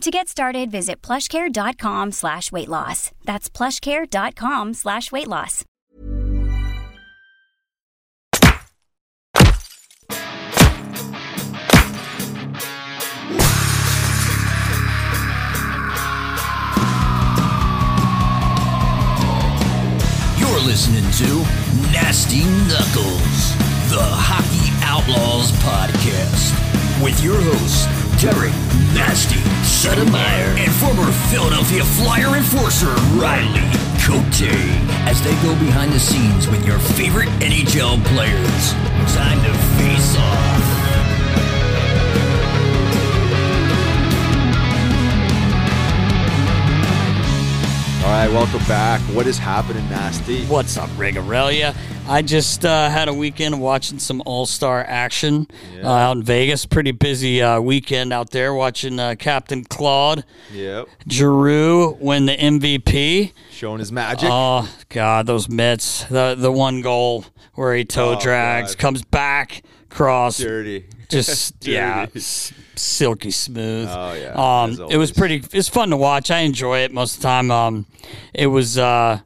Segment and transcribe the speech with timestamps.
[0.00, 3.10] To get started, visit plushcare.com slash weight loss.
[3.26, 5.66] That's plushcare.com slash weight loss.
[20.38, 21.44] You're listening to
[21.92, 23.54] Nasty Knuckles,
[23.90, 26.50] the Hockey Outlaws podcast,
[27.00, 27.86] with your hosts,
[28.20, 28.50] Derek
[28.92, 33.62] Nasty Settlemeyer and former Philadelphia Flyer enforcer Riley
[34.02, 34.50] Cote,
[35.06, 38.72] as they go behind the scenes with your favorite NHL players.
[39.14, 40.80] Time to face off.
[48.02, 49.00] All right, welcome back.
[49.14, 50.44] What is happening, Nasty?
[50.46, 51.76] What's up, Rigarelia?
[52.10, 55.46] I just uh, had a weekend watching some All Star action
[55.82, 56.66] uh, out in Vegas.
[56.66, 60.88] Pretty busy uh, weekend out there watching uh, Captain Claude Yep.
[61.08, 63.32] Giroux win the MVP.
[63.52, 64.28] Showing his magic.
[64.30, 66.04] Oh God, those mitts!
[66.04, 68.80] The the one goal where he toe Oh, drags, God.
[68.80, 70.86] comes back, cross, Dirty.
[71.08, 73.88] just yeah, s- silky smooth.
[73.88, 74.32] Oh, yeah,
[74.62, 75.44] Um, it was pretty.
[75.52, 76.30] It's fun to watch.
[76.30, 77.50] I enjoy it most of the time.
[77.52, 77.86] Um,
[78.34, 79.20] it was uh,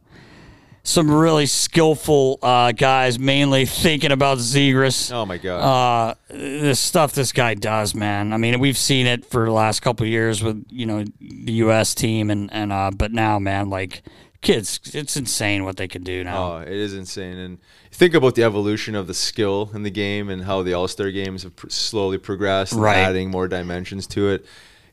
[0.86, 5.10] some really skillful uh, guys, mainly thinking about Zegras.
[5.10, 5.58] Oh my god.
[5.58, 8.32] Uh, the stuff this guy does, man.
[8.32, 11.52] I mean, we've seen it for the last couple of years with you know the
[11.52, 11.94] U.S.
[11.94, 14.02] team, and and uh, but now, man, like
[14.42, 16.56] kids, it's insane what they can do now.
[16.56, 17.38] Oh, it is insane.
[17.38, 17.58] And
[17.90, 21.10] think about the evolution of the skill in the game and how the All Star
[21.10, 22.98] games have pr- slowly progressed, Right.
[22.98, 24.44] adding more dimensions to it.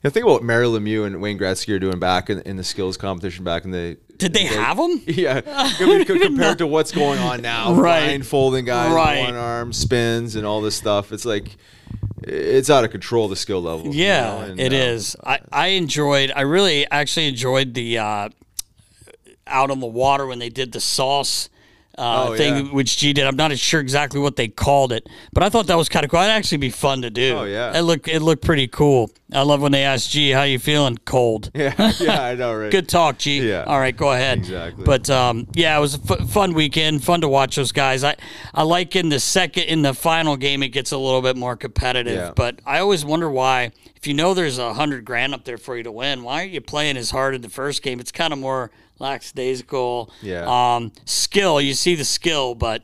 [0.04, 2.58] You know, think about what Mario Lemieux and Wayne Gretzky are doing back in, in
[2.58, 3.98] the skills competition back in the.
[4.18, 5.00] Did they have them?
[5.08, 8.06] Yeah, I mean, co- compared to what's going on now, Right.
[8.08, 9.22] blindfolding guys, Right.
[9.26, 11.12] one arm spins, and all this stuff.
[11.12, 11.56] It's like
[12.24, 13.28] it's out of control.
[13.28, 13.94] The skill level.
[13.94, 15.16] you Yeah, know, and, it uh, is.
[15.24, 16.32] I, I enjoyed.
[16.36, 18.30] I really actually enjoyed the uh,
[19.46, 21.50] out on the water when they did the sauce
[21.98, 22.72] uh, Oh, thing, yeah.
[22.72, 23.26] which G did.
[23.28, 26.12] I'm not sure exactly what they called it, but I thought that was kind of
[26.12, 26.20] cool.
[26.22, 27.38] It'd actually be fun to do.
[27.40, 27.78] Oh, yeah.
[27.78, 29.12] it looked it looked pretty cool.
[29.34, 31.52] I love when they ask G, "How you feeling?" Cold.
[31.56, 32.72] Yeah, yeah, I know, right?
[32.72, 33.48] Good talk, G.
[33.48, 33.64] Yeah.
[33.66, 34.40] All right, go ahead.
[34.40, 34.84] Exactly.
[34.84, 37.04] But um, yeah, it was a fun weekend.
[37.04, 38.04] Fun to watch those guys.
[38.04, 38.16] I
[38.54, 41.56] I like in the second in the final game it gets a little bit more
[41.56, 42.16] competitive.
[42.16, 42.32] Yeah.
[42.36, 43.72] But I always wonder why.
[43.96, 46.46] If you know there's a hundred grand up there for you to win, why are
[46.48, 48.00] you playing as hard in the first game?
[48.00, 48.72] It's kind of more
[49.02, 50.12] lackadaisical.
[50.22, 50.46] Yeah.
[50.76, 51.60] Um, skill.
[51.60, 52.84] You see the skill, but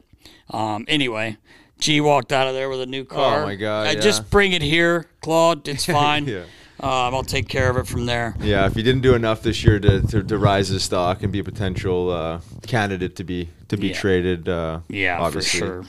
[0.52, 1.38] um, anyway.
[1.80, 3.44] G walked out of there with a new car.
[3.44, 4.00] Oh, my God, I yeah.
[4.00, 5.68] just bring it here, Claude.
[5.68, 6.26] It's fine.
[6.26, 6.40] Yeah.
[6.80, 8.36] um, I'll take care of it from there.
[8.42, 11.32] Yeah, if he didn't do enough this year to, to, to rise his stock and
[11.32, 13.94] be a potential uh, candidate to be to be Yeah.
[13.94, 15.84] traded, uh, Yeah, obviously for sure.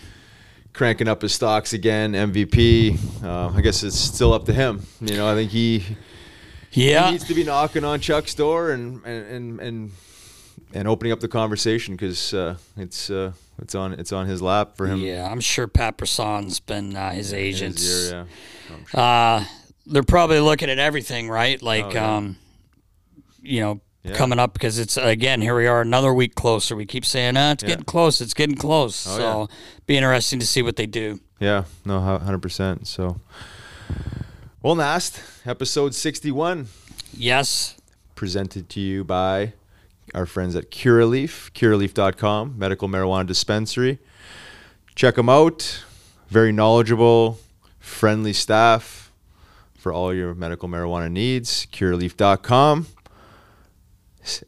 [0.74, 2.98] cranking up his stocks again, MVP.
[3.24, 4.82] Uh, I guess it's still up to him.
[5.00, 5.84] You know, I think he,
[6.72, 7.06] Yeah.
[7.06, 9.90] he needs to be knocking on Chuck's door and and and, and
[10.74, 14.76] and opening up the conversation because uh, it's uh, it's on it's on his lap
[14.76, 15.00] for him.
[15.00, 18.10] Yeah, I'm sure Pat Brisson's been uh, his agents.
[18.10, 18.24] yeah.
[18.66, 19.00] Sure.
[19.00, 19.44] Uh,
[19.86, 21.60] they're probably looking at everything, right?
[21.62, 22.16] Like, Oh, yeah.
[22.16, 22.36] um,
[23.42, 24.12] you know, Yeah.
[24.14, 26.76] coming up because it's again here we are another week closer.
[26.76, 27.70] We keep saying, ah, it's Yeah.
[27.70, 29.06] getting close, it's getting close.
[29.08, 29.48] Oh, so,
[29.86, 31.20] be interesting to see what they do.
[31.40, 32.86] Yeah, no, hundred percent.
[32.86, 33.20] So,
[34.62, 36.66] well, Nast, episode sixty-one,
[37.16, 37.76] Yes,
[38.14, 39.52] presented to you by
[40.14, 43.98] our friends at Curaleaf, Curaleaf.com, medical marijuana dispensary.
[44.94, 45.84] Check them out.
[46.28, 47.38] Very knowledgeable,
[47.78, 49.12] friendly staff
[49.78, 51.66] for all your medical marijuana needs.
[51.66, 52.86] Curaleaf.com.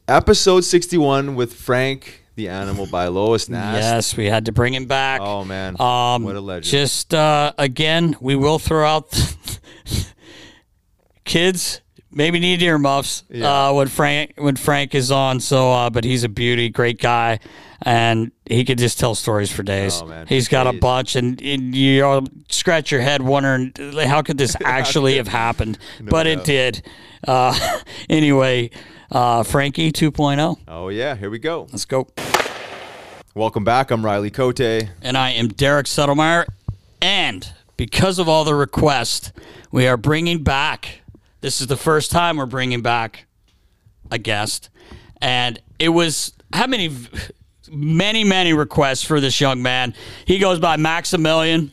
[0.07, 3.81] Episode sixty-one with Frank, the animal Bialowas Nast.
[3.81, 5.21] yes, we had to bring him back.
[5.23, 6.65] Oh man, Um, what a legend!
[6.65, 9.11] Just uh, again, we will throw out
[11.25, 11.81] kids.
[12.13, 13.69] Maybe need earmuffs Yeah.
[13.69, 15.39] uh, when Frank when Frank is on.
[15.39, 17.39] So, uh, but he's a beauty, great guy,
[17.81, 20.01] and he could just tell stories for days.
[20.01, 23.71] Oh, man, he's got a bunch, and, and you all scratch your head wondering
[24.05, 25.77] how could this actually have happened?
[26.01, 26.85] but it did.
[27.25, 27.57] Uh,
[28.09, 28.69] anyway,
[29.11, 30.57] uh, Frankie 2.0.
[30.67, 31.67] oh yeah, here we go.
[31.71, 32.07] Let's go.
[33.33, 33.91] Welcome back.
[33.91, 34.59] I'm Riley Cote.
[34.59, 36.45] and I am Derek Settlemeyer.
[37.01, 37.47] And
[37.77, 39.31] because of all the requests,
[39.71, 41.00] we are bringing back.
[41.41, 43.25] This is the first time we're bringing back
[44.11, 44.69] a guest,
[45.21, 46.95] and it was how many,
[47.71, 49.95] many, many requests for this young man.
[50.25, 51.71] He goes by Maximilian.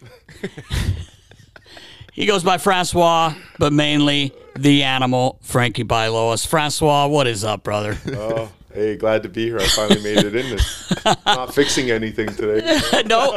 [2.15, 6.47] he goes by Francois, but mainly the animal Frankie Bialowas.
[6.47, 7.99] Francois, what is up, brother?
[8.07, 9.59] Oh, hey, glad to be here.
[9.59, 10.95] I finally made it in this.
[11.27, 12.81] Not fixing anything today.
[13.07, 13.33] no,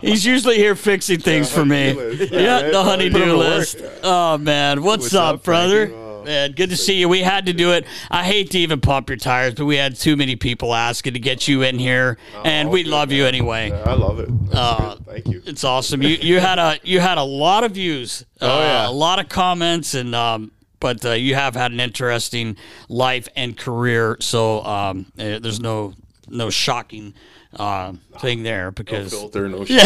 [0.00, 1.92] he's usually here fixing things for me.
[1.92, 3.82] Yeah, Yeah, the honeydew list.
[4.02, 5.88] Oh man, what's, What's up, up, brother?
[6.24, 7.08] Man, good to see you.
[7.08, 7.86] We had to do it.
[8.10, 11.18] I hate to even pump your tires, but we had too many people asking to
[11.18, 13.68] get you in here, and we good, love you anyway.
[13.68, 14.30] Yeah, I love it.
[14.52, 14.96] Uh.
[15.04, 15.42] Thank you.
[15.44, 16.02] It's awesome.
[16.02, 18.24] You you had a you had a lot of views.
[18.40, 18.88] Oh, uh, yeah.
[18.88, 20.50] a lot of comments and um.
[20.84, 22.58] But uh, you have had an interesting
[22.90, 25.94] life and career, so um, eh, there's no
[26.28, 27.14] no shocking
[27.56, 29.82] uh, thing there No because filter, no shit,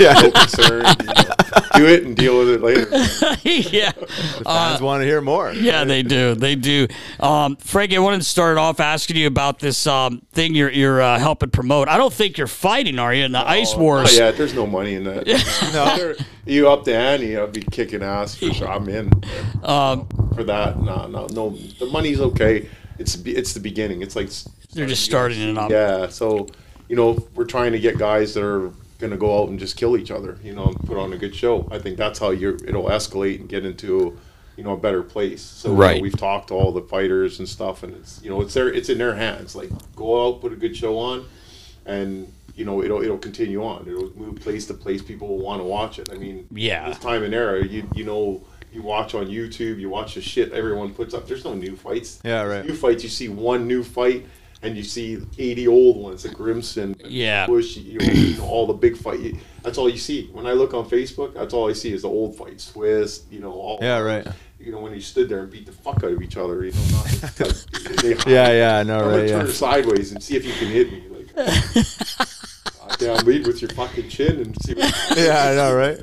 [0.00, 0.84] no, no concern.
[1.00, 1.24] You know,
[1.74, 2.80] do it and deal with it later.
[3.42, 5.52] yeah, The fans want to hear more.
[5.52, 6.86] yeah, they do, they do.
[7.20, 11.00] Um, Frankie, I wanted to start off asking you about this um, thing you're you're
[11.02, 11.88] uh, helping promote.
[11.88, 13.24] I don't think you're fighting, are you?
[13.24, 14.16] In the Ice Oh, Wars?
[14.16, 15.26] Yeah, there's no money in that.
[15.72, 16.14] no.
[16.46, 18.68] You up the ante, I'll be kicking ass for sure.
[18.68, 19.10] I'm in
[19.64, 20.80] Um, for that.
[20.80, 21.50] No, no, no.
[21.78, 22.68] The money's okay.
[22.98, 24.00] It's it's the beginning.
[24.02, 24.30] It's like
[24.72, 25.70] They're just starting it up.
[25.70, 26.46] Yeah, so
[26.88, 29.76] you know we're trying to get guys that are going to go out and just
[29.76, 30.38] kill each other.
[30.42, 31.68] You know, and put on a good show.
[31.70, 34.18] I think that's how you it'll escalate and get into
[34.56, 35.42] you know a better place.
[35.42, 36.02] So you know, Right.
[36.02, 38.88] we've talked to all the fighters and stuff, and it's you know it's their it's
[38.88, 39.54] in their hands.
[39.56, 41.26] Like go out, put a good show on,
[41.84, 43.86] and you know it'll it'll continue on.
[43.86, 45.02] It'll move place to place.
[45.02, 46.08] People will want to watch it.
[46.12, 46.88] I mean, Yeah.
[46.88, 48.42] this time and era, you you know.
[48.72, 51.26] You watch on YouTube, you watch the shit everyone puts up.
[51.26, 52.20] There's no new fights.
[52.22, 52.62] Yeah, right.
[52.66, 54.26] New fights, you see one new fight,
[54.62, 57.46] and you see 80 old ones, the Grimson, Yeah.
[57.46, 59.36] Bush, you know, you know, all the big fight.
[59.62, 60.28] That's all you see.
[60.32, 63.40] When I look on Facebook, that's all I see is the old fights, twist, you
[63.40, 63.78] know, all.
[63.82, 64.26] Yeah, right.
[64.58, 66.72] You know, when you stood there and beat the fuck out of each other, you
[66.72, 67.04] know, not,
[68.02, 69.28] they, Yeah, yeah, I know, I'm gonna right?
[69.28, 69.52] turn Yeah.
[69.52, 71.02] sideways and see if you can hit me.
[71.10, 71.26] Like,
[72.88, 74.74] goddamn, lead with your fucking chin and see.
[74.74, 75.98] What, Yeah, I know, right?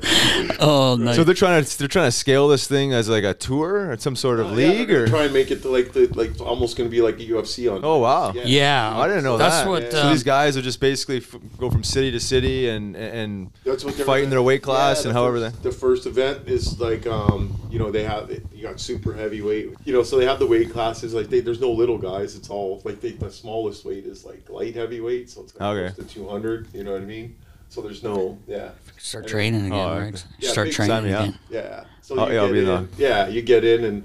[0.60, 1.16] Oh, nice.
[1.16, 3.96] So they're trying to they're trying to scale this thing as like a tour or
[3.98, 6.40] some sort of Yeah, league gonna or try and make it to like the like
[6.40, 7.80] almost going to be like a UFC on.
[7.84, 8.32] Oh wow.
[8.34, 9.68] yeah, I didn't know That's that.
[9.68, 9.90] what.
[9.92, 13.50] so um, these guys are just basically f- go from city to city and and
[13.64, 15.68] That's what they're fight their weight class Yeah, and the however first, they.
[15.70, 19.92] the first event is like um you know they have you got super heavyweight you
[19.92, 22.80] know so they have the weight classes like they, there's no little guys it's all
[22.84, 25.94] like they, the smallest weight is like light heavyweight so it's like Okay.
[25.94, 27.36] close to 200 you know what I mean
[27.68, 30.24] so there's no yeah start training again, Oh, right?
[30.38, 31.22] Yeah, start training time, yeah.
[31.24, 31.38] again.
[31.50, 32.86] yeah so Oh, you yeah, I'll get be in, there.
[32.96, 34.04] yeah you get in and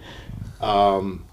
[0.61, 1.25] um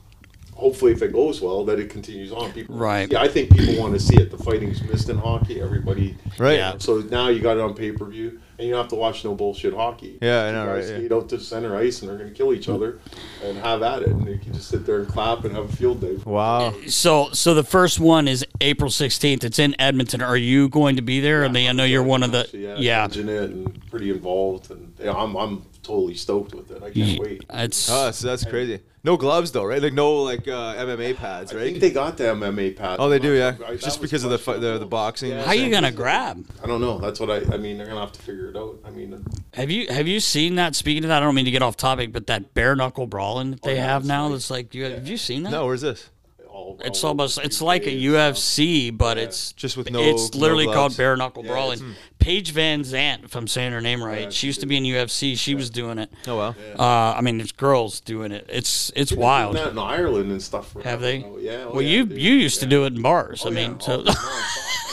[0.55, 3.11] hopefully if it goes well that it continues on people Right.
[3.11, 6.59] yeah I think people want to see it the fighting's missed in hockey everybody Right.
[6.59, 6.79] Yeah.
[6.79, 9.25] so now you got it on pay per view, and you don't have to watch
[9.25, 10.19] no bullshit hockey.
[10.21, 10.99] Yeah, I You know, guys right, yeah.
[10.99, 13.01] Skate out to center ice, and they're going to kill each other,
[13.43, 15.77] and have at it, and you can just sit there and clap and have a
[15.77, 16.17] field day.
[16.25, 16.75] Wow.
[16.87, 19.45] So, so the first one is April sixteenth.
[19.45, 20.23] It's in Edmonton.
[20.23, 21.45] Are you going to be there?
[21.45, 22.41] I mean, I know you're one of the.
[22.41, 26.71] Actually, yeah, Yeah, managing it and pretty involved, and yeah, I'm I'm totally stoked with
[26.71, 26.83] it.
[26.83, 27.21] I can't mm.
[27.21, 27.45] wait.
[27.51, 28.81] it's Oh, so that's crazy.
[29.07, 29.81] No gloves though, right?
[29.81, 31.63] Like no like uh, MMA pads, right?
[31.63, 32.97] I think they got the MMA pads.
[33.01, 33.55] oh, they do, yeah.
[33.67, 34.73] I- Just because of the fi- questionable.
[34.75, 35.31] the, the boxing.
[35.31, 35.45] Yeah.
[35.45, 36.45] how you gonna grab?
[36.63, 36.99] I don't know.
[36.99, 37.37] That's what I.
[37.55, 38.81] I mean, they're gonna have to figure it out.
[38.85, 40.75] I mean, Have you have you seen that?
[40.75, 43.53] Speaking of that, I don't mean to get off topic, but that bare knuckle brawling
[43.53, 44.25] that they Oh, yeah, have now.
[44.29, 44.33] nice.
[44.33, 45.51] That's like, you, have you seen that?
[45.51, 46.11] No, where's this?
[46.57, 46.81] All.
[46.85, 48.65] It's all almost it's like a UK and stuff.
[48.65, 51.79] UFC, but it's Just with no- It's no literally called bare knuckle Yeah, brawling.
[51.79, 55.37] it's- Paige VanZant, if I'm saying her name right, she used to be in UFC.
[55.37, 56.11] She was doing it.
[56.27, 56.55] Oh well.
[56.79, 58.47] Uh, I mean, there's girls doing it.
[58.49, 59.53] It's it's They've been wild.
[59.55, 60.73] doing that in Ireland and stuff.
[60.73, 60.89] forever.
[60.89, 61.23] Have they?
[61.23, 61.67] Oh, yeah.
[61.69, 62.19] oh, well, yeah, you dude.
[62.21, 63.45] you used to do it in bars.
[63.45, 64.17] I Oh, mean, yeah, so all the time.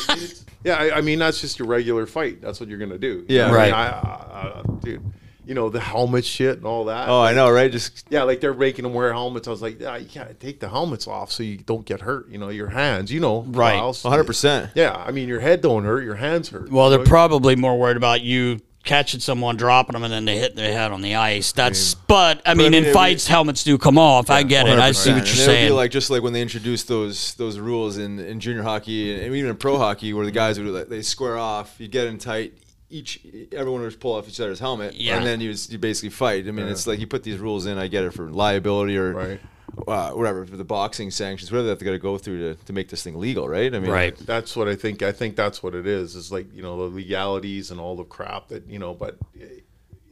[0.09, 2.39] I mean, it's- yeah, I, I mean that's just your regular fight.
[2.41, 3.25] That's what you're gonna do.
[3.27, 3.43] Yeah.
[3.43, 3.73] I mean, Right.
[3.73, 5.01] I, I, I, dude,
[5.45, 7.09] you know the helmet shit and all that.
[7.09, 7.71] Oh, I know, right?
[7.71, 9.47] Just Yeah, like they're making them wear helmets.
[9.47, 12.29] I was like, yeah, you can't take the helmets off so you don't get hurt.
[12.29, 13.11] You know, your hands.
[13.11, 13.79] You know, Right.
[13.81, 14.23] 100.
[14.25, 16.71] percent Yeah, I mean your head don't hurt, your hands hurt.
[16.71, 17.05] well, they're know?
[17.05, 20.91] probably more worried about you catching someone, dropping them, and then they hit their head
[20.91, 21.53] on the ice.
[21.53, 24.29] That's but I mean, mean, in it- fights, helmets do come off.
[24.29, 24.77] I get it.
[24.77, 25.67] I see what you're And saying.
[25.69, 29.33] Be like just like when they introduced those those rules in, in junior hockey and
[29.35, 32.17] even in pro hockey, where the guys would like, they square off, you get in
[32.17, 32.53] tight.
[32.93, 33.19] Each
[33.51, 35.17] everyone would pull off each other's helmet, Yeah.
[35.17, 36.47] and then you you basically fight.
[36.47, 37.77] I mean, it's like you put these rules in.
[37.77, 39.39] I get it for liability or Right.
[39.87, 42.73] uh, whatever for the boxing sanctions, whatever they have to gotta go through to, to
[42.73, 43.73] make this thing legal, right?
[43.73, 44.15] I mean, right.
[44.15, 45.01] That's what I think.
[45.01, 46.15] I think that's what it is.
[46.15, 49.17] Is like you know the legalities and all the crap that you know, but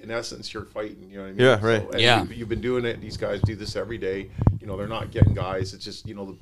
[0.02, 1.08] in essence, you're fighting.
[1.12, 1.46] You know what I mean?
[1.46, 1.92] Yeah, right.
[1.92, 2.22] and Yeah.
[2.24, 3.00] You've, you've been doing it.
[3.00, 4.32] These guys do this every day.
[4.60, 5.76] You know, they're not getting guys.
[5.76, 6.38] It's just you know the.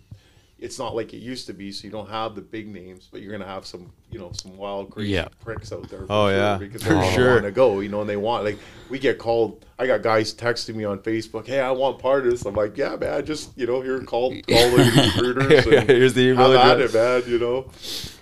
[0.61, 3.21] It's not like it used to be, so you don't have the big names, but
[3.21, 5.27] you're gonna have some, you know, some wild crazy Yeah.
[5.43, 6.05] pricks out there.
[6.09, 7.31] Oh, sure, yeah, because for they sure.
[7.33, 8.57] want to go, you know, and they want like
[8.89, 9.65] we get called.
[9.77, 12.77] I got guys texting me on Facebook, "Hey, I want part of this." I'm like,
[12.77, 15.65] "Yeah, man, just you know, here, call, call the recruiters.
[15.67, 16.93] And here's the email have at address.
[16.93, 17.31] it, man.
[17.31, 17.71] You know,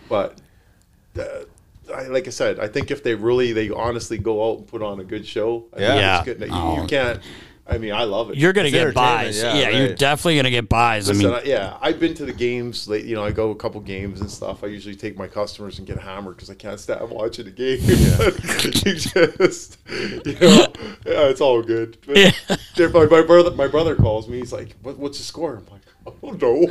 [0.07, 0.39] but
[1.19, 4.67] uh, I, like I said, I think if they really, they honestly go out and
[4.67, 6.17] put on a good show, I think Yeah.
[6.17, 6.41] it's good.
[6.41, 6.81] You, Oh.
[6.81, 7.19] you can't.
[7.69, 8.37] I mean, I love it.
[8.37, 9.41] You're gonna It's get buys.
[9.41, 11.09] yeah, Yeah, you're definitely gonna get buys.
[11.09, 12.87] I mean, I- yeah, I've been to the games.
[12.87, 14.63] Like, you know, I go a couple games and stuff.
[14.63, 17.79] I usually take my customers and get hammered because I can't stand watching the game.
[18.85, 20.67] you just, you know,
[21.05, 21.97] yeah, it's all good.
[22.07, 22.31] But Yeah.
[22.49, 24.37] if my, my brother, my brother calls me.
[24.39, 25.81] He's like, what, "What's the score?" I'm like,
[26.23, 26.61] "Oh no."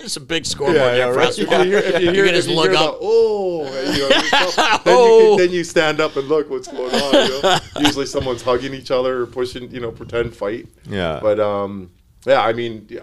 [0.00, 0.76] it's a big scoreboard.
[0.76, 1.38] Yeah, Yeah, yeah, right.
[1.38, 2.92] You hear, if you You hear, can if just you look up.
[2.94, 5.34] The, oh, you know, you then, you Oh.
[5.36, 7.14] can, then you stand up and look what's going on.
[7.28, 7.58] You know?
[7.80, 10.68] Usually, someone's hugging each other or pushing, you know, pretend fight.
[10.88, 11.18] Yeah.
[11.22, 11.90] But um,
[12.26, 13.00] yeah, I mean, yeah,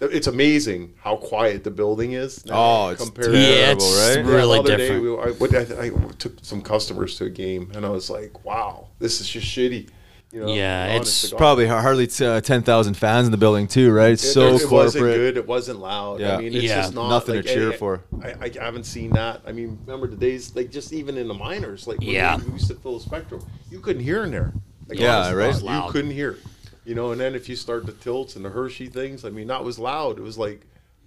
[0.00, 2.44] it's amazing how quiet the building is.
[2.46, 4.24] now Oh, it's compared terrible, Yeah, it's right?
[4.26, 5.02] Really other different.
[5.02, 8.44] Day, we, I, I, I took some customers to a game, and I was like,
[8.44, 9.88] "Wow, this is just shitty."
[10.32, 11.32] You know, Yeah, it's.
[11.32, 14.10] Probably hardly t- uh, ten thousand fans in the building too, right?
[14.10, 15.16] It's It- so it, wasn't corporate.
[15.16, 15.36] good.
[15.36, 16.20] It wasn't loud.
[16.20, 16.34] Yeah.
[16.36, 16.82] I mean, it's Yeah.
[16.82, 18.02] just not Nothing to cheer I- for.
[18.22, 19.42] I, I haven't seen that.
[19.46, 22.36] I mean, remember the days like just even in the minors, like Yeah.
[22.38, 23.40] we, used to fill the spectrum,
[23.70, 24.52] you couldn't hear in there.
[24.88, 25.54] Like, Yeah, right.
[25.62, 26.38] You couldn't hear.
[26.84, 29.46] You know, and then if you start the tilts and the Hershey things, I mean,
[29.48, 30.18] that was loud.
[30.18, 30.60] It was like,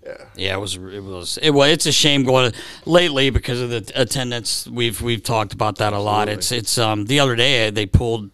[0.05, 0.75] yeah, Yeah, it was.
[0.75, 1.37] It was.
[1.41, 1.69] It was.
[1.71, 2.53] It's a shame going
[2.85, 4.65] lately because of the attendance.
[4.65, 6.29] We've we've talked about that a lot.
[6.29, 8.29] It's it's um the other day they pulled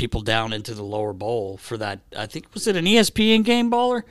[0.00, 2.00] people down into the lower bowl for that.
[2.16, 4.02] I think was it an ESPN game baller.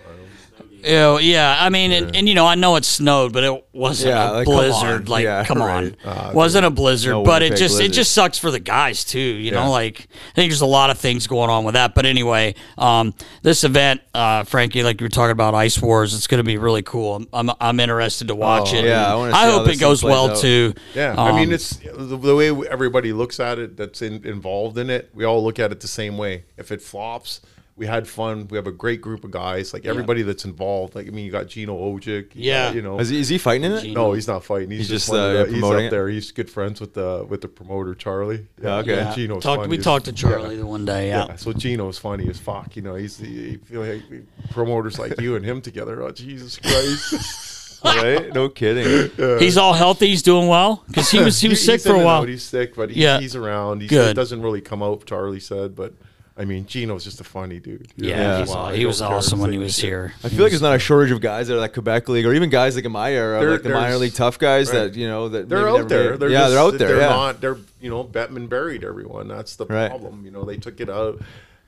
[0.83, 1.57] Yeah, yeah.
[1.59, 4.33] I mean, and, and you know, I know it snowed, but it wasn't Yeah, a
[4.33, 5.01] like, come blizzard.
[5.01, 5.05] on.
[5.05, 5.95] Like, Yeah, come right.
[6.05, 7.11] on, wasn't a blizzard.
[7.11, 9.19] No but it just it just sucks for the guys too.
[9.19, 9.63] You Yeah.
[9.65, 11.95] know, like I think there's a lot of things going on with that.
[11.95, 16.27] But anyway, um, this event, uh, Frankie, like you were talking about Ice Wars, it's
[16.27, 17.15] going to be really cool.
[17.15, 18.85] I'm I'm, I'm interested to watch Oh, it.
[18.85, 20.37] yeah, I and wanna see how hope it goes well out.
[20.37, 20.73] too.
[20.95, 21.15] yeah.
[21.17, 23.77] I mean, Um, it's the, the way everybody looks at it.
[23.77, 25.09] That's in, involved in it.
[25.13, 26.43] We all look at it the same way.
[26.57, 27.41] If it flops.
[27.79, 28.47] We had fun.
[28.49, 29.73] We have a great group of guys.
[29.73, 30.93] Like everybody that's involved.
[30.95, 32.35] Like I mean, you got Gino Odjick.
[32.35, 32.67] you Yeah.
[32.67, 33.81] got, you know, Is he, is he fighting in it?
[33.83, 34.01] Gino.
[34.07, 34.69] No, he's not fighting.
[34.69, 35.91] He's, He's just, just, uh, the- he's promoting up it?
[35.95, 36.09] there.
[36.09, 38.45] He's good friends with the with the promoter Charlie.
[38.61, 38.99] Yeah, okay.
[38.99, 40.61] and Gino's talked, we as- talked to Charlie Yeah.
[40.61, 41.07] the one day.
[41.07, 41.27] Yeah.
[41.29, 41.35] Yeah.
[41.37, 42.75] so Gino's funny as fuck.
[42.75, 44.03] You know, he's the you feel like
[44.51, 46.03] promoters like you and him together.
[46.03, 47.81] Oh Jesus Christ!
[47.85, 48.33] right?
[48.33, 49.09] No kidding.
[49.39, 50.07] He's all healthy.
[50.07, 52.23] He's doing well because he was he was sick for a while.
[52.23, 52.27] out.
[52.27, 53.19] He's sick, but he's, Yeah.
[53.21, 53.81] he's around.
[53.81, 54.09] He's, Good.
[54.09, 55.05] It doesn't really come out.
[55.05, 55.93] Charlie said, but
[56.39, 57.89] I mean, Gino's just a funny dude.
[57.97, 60.13] you Yeah, he's Wow, aw- he was awesome when he was here.
[60.23, 62.33] I feel like there's not a shortage of guys that are like Quebec League or
[62.33, 64.85] even guys like in my era, There- like the minor league tough guys right.
[64.85, 66.11] that you know that They're out there.
[66.11, 66.19] made.
[66.21, 66.87] They're yeah, just, they're out there.
[66.87, 67.09] They're yeah.
[67.09, 67.41] not.
[67.41, 69.27] They're you know Bettman buried everyone.
[69.27, 69.89] That's the Right.
[69.89, 70.23] problem.
[70.23, 71.19] You know they took it out,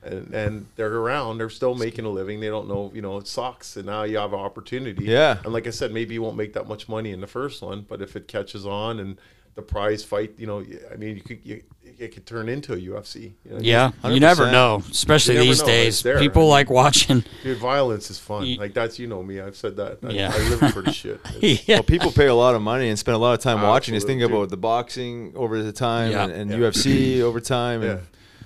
[0.04, 1.38] and, and they're around.
[1.38, 2.40] They're still making a living.
[2.40, 2.92] They don't know.
[2.96, 3.76] You know it sucks.
[3.76, 5.04] And now you have an opportunity.
[5.04, 5.40] Yeah.
[5.44, 7.86] And like I said, maybe you won't make that much money in the first one,
[7.90, 9.18] but if it catches on and
[9.56, 11.62] the prize fight, you know, I mean, you could you,
[12.02, 13.34] it could turn into a UFC.
[13.46, 13.58] You know?
[13.60, 15.68] Yeah, you never know, especially never these know.
[15.68, 15.88] days.
[15.96, 16.20] It's there.
[16.20, 17.24] People like watching.
[17.44, 18.46] Dude, violence is fun.
[18.46, 19.40] Ye- like that's you know me.
[19.40, 20.00] I've said that.
[20.04, 20.32] I, Yeah.
[20.34, 21.20] I live for the shit.
[21.42, 21.76] Yeah.
[21.78, 23.94] Well, people pay a lot of money and spend a lot of time watching.
[23.94, 24.38] Just think Absolutely.
[24.44, 26.24] about the boxing over the time Yeah.
[26.26, 26.58] and, and Yeah.
[26.58, 27.82] UFC over time.
[27.84, 27.90] Yeah.
[27.92, 28.02] And,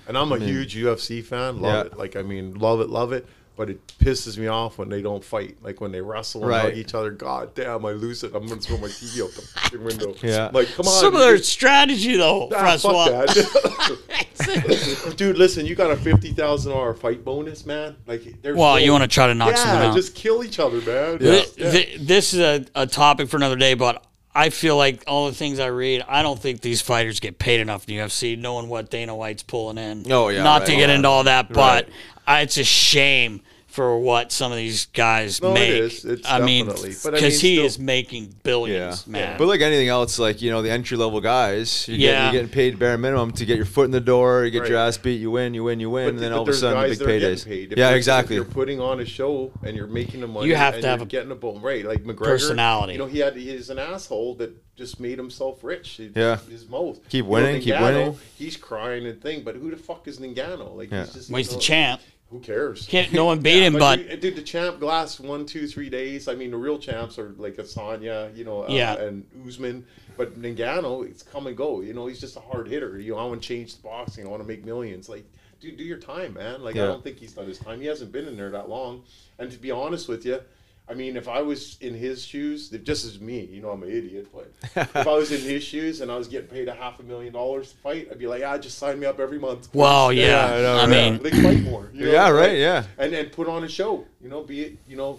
[0.08, 1.60] And I'm a huge UFC fan.
[1.60, 1.92] Love Yeah.
[1.92, 1.98] it.
[1.98, 3.26] Like I mean, love it, love it.
[3.56, 5.56] But it pisses me off when they don't fight.
[5.62, 6.60] Like when they wrestle and Right.
[6.62, 7.10] hug each other.
[7.10, 8.32] God damn, I lose it.
[8.34, 10.14] I'm gonna throw my TV out the fucking window.
[10.22, 10.50] Yeah.
[10.52, 11.00] Like, come on.
[11.00, 11.44] Some of their dude.
[11.46, 13.04] strategy though, Ah, Francois.
[13.06, 13.98] fuck that.
[15.16, 17.96] Dude, listen, you got a fifty thousand dollar fight bonus, man.
[18.06, 19.94] Like, there's Well, no- you want to try to knock yeah, someone out.
[19.96, 21.18] just kill each other, man.
[21.18, 21.96] Thi- Yeah.
[21.98, 25.58] this is a, a topic for another day, but I feel like all the things
[25.58, 28.90] I read, I don't think these fighters get paid enough in the UFC, knowing what
[28.90, 30.04] Dana White's pulling in.
[30.12, 30.66] Oh, yeah, Not right.
[30.66, 30.96] to get Yeah.
[30.96, 31.88] into all that, but Right.
[32.26, 33.40] I, it's a shame
[33.76, 35.68] for what some of these guys No, make.
[35.70, 36.02] is.
[36.04, 39.36] It's I mean, because I mean, he still- is making billions, man.
[39.36, 42.06] But like anything else, like you know, the entry level guys, you're, Yeah.
[42.10, 44.46] getting, you're getting paid bare minimum to get your foot in the door.
[44.46, 46.42] You get your ass beat, you win, you win, you win, But, and then all
[46.42, 47.36] of a sudden, guys big that are getting
[47.70, 47.76] paydays.
[47.76, 48.36] yeah, exactly.
[48.36, 50.98] You're putting on a show and you're making the money, You have and to have
[51.00, 51.84] you're a getting a bone right.
[51.84, 52.94] Like McGregor, personality.
[52.94, 55.90] You know, he had he's an asshole that just made himself rich.
[55.90, 56.38] He- Yeah.
[56.50, 57.02] his most.
[57.10, 58.18] Keep You know, winning, keep winning.
[58.38, 60.74] He's crying and thing, but who the fuck is Ngannou?
[60.76, 61.04] Like Yeah.
[61.04, 62.00] he's just well, he's the champ.
[62.30, 62.86] Who cares?
[62.86, 66.26] Can't, no one beat him, but dude, dude, the champ lasts one, two, three days.
[66.26, 68.94] I mean, the real champs are like Adesanya, you know, uh, Yeah.
[68.96, 69.86] and Usman.
[70.16, 71.82] But Ngannou, it's come and go.
[71.82, 72.98] You know, he's just a hard hitter.
[72.98, 74.26] You know, I want to change the boxing.
[74.26, 75.08] I want to make millions.
[75.08, 75.24] Like,
[75.60, 76.62] dude, do your time, man.
[76.62, 77.80] Like, I don't think he's done his time.
[77.80, 79.02] He hasn't been in there that long.
[79.38, 80.40] And to be honest with you,
[80.88, 83.90] I mean, if I was in his shoes, just as me, you know, I'm an
[83.90, 87.00] idiot, but if I was in his shoes and I was getting paid a half
[87.00, 89.68] a million dollars to fight, I'd be like, ah, just sign me up every month.
[89.74, 90.46] well, yeah.
[90.46, 90.88] I know, I right.
[90.88, 91.90] mean, they fight more.
[91.92, 92.84] you know, Yeah, right, yeah.
[92.98, 94.04] and and put on a show.
[94.22, 95.18] You know, be it you know,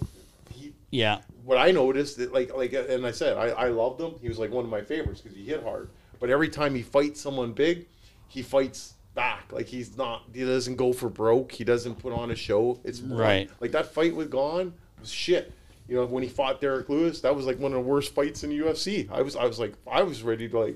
[0.54, 0.74] he.
[0.90, 1.20] yeah.
[1.44, 4.16] What I noticed that like like and I said I, I loved him.
[4.22, 5.90] He was like one of my favorites because he hit hard.
[6.20, 7.88] But every time he fights someone big,
[8.28, 9.52] he fights back.
[9.52, 10.24] Like he's not.
[10.34, 11.52] He doesn't go for broke.
[11.52, 12.80] He doesn't put on a show.
[12.86, 13.50] It's Right.
[13.60, 15.52] Like that fight with Gane was shit.
[15.88, 18.44] You know, when he fought Derrick Lewis, that was like one of the worst fights
[18.44, 19.10] in the UFC.
[19.12, 20.76] I was I was like I was ready to like.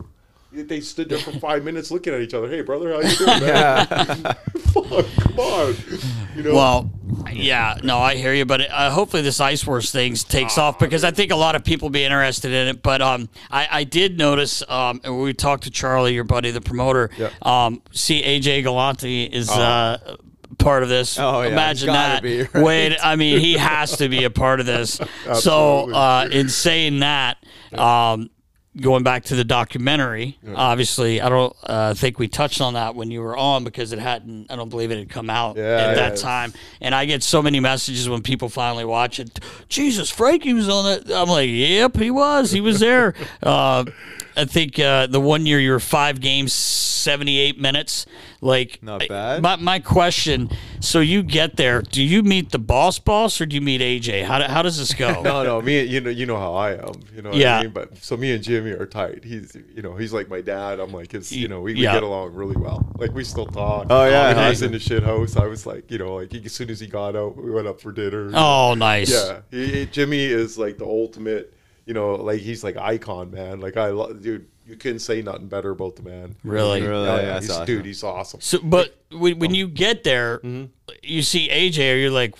[0.53, 2.49] They stood there for five minutes looking at each other.
[2.49, 3.85] Hey, brother, how you doing, man?
[4.57, 5.75] Fuck, come on.
[6.35, 6.91] You know, Well,
[7.31, 11.05] yeah, no, I hear you, but uh, hopefully this Ice Wars thing takes off because
[11.05, 12.83] I think a lot of people be interested in it.
[12.83, 16.59] But um, I, I did notice, um, and we talked to Charlie, your buddy, the
[16.59, 17.11] promoter.
[17.17, 17.29] Yeah.
[17.41, 20.17] Um, see, AJ Galante is uh,
[20.61, 21.17] part of this.
[21.19, 22.23] Oh, yeah, Imagine that.
[22.23, 22.63] be, right?
[22.63, 24.99] Wait, I mean, he has to be a part of this.
[25.39, 27.37] so, uh, in saying that,
[27.73, 28.29] um,
[28.79, 33.11] going back to the documentary, obviously, I don't uh, think we touched on that when
[33.11, 34.49] you were on because it hadn't.
[34.49, 36.21] I don't believe it had come out Yeah, at that yeah.
[36.21, 36.53] time.
[36.79, 39.39] And I get so many messages when people finally watch it.
[39.67, 41.11] Jesus, Frankie was on it.
[41.11, 42.51] I'm like, yep, he was.
[42.51, 43.13] He was there.
[43.43, 43.85] uh,
[44.35, 48.05] I think uh, the one year you were five games, 78 minutes.
[48.43, 49.41] Like, Not bad.
[49.41, 53.55] My, my question so you get there, do you meet the boss boss or do
[53.55, 54.23] you meet AJ?
[54.25, 55.21] How, do, how does this go?
[55.31, 56.93] No, no, me, you know, you know how I am.
[57.15, 57.59] You know, what Yeah.
[57.59, 57.71] I mean?
[57.71, 59.23] But so me and Jimmy are tight.
[59.23, 60.79] He's, you know, he's like my dad.
[60.79, 61.31] I'm like his.
[61.31, 61.93] You know, we, we Yeah.
[61.93, 62.91] get along really well.
[62.97, 63.87] Like we still talk.
[63.91, 66.31] Oh, yeah, When he was in the shit house, I was like, you know, like
[66.31, 68.31] he, as soon as he got out, we went up for dinner.
[68.33, 69.11] Oh, nice.
[69.11, 71.53] Yeah, he, he- Jimmy is like the ultimate.
[71.85, 73.59] You know, like he's like icon, man.
[73.59, 76.35] Like I, lo- dude, you couldn't say nothing better about the man.
[76.43, 76.81] Really?
[76.81, 77.07] Really?
[77.07, 77.65] Oh, Yeah, yeah, he's, awesome.
[77.65, 78.39] dude, he's awesome.
[78.41, 80.65] So, but when, when you get there, Mm-hmm.
[81.01, 82.35] you see AJ, or you're like,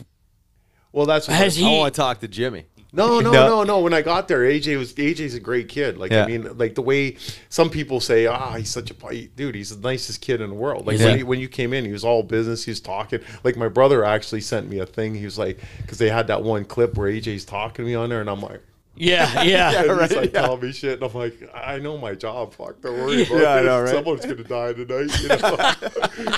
[0.92, 2.66] Well, that's what Has I- I want to talk to Jimmy.
[2.94, 3.48] No, no, No.
[3.48, 3.80] no, no.
[3.80, 5.98] When I got there, AJ was AJ's a great kid.
[5.98, 6.24] Like Yeah.
[6.26, 7.18] I mean, like the way
[7.50, 9.56] some people say, ah, he's such a dude.
[9.56, 10.86] He's the nicest kid in the world.
[10.86, 11.18] Like Is when, he?
[11.18, 12.64] he, when you came in, he was all business.
[12.66, 13.22] He was talking.
[13.44, 15.16] Like my brother actually sent me a thing.
[15.16, 18.10] He was like, because they had that one clip where AJ's talking to me on
[18.10, 18.62] there, and I'm like.
[18.96, 19.84] Yeah, yeah.
[19.84, 22.54] and he's like telling me shit, and I'm like, I know my job.
[22.54, 23.90] Fuck, don't worry about Yeah, I know, right?
[23.90, 25.22] Someone's gonna die tonight.
[25.22, 26.38] You know?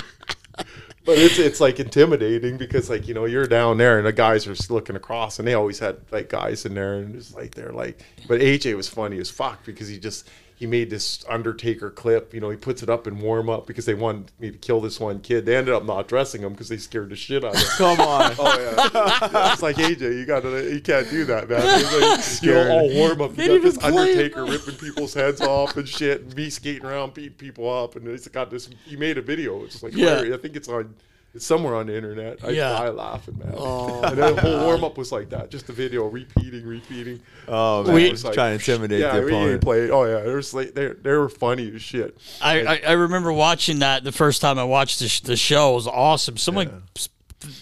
[1.04, 4.46] but it's it's like intimidating because like you know you're down there and the guys
[4.46, 7.54] are just looking across, and they always had like guys in there, and it's like
[7.54, 8.00] they're like.
[8.28, 10.28] But AJ was funny as fuck because he just.
[10.64, 12.48] He made this Undertaker clip, you know.
[12.48, 15.20] He puts it up in warm up because they wanted me to kill this one
[15.20, 15.44] kid.
[15.44, 17.68] They ended up not dressing him because they scared the shit out of him.
[17.76, 18.32] Come on.
[18.38, 21.60] Oh yeah, it's like AJ, you gotta, you can't do that, man.
[21.62, 23.36] It's like, you know, all warm up.
[23.36, 23.84] You got this.
[23.84, 28.08] Undertaker ripping people's heads off and shit, and me skating around beating people up, and
[28.08, 28.70] it's got this.
[28.86, 29.64] He made a video.
[29.64, 30.20] It's like, Yeah.
[30.20, 30.94] I think it's on.
[31.34, 32.38] It's somewhere on the internet.
[32.44, 32.68] I Yeah.
[32.70, 33.54] die laughing, man.
[33.56, 37.20] Oh, and then the whole warm up was like that, just the video repeating, repeating.
[37.48, 37.94] Oh, man.
[37.94, 39.62] We- It was trying to intimidate yeah, the we opponent.
[39.62, 39.90] played.
[39.90, 42.16] Oh yeah, they were like they they were funny as shit.
[42.40, 45.72] I, I, I remember watching that the first time I watched the, sh- the show.
[45.72, 46.36] It was awesome.
[46.36, 47.08] Someone, s-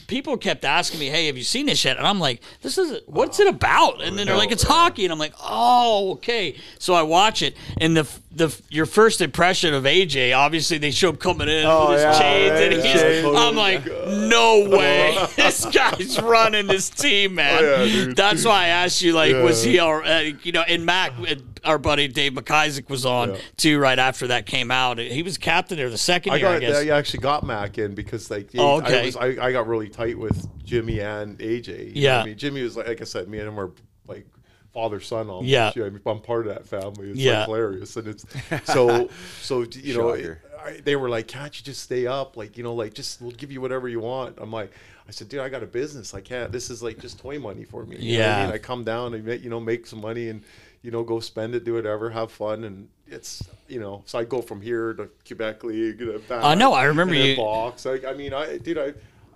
[0.06, 3.00] people kept asking me, "Hey, have you seen this yet?" And I'm like, "This is
[3.06, 6.94] what's it about?" And then they're like, "It's hockey," and I'm like, "Oh, okay." So
[6.94, 11.16] I watch it, and the the your first impression of AJ, obviously they show him
[11.16, 13.24] coming in Oh, with his yeah, chains, and he's.
[13.24, 13.32] yeah.
[13.36, 17.62] I'm like, no way, this guy's running this team, man.
[17.62, 18.12] Oh, yeah.
[18.16, 21.34] That's why I asked you, like, was he, all, uh, you know, and Mac, uh,
[21.64, 23.40] our buddy Dave McIsaac was on Yeah.
[23.56, 24.98] too right after that came out.
[24.98, 26.76] He was captain there the second I year, I guess.
[26.76, 29.06] I actually got Mac in because like Oh, I, okay.
[29.06, 31.92] was, I, I got really tight with Jimmy and AJ.
[31.94, 32.20] Yeah.
[32.22, 33.72] I mean Jimmy was like like I said, me and him were
[34.06, 34.26] like
[34.74, 35.48] father son almost.
[35.48, 35.70] Yeah.
[35.74, 37.10] You know, I mean, I'm part of that family.
[37.10, 37.40] It's Yeah.
[37.40, 38.24] like hilarious, and it's
[38.64, 39.08] so
[39.40, 40.16] so you know.
[40.16, 40.42] Shocker.
[40.64, 42.36] I, they were like, "Can't you just stay up?
[42.36, 44.70] Like, you know, like just we'll give you whatever you want." I'm like,
[45.08, 46.14] I said, "Dude, I got a business.
[46.14, 46.52] I can't.
[46.52, 48.46] This is like just toy money for me." You know what I Yeah.
[48.46, 50.42] mean, I come down and make, you know make some money and
[50.82, 54.02] you know go spend it, do whatever, have fun, and it's you know.
[54.06, 56.00] So I go from here to Quebec League.
[56.02, 57.86] And back, I know, I remember you- box.
[57.86, 58.92] I, I mean, I dude, I.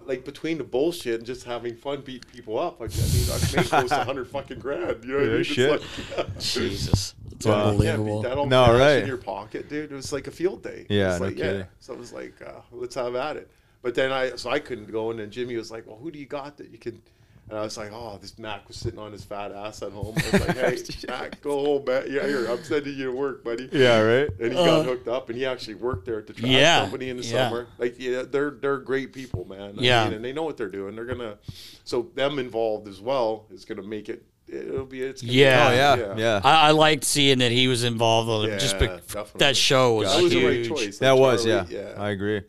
[0.09, 2.79] Like between the bullshit and just having fun, beating people up.
[2.79, 5.03] Like, I mean, I made close to hundred fucking grand.
[5.05, 5.41] You know what I Yeah, mean?
[5.41, 5.81] It's shit.
[6.17, 7.71] like- Jesus, it's Wow.
[7.71, 8.23] can't beat unbelievable.
[8.23, 8.99] that all No, right.
[8.99, 9.91] in your pocket, dude.
[9.91, 10.87] It was like a field day.
[10.89, 11.67] Yeah, It's no like, kidding.
[11.81, 13.51] So it was like, uh, let's have at it.
[13.83, 16.21] But then I, so I couldn't go, and then Jimmy was like, "Well, who do
[16.21, 17.03] you got that you can?"
[17.49, 20.15] And I was like, "Oh, this Mac was sitting on his fat ass at home."
[20.17, 20.79] I was like, "Hey,
[21.09, 22.05] Mac, go home, man.
[22.11, 24.29] Yeah, here, I'm sending you to work, buddy." Yeah, right.
[24.41, 27.09] And he got hooked up, and he actually worked there at the trash Yeah, company
[27.11, 27.49] in the yeah.
[27.49, 27.69] summer.
[27.79, 29.77] Like, yeah, they're they're great people, man.
[29.79, 30.05] I Yeah.
[30.05, 30.97] mean, and they know what they're doing.
[30.97, 31.39] They're gonna,
[31.85, 34.25] so them involved as well is gonna make it.
[34.49, 35.23] It'll be it's.
[35.23, 35.69] Gonna Yeah.
[35.71, 36.41] Oh yeah, yeah.
[36.43, 38.59] I, I liked seeing that he was involved on it.
[38.59, 38.89] just be-
[39.39, 40.99] that show was That was the right huge choice.
[40.99, 41.63] That Like was yeah.
[41.65, 42.43] Charlie, I agree.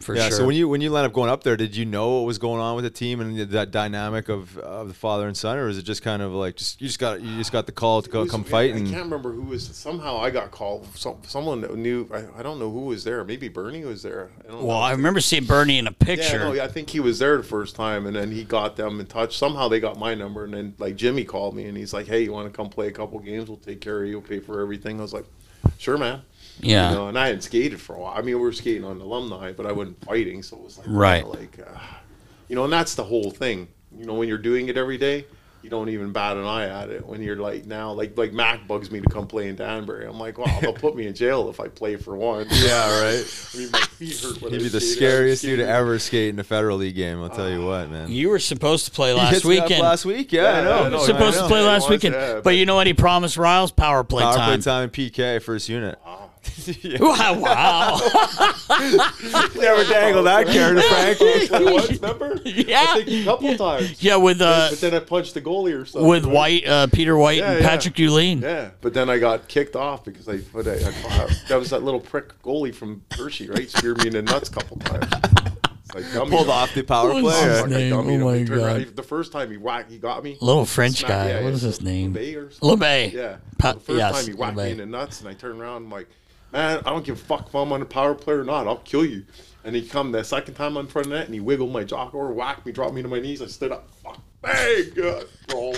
[0.00, 0.28] For yeah.
[0.28, 0.38] sure.
[0.38, 2.38] So when you when you line up going up there, did you know what was
[2.38, 5.68] going on with the team and that dynamic of of the father and son, or
[5.68, 8.02] is it just kind of like just you just got you just got the call
[8.02, 9.64] to go Who's- come fight I and can't remember who was.
[9.66, 10.86] Somehow I got called.
[10.96, 12.08] Some, someone that knew.
[12.12, 13.24] I, I don't know who was there.
[13.24, 14.30] Maybe Bernie was there.
[14.44, 14.82] I don't well, know.
[14.82, 16.38] I remember seeing Bernie in a Yeah, picture.
[16.38, 19.00] no, yeah, I think he was there the first time, and then he got them
[19.00, 19.38] in touch.
[19.38, 22.22] Somehow they got my number, and then like Jimmy called me, and he's like, "Hey,
[22.24, 23.48] you want to come play a couple games?
[23.48, 24.18] We'll take care of you.
[24.20, 25.26] We'll pay for everything." I was like,
[25.78, 26.22] "Sure, man."
[26.60, 26.90] Yeah.
[26.90, 28.14] You know, and I hadn't skated for a while.
[28.16, 30.86] I mean, we were skating on alumni, but I wasn't fighting, so it was like,
[30.88, 31.26] Right.
[31.26, 31.78] like, uh,
[32.48, 33.68] you know, and that's the whole thing.
[33.96, 35.26] You know, when you're doing it every day,
[35.62, 37.06] you don't even bat an eye at it.
[37.06, 40.06] When you're like now, like like Mac bugs me to come play in Danbury.
[40.06, 42.46] I'm like, well, they'll put me in jail if I play for one.
[42.50, 43.24] yeah, right.
[43.54, 44.42] I mean, my feet hurt.
[44.42, 47.22] When He'd I be the scariest dude to ever skate in a federal league game.
[47.22, 48.10] I'll tell you what, man.
[48.10, 49.82] you were supposed to play He last hits me up weekend.
[49.82, 50.84] Last week, yeah, Yeah, I know.
[50.84, 50.98] I know.
[50.98, 52.86] supposed I to play last it was, weekend, yeah, but, but- you know what?
[52.86, 54.48] He promised Riles power play Power time.
[54.60, 55.98] play time and PK first unit.
[56.04, 56.23] Wow!
[57.00, 57.98] Wow.
[59.56, 61.64] Never dangled that carrot to Frankie.
[61.72, 62.40] Once, remember?
[62.44, 62.84] Yeah.
[62.88, 64.02] I think a couple times.
[64.02, 66.08] yeah, with uh, but then I punched the goalie or something.
[66.08, 66.32] with right?
[66.34, 67.68] White, uh, Peter White, Yeah, and yeah.
[67.68, 68.42] Patrick Dulene.
[68.42, 71.82] Yeah, but then I got kicked off because I put a, I, that was that
[71.82, 73.68] little prick goalie from Hershey, right?
[73.68, 75.06] Speared me in the nuts a couple times.
[75.84, 76.30] It's like dummy.
[76.30, 77.22] Pulled off the power What play.
[77.22, 77.92] was his or- Fuck, I name?
[77.92, 78.84] dummied Oh my turned around.
[78.84, 78.96] God.
[78.96, 80.36] The first time he whacked, he got me.
[80.40, 81.28] Little French Smack- guy.
[81.28, 82.14] yeah, what yeah, is his name?
[82.14, 82.48] LeBay or?
[82.48, 83.12] LeBay.
[83.12, 83.36] Yeah.
[83.58, 84.64] Pa- the first yes, time he whacked LeBay.
[84.64, 85.76] me in the nuts, and I turned around.
[85.84, 86.08] I'm like,
[86.54, 88.66] man, I don't give a fuck if I'm on a power play or not.
[88.66, 89.24] I'll kill you.
[89.64, 92.14] And he come the second time in front of that, and he wiggled my jock
[92.14, 93.40] or whacked me, dropped me to my knees.
[93.42, 95.74] I stood up, fuck, bang, God, roll.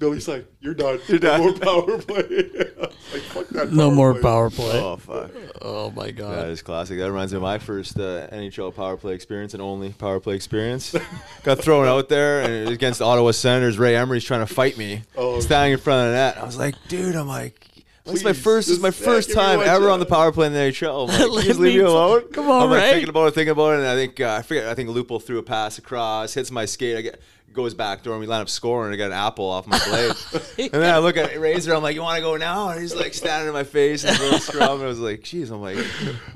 [0.00, 1.00] Billy's like, you're done.
[1.08, 1.40] You're done.
[1.40, 2.22] No more power play.
[2.80, 4.22] like, fuck that No power more play.
[4.22, 4.80] power play.
[4.80, 5.30] Oh fuck.
[5.60, 6.36] Oh my god.
[6.38, 6.98] That is classic.
[6.98, 10.34] That reminds me of my first uh, NHL power play experience and only power play
[10.34, 10.94] experience.
[11.42, 13.78] Got thrown out there and it was against Ottawa Senators.
[13.78, 15.40] Ray Emery's trying to fight me, Oh.
[15.40, 16.38] standing in front of the net.
[16.38, 17.68] I was like, dude, I'm like.
[18.04, 18.68] This is my first.
[18.68, 19.92] This is my just, yeah, first time ever shot.
[19.92, 21.08] on the power play in the NHL.
[21.08, 22.22] I'm like, Let just leave me me alone.
[22.32, 22.90] come on, I'm like Ray.
[22.92, 24.66] thinking about it, thinking about it, and I think uh, I forget.
[24.66, 26.96] I think Lupul threw a pass across, hits my skate.
[26.96, 27.20] I get
[27.52, 28.94] goes back door, and we line up scoring.
[28.94, 30.12] I got an apple off my blade,
[30.72, 31.72] and then I look at Razor.
[31.74, 34.18] I'm like, "You want to go now?" And he's like standing in my face and
[34.18, 34.76] little scrum.
[34.78, 35.76] And I was like, "Jeez," I'm like,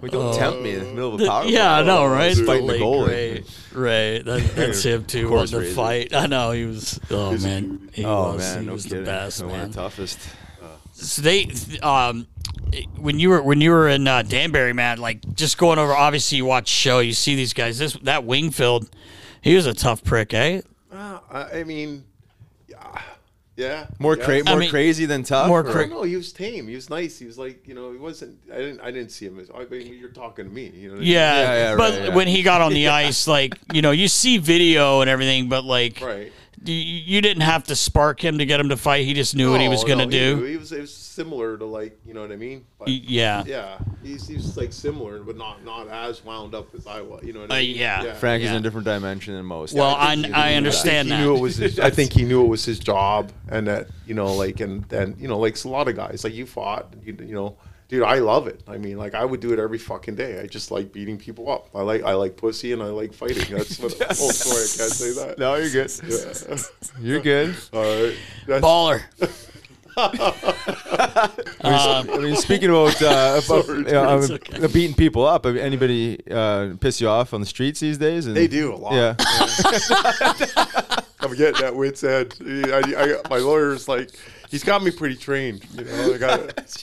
[0.02, 2.28] well, "Don't tempt me in the middle of a power play." yeah, I know, right?
[2.28, 3.08] Just The fighting the goalie.
[3.08, 5.24] Ray, Ray, that, that's him too.
[5.24, 5.74] Of course, the Razor.
[5.74, 6.14] fight.
[6.14, 7.00] I know he was.
[7.10, 8.38] Oh man, he Oh was.
[8.54, 9.00] man, he no was kidding.
[9.00, 10.20] the best One of the toughest.
[10.98, 11.50] So they,
[11.82, 12.26] um,
[12.96, 15.92] when you were when you were in uh, Danbury, man, like just going over.
[15.92, 17.78] Obviously, you watch show, you see these guys.
[17.78, 18.88] This that Wingfield,
[19.42, 20.62] he was a tough prick, eh?
[20.90, 22.04] Uh, I I mean,
[22.66, 23.02] yeah,
[23.56, 23.86] yeah.
[23.98, 24.24] More, yeah.
[24.24, 25.48] cra- I more mean, crazy than tough.
[25.48, 26.08] more or- I cra- don't.
[26.08, 26.66] He was tame.
[26.66, 27.18] He was nice.
[27.18, 28.38] He was like, you know, he wasn't.
[28.50, 28.80] I didn't.
[28.80, 29.50] I didn't see him as.
[29.54, 30.70] I mean, you're talking to me.
[30.74, 30.94] You know.
[30.94, 31.06] I mean?
[31.08, 32.14] Yeah, Yeah, yeah, but right, yeah.
[32.14, 35.64] when he got on the ice, like you know, you see video and everything, but
[35.64, 36.32] like, Right.
[36.64, 39.04] You, you didn't have to spark him to get him to fight.
[39.04, 40.36] He just knew what he was gonna no, do.
[40.36, 40.44] knew.
[40.44, 40.72] He, was.
[40.72, 42.66] It was similar to like, you know what I mean?
[42.78, 43.42] But, yeah.
[43.46, 43.78] Yeah.
[44.02, 47.22] He's he's like similar, but not not as wound up as I was.
[47.24, 47.76] You know what I Uh, mean?
[47.76, 48.14] yeah.
[48.14, 48.52] Frankie's Yeah.
[48.56, 49.74] in a different dimension than most.
[49.74, 51.20] Well, I I, think he I knew understand he that.
[51.22, 51.56] knew it was.
[51.56, 54.90] His, I think he knew it was his job, and that you know, like, and
[54.92, 57.56] and you know, like a lot of guys, like you fought, you, you know,
[57.88, 58.62] dude, I love it.
[58.66, 60.40] I mean, like, I would do it every fucking day.
[60.40, 61.68] I just like beating people up.
[61.74, 63.56] I like I like pussy, and I like fighting.
[63.56, 63.94] That's what.
[64.10, 65.38] oh, sorry, I can't say that.
[65.38, 65.92] no, you're good.
[66.06, 66.56] Yeah.
[67.00, 67.54] You're good.
[67.72, 68.16] All right.
[68.46, 69.02] That's, Baller.
[71.62, 74.66] I mean, speaking about, uh, about Sorry, uh, it's uh, okay.
[74.66, 78.26] beating people up, anybody uh, piss you off on the streets these days?
[78.26, 78.92] And, They do a lot.
[78.92, 79.14] Yeah.
[81.20, 82.34] I'm getting that wit's end.
[82.44, 84.10] I, I, my lawyer's like,
[84.50, 85.64] he's got me pretty trained.
[85.74, 86.76] You know, I got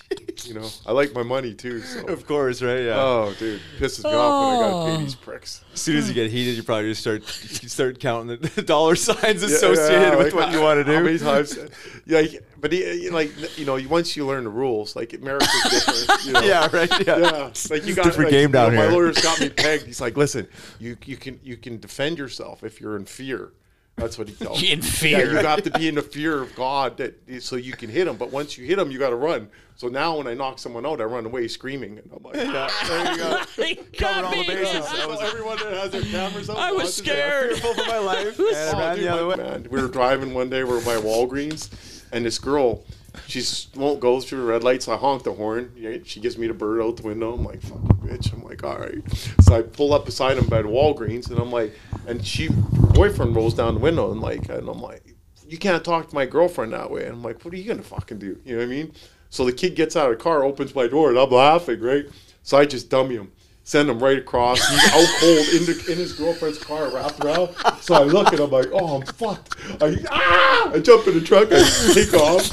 [0.45, 1.79] You know, I like my money too.
[1.81, 2.05] So.
[2.07, 2.81] Of course, right?
[2.81, 3.01] Yeah.
[3.01, 4.97] Oh, dude, pisses me off when I gotta Oh.
[4.97, 5.23] pay these oh.
[5.23, 5.63] pricks.
[5.73, 7.21] As soon as you get heated, you probably just start
[7.61, 10.83] you start counting the dollar signs Yeah, associated yeah, with like, what you want to
[10.83, 10.93] do.
[10.93, 11.57] How many times?
[12.05, 16.25] Yeah, like, but he, like you know, once you learn the rules, like America's different.
[16.25, 16.41] You know?
[16.41, 16.89] Yeah, right.
[17.07, 17.17] Yeah.
[17.17, 18.91] Yeah, like you got different like, game you know, down My here.
[18.91, 19.85] lawyer's got me pegged.
[19.85, 20.47] He's like, listen,
[20.79, 23.51] you you can you can defend yourself if you're in fear.
[23.95, 24.71] That's what he tells me.
[24.71, 27.89] In Yeah, you have to be in the fear of God that so you can
[27.89, 28.17] hit him.
[28.17, 29.49] But once you hit him, you got to run.
[29.75, 31.97] So now when I knock someone out, I run away screaming.
[31.99, 32.85] And I'm like, Yeah, ah.
[32.87, 33.39] there you go.
[33.65, 34.47] He got all the me.
[34.47, 34.85] bases.
[34.87, 37.03] So everyone that has their cameras out, I was watches it.
[37.03, 37.51] scared.
[37.57, 38.39] Fearful for my life.
[38.39, 39.35] And Oh, ran dude, the other my- way.
[39.37, 40.63] man, we were driving one day.
[40.63, 42.83] We were by Walgreens, and this girl,
[43.27, 43.43] she
[43.75, 44.87] won't go through the red lights.
[44.87, 45.71] I honk the horn.
[46.05, 47.33] She gives me the bird out the window.
[47.33, 49.01] I'm like, "Fuck bitch." I'm like, "All right."
[49.41, 51.73] So I pull up beside him by the Walgreens, and I'm like,
[52.07, 55.15] and she, boyfriend rolls down the window, and like, and I'm like,
[55.47, 57.83] "You can't talk to my girlfriend that way." And I'm like, "What are you gonna
[57.83, 58.93] fucking do?" You know what I mean?
[59.29, 62.05] So the kid gets out of the car, opens my door, and I'm laughing, right?
[62.43, 63.31] So I just dummy him.
[63.63, 64.59] Send him right across.
[64.67, 67.55] He's out cold in, the, in his girlfriend's car, wrapped around.
[67.83, 69.57] So I look and I'm like, oh, I'm fucked.
[69.81, 70.71] I, ah!
[70.73, 71.61] I jump in the truck, I
[71.93, 72.43] take off.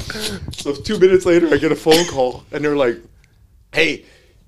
[0.53, 2.97] So two minutes later, I get a phone call, and they're like,
[3.73, 4.03] hey,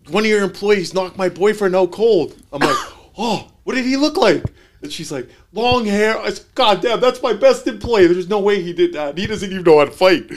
[0.10, 2.36] one of your employees knocked my boyfriend out cold.
[2.52, 2.76] I'm like,
[3.17, 4.43] oh, what did he look like?
[4.82, 6.19] And she's like, long hair.
[6.19, 8.08] I said, God damn, that's my best employee.
[8.08, 9.17] There's no way he did that.
[9.17, 10.30] He doesn't even know how to fight.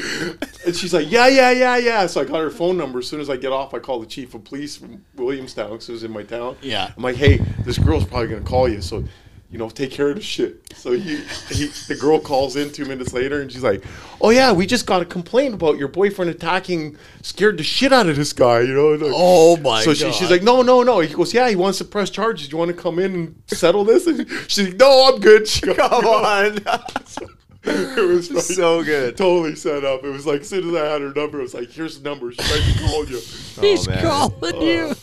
[0.64, 2.06] And she's like, yeah, yeah, yeah, yeah.
[2.06, 3.00] So I got her phone number.
[3.00, 5.88] As soon as I get off, I call the chief of police from Williamstown because
[5.88, 6.56] it was in my town.
[6.62, 6.92] Yeah.
[6.96, 8.80] I'm like, hey, this girl's probably going to call you.
[8.80, 9.02] So,
[9.50, 10.60] you know, take care of the shit.
[10.76, 11.16] So he,
[11.50, 13.84] he, the girl calls in two minutes later and she's like,
[14.20, 18.08] oh, yeah, we just got a complaint about your boyfriend attacking, scared the shit out
[18.08, 18.88] of this guy, you know?
[18.90, 19.96] like- Oh my so god.
[19.98, 20.98] she, she's like, no, no, no.
[21.00, 22.50] He goes, yeah, he wants to press charges.
[22.50, 24.06] You want to come in and settle this?
[24.06, 25.46] And she's like, no, I'm good.
[25.46, 26.58] She goes, Come on.
[27.64, 29.16] it was like, So good.
[29.16, 30.04] Totally set up.
[30.04, 32.08] It was like, as soon as I had her number, I was like, here's the
[32.08, 32.32] number.
[32.32, 33.18] She might be calling you.
[33.60, 34.02] He's Oh, man.
[34.04, 34.78] calling you.
[34.90, 34.94] Uh,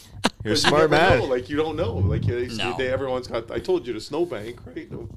[0.44, 1.20] You're a smart you man.
[1.20, 1.26] Know.
[1.26, 1.94] Like, you don't know.
[1.96, 2.76] Like, they, No.
[2.78, 4.90] they, everyone's got, I told you the snowbank, right?
[4.90, 5.08] The,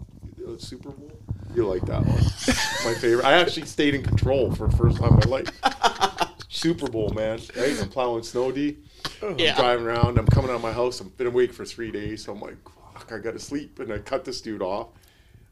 [0.46, 1.12] the Super Bowl.
[1.54, 2.22] You like that one.
[2.84, 3.24] my favorite.
[3.24, 5.50] I actually stayed in control for the first time in my life.
[6.48, 7.40] Super Bowl, man.
[7.56, 7.80] Right?
[7.80, 8.76] I'm plowing snow D.
[9.22, 9.56] I'm Yeah.
[9.56, 10.18] driving around.
[10.18, 11.00] I'm coming out of my house.
[11.00, 12.24] I've been awake for three days.
[12.24, 12.56] So I'm like,
[12.94, 13.78] fuck, I got to sleep.
[13.80, 14.88] And I cut this dude off.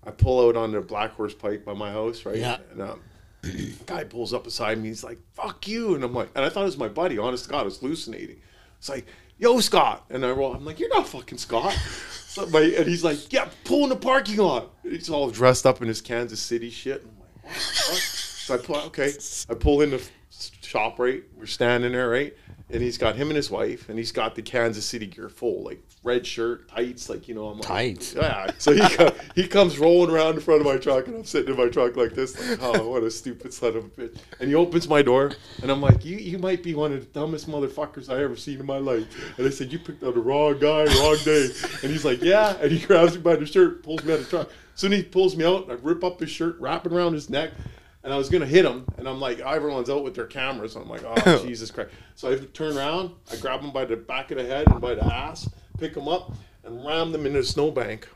[0.06, 2.36] I pull out on the Black Horse Pike by my house, right?
[2.36, 2.58] Yeah.
[2.72, 3.00] And um,
[3.86, 4.88] guy pulls up beside me.
[4.88, 5.94] He's like, fuck you.
[5.94, 7.16] And I'm like, and I thought it was my buddy.
[7.18, 8.36] Honest to God, I was hallucinating.
[8.78, 9.06] It's like,
[9.38, 10.04] yo, Scott.
[10.10, 10.54] And I roll.
[10.54, 11.72] I'm like, you're not fucking Scott.
[12.26, 14.70] So my, and he's like, yeah, pull in the parking lot.
[14.82, 17.02] He's all dressed up in his Kansas City shit.
[17.02, 17.88] And I'm like, what?
[17.90, 18.00] what?
[18.00, 19.12] So I pull, okay.
[19.48, 20.02] I pull in the
[20.60, 21.22] shop, right?
[21.36, 22.34] We're standing there, right?
[22.70, 25.62] And he's got him and his wife, and he's got the Kansas City gear full,
[25.64, 28.14] like red shirt, tights, like you know, I'm like, Tights.
[28.14, 28.50] yeah.
[28.56, 31.58] So he he comes rolling around in front of my truck, and I'm sitting in
[31.62, 34.16] my truck like this, like, oh, what a stupid son of a bitch.
[34.40, 37.06] And he opens my door, and I'm like, you you might be one of the
[37.20, 39.34] dumbest motherfuckers I ever seen in my life.
[39.36, 41.50] And I said, you picked out the wrong guy, wrong day.
[41.82, 42.56] And he's like, yeah.
[42.62, 44.50] And he grabs me by the shirt, pulls me out of the truck.
[44.74, 47.28] Soon he pulls me out, and I rip up his shirt, wrap it around his
[47.28, 47.52] neck.
[48.04, 50.76] And I was gonna hit him, and I'm like, everyone's out with their cameras.
[50.76, 51.90] I'm like, oh, oh Jesus Christ!
[52.14, 54.94] So I turn around, I grab him by the back of the head and by
[54.94, 56.32] the ass, pick him up,
[56.64, 58.06] and ram them into a snowbank,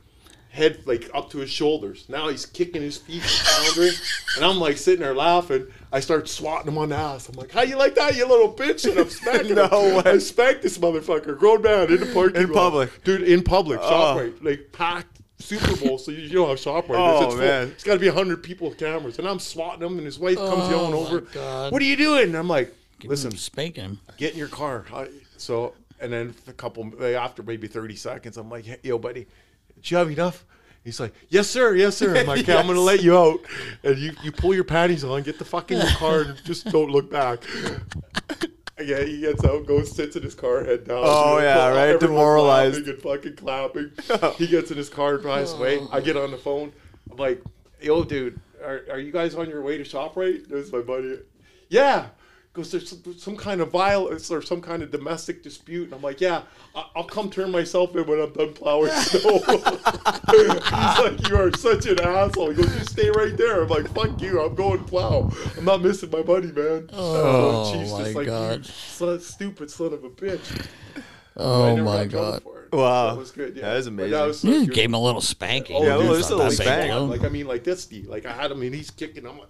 [0.50, 2.04] head like up to his shoulders.
[2.06, 3.92] Now he's kicking his feet, and floundering,
[4.36, 5.66] and I'm like sitting there laughing.
[5.90, 7.26] I start swatting him on the ass.
[7.30, 8.86] I'm like, how you like that, you little bitch?
[8.90, 10.04] And I'm smacking No him.
[10.04, 10.12] way.
[10.12, 13.04] I spanked this motherfucker, grown man, in the parking In public?
[13.04, 13.90] dude, in public, Oh.
[13.90, 15.17] ShopRite, like packed.
[15.38, 17.24] Super Bowl, so you, you know how ShopRite Oh, is.
[17.26, 17.42] It's full.
[17.42, 17.68] man.
[17.68, 20.36] It's got to be hundred people with cameras, and I'm swatting him, and his wife
[20.36, 21.20] comes oh, yelling Oh, my over.
[21.20, 21.72] God.
[21.72, 22.24] What are you doing?
[22.24, 22.74] And I'm like,
[23.04, 24.00] listen, spanking him.
[24.16, 24.84] get in your car.
[24.92, 28.98] I, so, and then a couple like, after maybe thirty seconds, I'm like, hey, yo,
[28.98, 29.26] buddy,
[29.76, 30.44] did you have enough?
[30.84, 32.16] He's like, yes, sir, yes, sir.
[32.16, 33.38] I'm like, okay, I'm gonna let you out,
[33.84, 36.66] and you you pull your panties on, get the fuck in your car, and just
[36.70, 37.40] don't look back.
[38.80, 41.02] Yeah, he gets out, goes, sits in his car, head down.
[41.02, 42.86] Oh, yeah, right, demoralized.
[42.86, 43.90] and fucking clapping.
[44.36, 45.78] he gets in his car, drives away.
[45.80, 45.88] Oh.
[45.92, 46.72] I get on the phone.
[47.10, 47.42] I'm like,
[47.80, 50.48] yo, dude, are, are you guys on your way to ShopRite?
[50.48, 51.18] That's my buddy.
[51.68, 52.08] Yeah.
[52.58, 55.84] Goes, there's some, some kind of violence or some kind of domestic dispute.
[55.84, 56.42] And I'm like, yeah,
[56.74, 59.38] I- I'll come turn myself in when I'm done plowing snow.
[60.28, 62.50] He's like, you are such an asshole.
[62.50, 63.62] He goes, you stay right there.
[63.62, 64.40] I'm like, fuck you.
[64.42, 65.30] I'm going plow.
[65.56, 66.90] I'm not missing my buddy, man.
[66.92, 68.58] Oh, Chief's my just like, God.
[68.58, 70.66] you son, stupid son of a bitch.
[71.36, 72.42] Oh my got in trouble god.
[72.72, 73.06] Wow.
[73.14, 73.56] That was good.
[73.56, 73.62] Yeah.
[73.62, 74.26] That is But amazing.
[74.26, 74.74] was so You good.
[74.74, 75.76] gave him a little spanking.
[75.76, 76.66] Oh, Yeah, dude, well, it's a little that big.
[76.66, 77.10] spank.
[77.10, 77.86] Like I mean, like this.
[77.86, 78.02] D.
[78.02, 79.24] Like I had him, and he's kicking.
[79.26, 79.48] I'm like,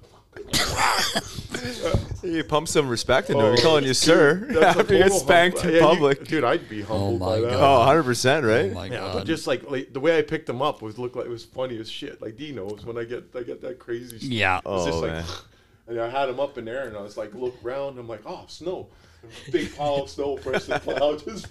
[2.23, 3.47] You pump some respect into him.
[3.47, 6.25] oh, You're calling you dude, sir after you get spanked humble- in Yeah, you- public.
[6.25, 7.53] dude, I'd be humbled oh my by that.
[7.61, 8.71] Oh, 100 percent, right?
[8.71, 9.13] Oh my Yeah, god.
[9.15, 11.45] but just like, like the way I picked him up was looked like it was
[11.45, 12.21] funny as shit.
[12.21, 14.19] Like D knows when I get I get that crazy.
[14.19, 14.31] Stuff.
[14.31, 14.59] Yeah.
[14.67, 15.25] It's just Oh, like, man.
[15.89, 17.99] and I had him up in there, and I was like, look around.
[17.99, 18.89] I'm like, oh, snow.
[19.53, 21.47] Big pile of snow, Preston plow just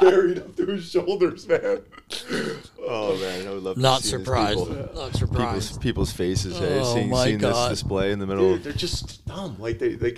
[0.00, 1.80] buried up to his shoulders, man.
[2.88, 4.58] Oh man, I would love Not to see surprised.
[4.60, 5.80] people- Not People's, surprised.
[5.80, 7.70] people's faces, hey, Oh, seeing, my seeing God.
[7.70, 8.54] this display in the middle.
[8.54, 9.56] Dude, they're just dumb.
[9.58, 10.16] Like they, they,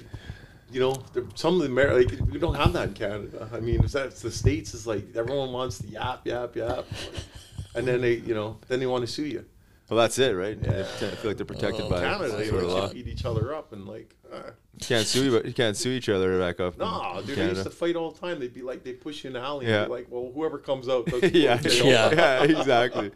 [0.71, 1.03] you know,
[1.35, 3.49] some of the Amer- like we don't have that in Canada.
[3.55, 6.85] I mean, if that's the states is like everyone wants to yap, yap, yap,
[7.75, 9.47] and then they, you know, then they want to sue you.
[9.89, 10.59] Well, that's it, right?
[10.63, 10.81] Yeah.
[10.81, 12.83] I feel like they're protected Oh, by Canada, some they sort of law.
[12.85, 14.15] like, beat each other up and like.
[14.31, 16.75] Uh, You can't sue you, but you can't sue each other back up.
[16.75, 18.39] in no, dude, they used to fight all the time.
[18.41, 19.67] They'd be like, they push you in the alley.
[19.67, 19.79] Yeah.
[19.81, 21.09] And be like, well, whoever comes out.
[21.35, 22.11] Yeah, Yeah.
[22.13, 23.11] yeah, exactly.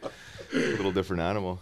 [0.54, 1.60] A little different animal.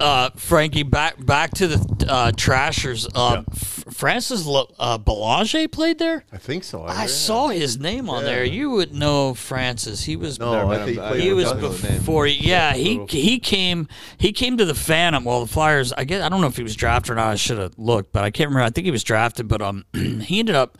[0.00, 3.06] Uh, Frankie, back back to the uh, Trashers.
[3.14, 6.24] Uh, F- Francis L- uh, Belanger played there.
[6.32, 6.82] I think so.
[6.84, 8.44] I saw his name on there.
[8.44, 10.02] You would know Francis.
[10.02, 11.82] He was No, I think he he was know us.
[11.82, 11.98] name.
[11.98, 12.26] before.
[12.26, 13.86] Yeah, he he came
[14.18, 15.22] he came to the Phantom.
[15.22, 15.92] Well, the Flyers.
[15.92, 17.28] I guess I don't know if he was drafted or not.
[17.28, 18.64] I should have looked, but I can't remember.
[18.66, 20.76] I think he was drafted, but um, he ended up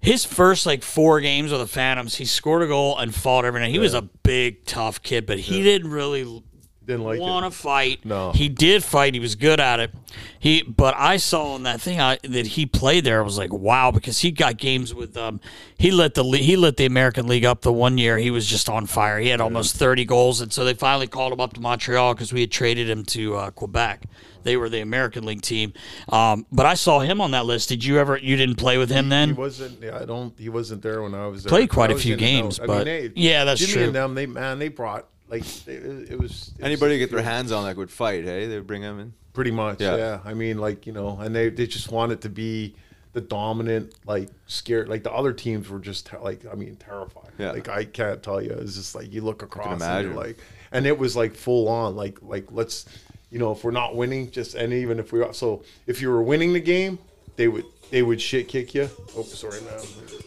[0.00, 2.16] his first like four games with the Phantoms.
[2.16, 3.70] He scored a goal and fought every night.
[3.70, 6.42] He was a big, tough kid, but he didn't really
[6.86, 8.04] Didn't like want to fight.
[8.04, 8.32] No.
[8.32, 9.14] he did fight.
[9.14, 9.90] He was good at it.
[10.38, 13.20] He, but I saw in that thing I, that he played there.
[13.20, 15.40] I was like, wow, because he got games with um.
[15.78, 18.18] He lit the he lit the American League up the one year.
[18.18, 19.18] He was just on fire.
[19.18, 22.32] He had almost thirty goals, and so they finally called him up to Montreal because
[22.32, 24.04] we had traded him to uh, Quebec.
[24.42, 25.72] They were the American League team.
[26.10, 27.70] Um, but I saw him on that list.
[27.70, 28.18] Did you ever?
[28.18, 29.36] You didn't play with him He then?
[29.36, 29.82] wasn't.
[29.82, 30.38] Yeah, I don't.
[30.38, 31.48] He wasn't there when I was there.
[31.48, 32.42] Played quite I a few in and out.
[32.42, 33.82] games, I but- mean, they, Yeah, that's Jimmy true.
[33.84, 36.52] and them, they man, they brought like it, it was.
[36.58, 38.46] it Anybody was- get their hands on that would fight, hey?
[38.46, 39.12] They would bring them in.
[39.32, 39.96] Pretty much, Yeah.
[39.96, 40.20] yeah.
[40.24, 42.74] I mean, like you know, and they they just wanted to be
[43.14, 44.88] the dominant, like scared.
[44.88, 47.30] Like the other teams were just ter- like, I mean, terrified.
[47.38, 47.50] Yeah.
[47.52, 48.50] Like I can't tell you.
[48.52, 50.12] It's just like you look across and imagine.
[50.12, 50.38] you're like,
[50.72, 51.96] and it was like full on.
[51.96, 52.86] Like like let's,
[53.30, 56.10] you know, if we're not winning, just and even if we are, so if you
[56.10, 56.98] were winning the game,
[57.36, 58.88] they would they would shit kick you.
[59.16, 59.80] Oh, sorry, man.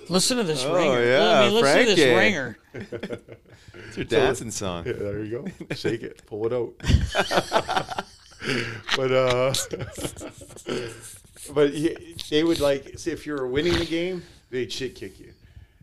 [0.09, 1.03] Listen to this Oh, ringer.
[1.05, 2.57] yeah, I mean, listen to this ringer.
[3.87, 4.85] It's your dancing song.
[4.85, 5.75] Yeah, there you go.
[5.75, 6.73] Shake it, pull it out.
[8.95, 9.53] but uh,
[11.53, 11.71] but
[12.29, 15.33] they would like see if you were winning the game, they'd shit kick you.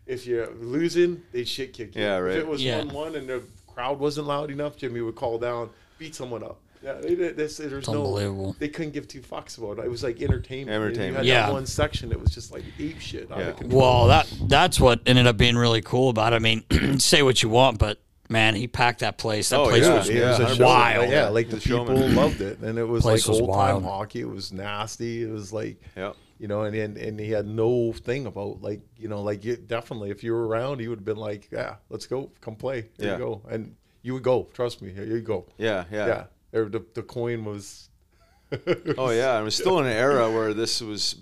[0.05, 2.01] If you're losing, they'd shit kick you.
[2.01, 2.35] Yeah, right.
[2.37, 2.77] If it was Yeah.
[2.79, 6.59] one one and the crowd wasn't loud enough, Jimmy would call down, beat someone up.
[6.85, 7.93] Yeah, they, did this, there's no.
[7.93, 8.55] unbelievable.
[8.59, 9.85] They couldn't give two fucks about it.
[9.85, 10.69] It was like entertainment.
[10.75, 11.17] Entertainment.
[11.17, 11.47] Had Yeah.
[11.47, 13.27] that one section that was just like ape shit.
[13.29, 13.53] Yeah.
[13.65, 16.35] Well, that that's what ended up being really cool about it.
[16.35, 16.63] I mean,
[16.99, 19.49] say what you want, but man, he packed that place.
[19.49, 19.97] That Oh, place yeah.
[19.97, 21.01] was it was Yeah, wild.
[21.05, 21.95] Like, yeah, like the The showman.
[21.95, 24.21] people loved it, and it was Place like old time hockey.
[24.21, 25.23] It was nasty.
[25.23, 26.15] It was like, Yep.
[26.39, 29.55] you know, and, and and he had no thing about like, you know, like you,
[29.55, 32.89] definitely if you were around, he would have been like, yeah, let's go, come play,
[32.97, 33.13] there Yeah.
[33.13, 34.47] you go, and you would go.
[34.53, 35.47] Trust me, here you go.
[35.57, 36.05] Yeah, yeah.
[36.07, 36.23] yeah.
[36.55, 37.89] There, the the coin was.
[38.97, 41.17] Oh yeah, and it was still in an era where this was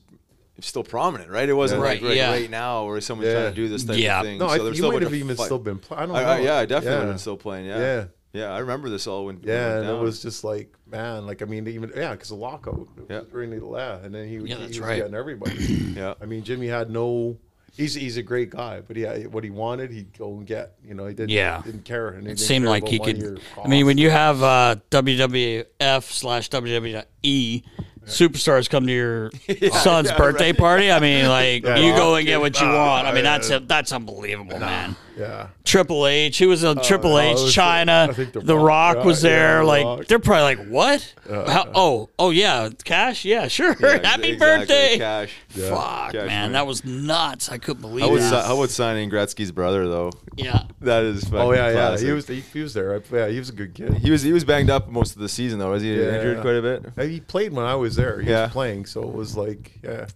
[0.60, 1.50] still prominent, right?
[1.50, 1.86] It wasn't Yeah.
[1.88, 2.32] like Right, right, yeah.
[2.32, 3.42] right now where someone's Yeah.
[3.42, 4.20] trying to do this type Yeah.
[4.20, 4.38] of thing.
[4.38, 5.46] No, so I, there's you still might have even fight.
[5.46, 5.80] still been.
[5.80, 6.30] Pl- I don't I, know.
[6.30, 7.66] I, yeah, I definitely would have been still playing.
[7.66, 8.06] Yeah, Yeah.
[8.34, 8.50] yeah.
[8.54, 11.26] I remember this all when when it Yeah, went and it was just like, man,
[11.26, 13.22] like I mean, even yeah, because the lockout Yeah.
[13.32, 14.98] during the yeah, and then he, Yeah, he, that's he was right.
[14.98, 15.56] getting everybody.
[15.96, 16.14] yeah.
[16.22, 17.38] I mean, Jimmy had no.
[17.76, 20.76] He's he's a great guy, but yeah, what he wanted, he'd go and get.
[20.86, 21.30] You know, he didn't.
[21.32, 21.62] Yeah.
[21.64, 22.10] didn't care.
[22.10, 23.42] And It seemed like he could.
[23.64, 27.64] I mean, when you have uh, WWF slash WWE
[28.06, 29.32] superstars come to your
[29.72, 31.78] son's birthday party, I mean, like Yeah.
[31.78, 33.08] you go and get what you want.
[33.08, 33.40] I mean, yeah.
[33.40, 34.96] that's that's unbelievable, man.
[35.18, 38.10] Yeah, Triple H, he was on Triple oh, H, was- Chyna.
[38.10, 39.60] I The, The Rock, Rock, was there.
[39.62, 40.06] yeah, like Rock.
[40.08, 41.14] they're probably like, what?
[41.30, 43.76] How, oh, oh yeah, cash, yeah, sure.
[43.80, 44.98] Yeah, Happy exactly, birthday.
[44.98, 45.34] Cash.
[45.50, 46.54] Fuck, Cash man, money.
[46.54, 47.50] that was nuts.
[47.50, 48.46] I couldn't believe How was, that.
[48.46, 50.12] how was signing Gretzky's brother though?
[50.36, 50.64] yeah.
[50.82, 51.98] That is fucking Oh yeah, yeah.
[51.98, 53.02] He was he, he was there.
[53.12, 53.94] Yeah, he was a good kid.
[54.00, 55.72] he was he was banged up most of the season though.
[55.72, 56.16] Was he Yeah.
[56.16, 56.86] injured quite a bit?
[56.98, 58.20] Uh, He played when I was there.
[58.20, 58.44] He Yeah.
[58.46, 60.08] was playing, so it was like yeah,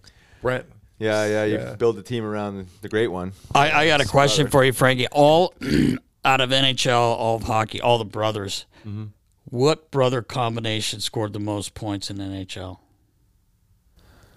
[0.42, 0.66] Brent.
[0.98, 1.44] Yeah, yeah.
[1.44, 1.74] You Yeah.
[1.76, 3.32] build the team around the great one.
[3.54, 5.06] I, I got a question for you, Frankie.
[5.08, 5.54] All
[6.24, 8.66] out of NHL, all of hockey, all the brothers.
[8.80, 9.04] Mm-hmm.
[9.44, 12.78] What brother combination scored the most points in NHL?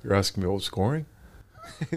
[0.03, 1.05] You're asking me old scoring?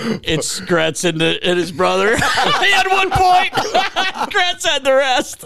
[0.00, 2.16] It's Gretz and, the, and his brother.
[2.16, 2.22] he
[2.70, 3.52] had one point.
[4.32, 5.44] Gretz had the rest.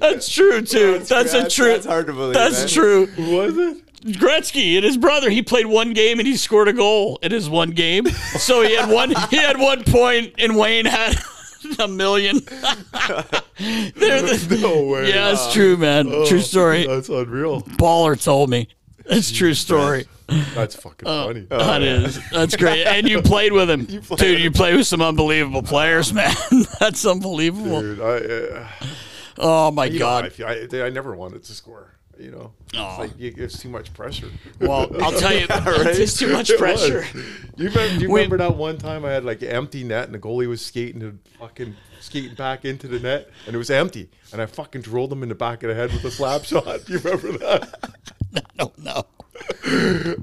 [0.00, 1.00] That's true too.
[1.00, 1.68] That's, a true.
[1.68, 2.68] that's hard to believe, That's man.
[2.68, 3.06] true.
[3.06, 3.83] Who was it?
[4.04, 5.30] Gretzky and his brother.
[5.30, 8.06] He played one game and he scored a goal in his one game.
[8.08, 9.12] So he had one.
[9.30, 11.16] He had one point, and Wayne had
[11.78, 12.40] a million.
[13.56, 15.08] The, No way.
[15.10, 16.06] yeah, it's true, man.
[16.26, 16.86] true story.
[16.88, 17.62] That's unreal.
[17.62, 18.68] Baller told me.
[19.06, 20.06] It's true story.
[20.26, 21.40] That's fucking Uh, funny.
[21.50, 22.18] That is.
[22.30, 22.84] That's great.
[22.84, 24.40] And you played with him, dude.
[24.40, 26.34] You played with some unbelievable players, man.
[26.80, 27.80] That's unbelievable.
[27.80, 28.16] Dude, I,
[28.58, 28.68] uh,
[29.38, 30.32] Oh my you know, god.
[30.40, 31.93] I, I, I never wanted to score.
[32.18, 33.02] You know, Aw.
[33.02, 34.30] it's like it's too much pressure.
[34.60, 37.04] Well, I'll tell you, it's too much pressure.
[37.56, 40.18] You remember, you remember that one time I had like an empty net and the
[40.18, 44.42] goalie was skating to fucking skating back into the net and it was empty and
[44.42, 46.84] I fucking drilled him in the back of the head with a slap shot.
[46.84, 47.92] Do you remember that?
[48.58, 49.06] no, no.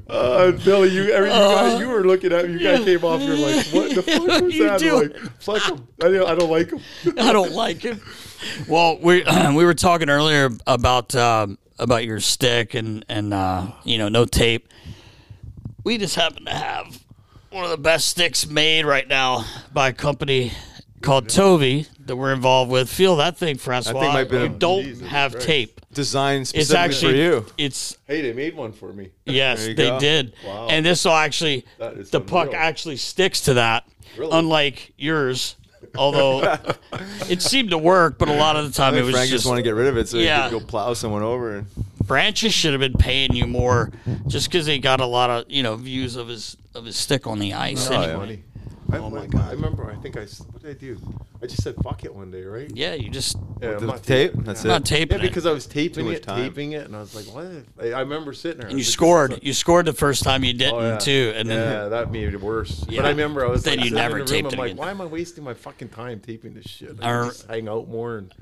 [0.09, 2.53] Uh, Billy, you, every, you, guys, you were looking at me.
[2.53, 3.21] You guys came off.
[3.21, 5.01] You're like, "What the fuck was that?" do.
[5.01, 5.87] Like, "Fuck him.
[6.01, 6.79] I don't, I don't like him."
[7.17, 8.01] I don't like him.
[8.67, 9.23] Well, we
[9.55, 14.25] we were talking earlier about um, about your stick and and uh, you know no
[14.25, 14.67] tape.
[15.83, 16.99] We just happen to have
[17.49, 20.51] one of the best sticks made right now by a company
[21.01, 22.87] called Tovi that we're involved with.
[22.89, 23.93] Feel that thing, Francois.
[24.13, 25.47] might have been you a- don't Jesus have Christ.
[25.47, 25.81] tape.
[25.93, 27.45] Designed It's specifically actually for you.
[27.57, 29.09] It's Hey, they made one for me.
[29.25, 29.99] yes, There you they go.
[29.99, 30.67] did, Wow.
[30.69, 32.61] and this will actually That is the puck unreal.
[32.61, 33.83] actually sticks to that,
[34.17, 34.31] Really?
[34.31, 35.55] unlike yours.
[35.97, 36.57] Although
[37.29, 39.29] it seemed to work, but a lot of the I time it think was Frank
[39.29, 40.45] just just want to get rid of it so Yeah.
[40.45, 41.57] he could go plow someone over.
[41.57, 41.67] And
[42.05, 43.91] Branches should have been paying you more
[44.27, 47.27] just because he got a lot of you know views of his of his stick
[47.27, 47.89] on the ice.
[47.89, 48.43] Oh, anyway.
[48.91, 48.99] Yeah.
[48.99, 49.03] Funny.
[49.03, 49.49] I, oh my god!
[49.49, 49.89] I remember.
[49.89, 50.21] I think I.
[50.21, 50.97] s- What did I do?
[51.43, 52.69] I just said fuck it one day, right?
[52.75, 52.93] yeah.
[52.93, 54.31] you just Yeah, the I'm not tape.
[54.31, 54.85] taping- That's I'm not it.
[54.85, 56.37] taping Yeah, because I was taping much it, time.
[56.43, 58.69] taping it, and I was like, "What?" I, I remember sitting there.
[58.69, 59.39] and you I like, scored.
[59.41, 60.97] You scored the first time you didn't a- oh, yeah.
[60.99, 62.85] too, and then yeah, that made it worse.
[62.89, 63.01] Yeah.
[63.01, 64.53] But I remember I was Then like, you sitting never in the taped room, it
[64.53, 64.77] I'm like, again.
[64.77, 66.97] why am I wasting my fucking time taping this shit?
[67.01, 68.33] I I rem- just hang out more and.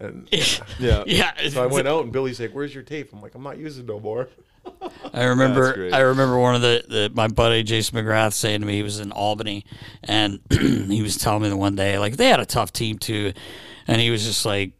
[0.00, 0.28] And
[0.78, 1.02] Yeah.
[1.08, 1.32] yeah.
[1.50, 3.82] so I went out and Billy's like, "Where's your tape?" I'm like, "I'm not using
[3.82, 4.28] it no more."
[5.12, 8.74] I remember I remember one of the, the my buddy Jason McGrath saying to me
[8.74, 9.64] he was in Albany
[10.04, 13.32] and he was telling me the one day like they had a tough team too
[13.86, 14.72] and he was just like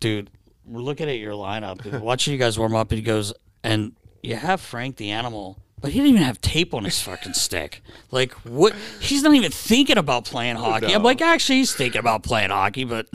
[0.00, 0.30] dude
[0.64, 3.32] we're looking at your lineup watching you guys warm up and he goes
[3.62, 7.34] and you have Frank the animal but he didn't even have tape on his fucking
[7.34, 7.82] stick.
[8.12, 8.72] Like what?
[9.00, 10.94] He's not even thinking about playing hockey.
[10.94, 13.08] I'm like, actually, he's thinking about playing hockey, but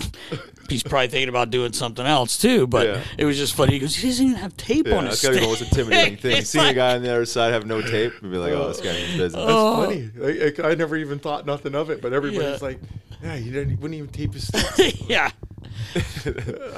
[0.70, 2.68] he's probably thinking about doing something else too.
[2.68, 3.02] But Yeah.
[3.18, 3.74] it was just funny.
[3.74, 5.62] He goes, he doesn't even have tape Yeah, on his that's gotta be the most
[5.72, 6.44] intimidating thing.
[6.44, 8.68] Seeing like- a guy on the other side have no tape, and be like, "Oh,
[8.70, 9.86] this guy means business." That's oh.
[9.86, 10.10] funny.
[10.24, 12.68] I, I, I never even thought nothing of it, but everybody's Yeah.
[12.68, 12.80] like,
[13.24, 15.32] "Yeah, he, didn't, he wouldn't even tape his stick." yeah.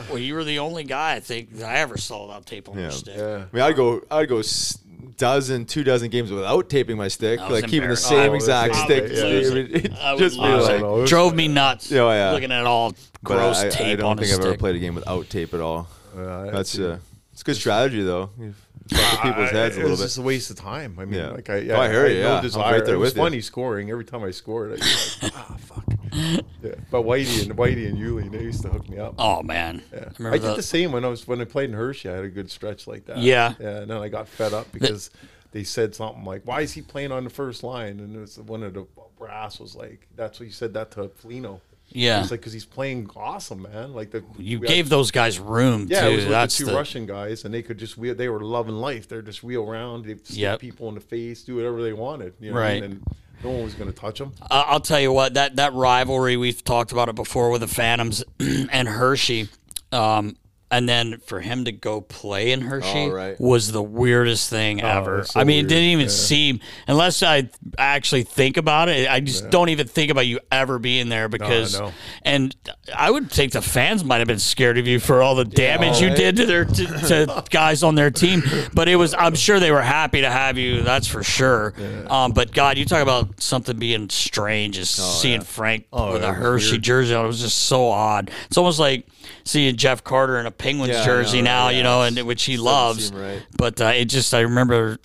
[0.10, 2.76] well, you were the only guy I think that I ever saw without tape on
[2.76, 2.82] Yeah.
[2.84, 3.18] your stick.
[3.18, 3.46] yeah.
[3.52, 4.78] I mean, I'd go, I'd go s-
[5.20, 9.04] dozen, two dozen games without taping my stick, like keeping the same exact I stick.
[9.04, 11.06] would I mean, it'd I just be like, know.
[11.06, 11.92] Drove me nuts.
[11.92, 12.32] Oh, yeah.
[12.32, 14.58] Looking at all but gross I, I, tape I don't on think his I've ever
[14.58, 15.88] played a game without tape at all.
[16.18, 16.98] Uh, That's uh,
[17.34, 18.32] it's good strategy though.
[18.40, 18.56] You
[18.90, 20.06] fuck with people's heads a it little was bit.
[20.06, 20.98] just a waste of time.
[21.00, 21.30] I mean, Yeah.
[21.32, 22.36] like I, Oh, yeah, I hear had you, no yeah.
[22.38, 22.74] I'm desire.
[22.74, 23.24] right there it was with you.
[23.24, 24.74] funny scoring every time I scored.
[24.74, 24.86] I'd be
[25.28, 25.84] like, ah, fuck.
[26.62, 26.72] Yeah.
[26.92, 29.14] But Whitey and Whitey and Yuli, they used to hook me up.
[29.18, 30.00] Oh man, Yeah.
[30.00, 32.10] I I, remember did the, the same when I was when I played in Hershey.
[32.10, 33.20] I had a good stretch like that.
[33.20, 33.54] Yeah.
[33.60, 33.78] yeah.
[33.82, 35.12] And then I got fed up because
[35.52, 38.38] they said something like, "Why is he playing on the first line?" And it was
[38.40, 38.86] one of the
[39.18, 41.62] brass was like, "That's what you said that to Flino."
[41.92, 42.22] Yeah.
[42.22, 43.94] It's like because he's playing awesome, man.
[43.94, 46.08] Like the you we had- gave those guys room yeah, too.
[46.08, 48.16] it was with That's the two the Russian guys, and they could just wheel.
[48.16, 49.08] They were loving life.
[49.08, 50.06] They're just wheel around.
[50.06, 50.60] They Yep.
[50.60, 52.34] people in the face, do whatever they wanted.
[52.40, 52.82] You know what I Right.
[52.82, 52.92] mean?
[52.92, 53.04] And
[53.44, 54.34] no one was going to touch them.
[54.52, 57.68] I- I'll tell you what that that rivalry we've talked about it before with the
[57.68, 59.48] Phantoms and Hershey,
[59.92, 60.36] um,
[60.72, 63.40] and then for him to go play in Hershey Oh, right.
[63.42, 65.24] was the weirdest thing ever.
[65.26, 65.66] so I mean, weird.
[65.66, 66.12] it didn't even Yeah.
[66.12, 69.10] seem unless I actually think about it.
[69.10, 71.92] I just don't even think about you ever being there because, know.
[72.24, 72.56] and
[72.96, 76.02] I would think the fans might have been scared of you for all the damage
[76.02, 78.44] you did to their to, to guys on their team.
[78.74, 80.82] But it was, I'm sure they were happy to have you.
[80.82, 81.74] That's for sure.
[82.08, 86.30] Um, but God, you talk about something being strange is seeing Frank Oh, with yeah,
[86.30, 86.84] a Hershey weird.
[86.84, 87.26] jersey on.
[87.26, 88.30] It was just so odd.
[88.46, 89.08] It's almost like
[89.44, 91.78] seeing Jeff Carter in a Penguins Yeah, jersey know, now, yeah.
[91.78, 93.12] you know, and which he loves.
[93.12, 93.42] right.
[93.58, 94.98] But uh, it just, I remember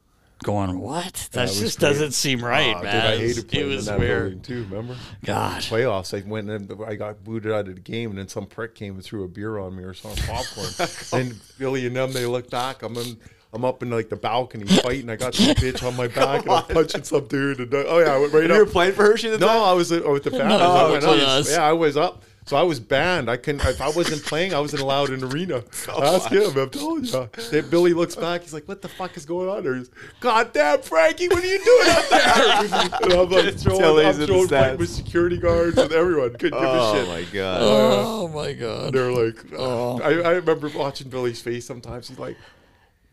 [0.43, 1.29] going, what?
[1.33, 3.07] That was just doesn't seem right, dude, man.
[3.07, 4.45] I It was- it was weird.
[4.45, 4.67] too.
[4.69, 5.63] Remember God.
[5.63, 6.13] playoffs?
[6.13, 8.95] I went and I got booted out of the game, and then some prick came
[8.95, 10.69] and threw a beer on me or some popcorn.
[11.15, 12.83] and Billy and them, they look back.
[12.83, 13.17] I'm in.
[13.55, 15.09] I'm up in like the balcony fighting.
[15.09, 17.61] I got some bitch on my back and I'm punching some dude.
[17.61, 18.57] And uh, oh yeah, I went right up.
[18.57, 19.61] You were playing for Hershey the No, time?
[19.63, 20.47] I was uh, with the family.
[20.59, 22.25] No, I went Yeah, I was up.
[22.47, 23.31] So I was banned.
[23.31, 23.65] I couldn't.
[23.65, 25.65] If I wasn't playing, I wasn't allowed in the arena.
[25.89, 26.57] Ask him.
[26.59, 27.31] I'm telling you.
[27.51, 28.43] Then Billy looks back.
[28.43, 29.91] He's like, "What the fuck is going on there?" He's,
[30.21, 33.01] God damn, Frankie, what are you doing out there?
[33.03, 36.35] and I'm like Till throwing, I'm in throwing the with security guards and everyone.
[36.35, 37.59] Couldn't give a Oh my god!
[37.63, 38.93] Oh, my God.
[38.93, 40.01] They're like, oh.
[40.01, 42.09] I, I remember watching Billy's face sometimes.
[42.09, 42.37] He's like,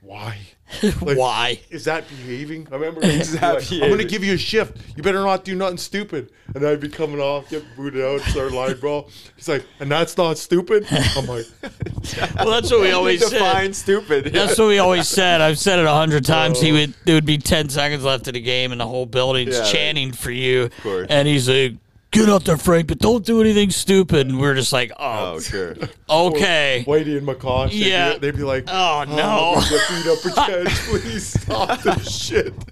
[0.01, 0.39] why?
[1.01, 1.59] Like, Why?
[1.69, 2.65] Is that behaving?
[2.71, 4.77] I remember he's that like, I'm going to give you a shift.
[4.95, 6.31] You better not do nothing stupid.
[6.55, 9.09] And I'd be coming off, get booted out, start line brawl.
[9.35, 10.87] He's like, and that's not stupid?
[10.89, 11.45] I'm like,
[12.37, 13.39] Well, that's what we always said.
[13.39, 14.25] Define stupid.
[14.33, 15.41] That's what we always said.
[15.41, 16.61] I've said it a hundred times.
[16.61, 16.75] He oh.
[16.75, 19.61] would there would be ten seconds left of the game, and the whole building's Yeah,
[19.63, 19.71] right.
[19.73, 20.69] chanting for you.
[20.81, 21.07] course.
[21.09, 21.73] And he's like,
[22.11, 24.27] get out there, Frank, but don't do anything stupid.
[24.27, 25.75] And we're just like, oh, Oh, sure.
[26.09, 26.83] okay.
[26.87, 28.13] Whitey and McCosh, they'd, Yeah.
[28.13, 29.55] be, they'd be like, Oh, no.
[29.57, 30.65] I'm gonna get beat up again.
[30.85, 32.53] Please stop this shit."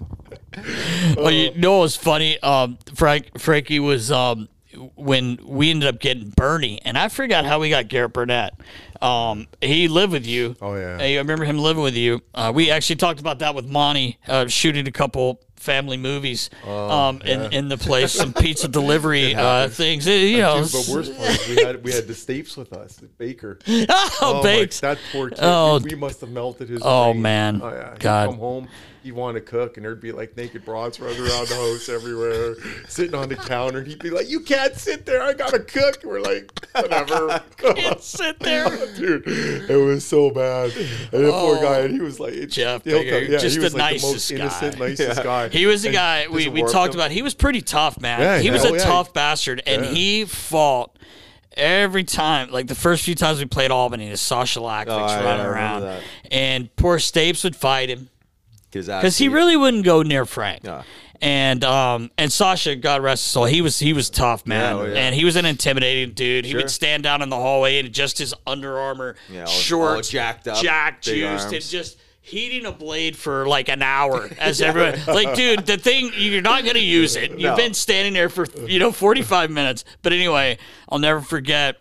[1.16, 2.38] Well, you know what was funny?
[2.40, 4.48] Um, Frank Frankie was um,
[4.96, 8.54] when we ended up getting Bernie, and I forgot how we got Garrett Burnett.
[9.00, 10.56] Um, he lived with you.
[10.60, 10.98] Oh, yeah.
[11.00, 12.20] I remember him living with you.
[12.34, 16.90] Uh, we actually talked about that with Monty, uh, shooting a couple family movies Oh,
[16.90, 20.06] um, in, in the place, some pizza delivery uh, things.
[20.06, 23.06] You know, but worst part is we had we had the Stapes with us, the
[23.06, 23.58] Baker.
[23.68, 24.80] oh, my- bakes.
[24.80, 25.38] that poor kid.
[25.42, 25.78] Oh.
[25.82, 26.80] we must have melted his.
[26.84, 27.22] Oh, brain.
[27.22, 27.60] man.
[27.62, 27.96] Oh, yeah.
[27.98, 28.30] God.
[28.30, 28.68] come home.
[29.02, 32.54] He'd want to cook, and there'd be like naked broads running around the house everywhere,
[32.86, 33.82] sitting on the counter.
[33.82, 35.22] He'd be like, "You can't sit there.
[35.22, 38.68] I gotta cook." We're like, "Whatever." Can't sit there.
[38.96, 40.70] Dude, it was so bad.
[41.12, 42.46] And the poor guy, and he was like, Oh.
[42.46, 44.44] Jeff come- yeah, just he the was like nicest the guy.
[44.44, 45.48] most innocent, nicest guy.
[45.48, 47.00] He was the guy we, we talked him.
[47.00, 47.10] about.
[47.10, 48.20] He was pretty tough, man.
[48.20, 48.70] Yeah, he was yeah.
[48.70, 48.84] a Oh, yeah.
[48.84, 50.96] tough bastard, and he fought
[51.56, 52.50] every time.
[52.50, 56.02] Like the first few times we played Albany, the Sasha Lakovic's Oh, yeah, running around,
[56.30, 58.08] and poor Stapes would fight him
[58.72, 60.62] Because he really wouldn't go near Frank.
[60.64, 60.82] Yeah.
[61.22, 64.82] And um and Sasha, God rest his soul, he was he was tough, man, Yeah,
[64.82, 64.94] oh, yeah.
[65.00, 66.46] and he was an intimidating dude.
[66.46, 70.08] He would stand down in the hallway and just his Under Armour Yeah, all- shorts,
[70.08, 74.60] all jacked up, jack juiced, and just heating a blade for like an hour as
[74.62, 77.56] everyone like dude the thing you're not going to use it you've No.
[77.56, 80.58] been standing there for you know 45 minutes but anyway
[80.90, 81.76] i'll never forget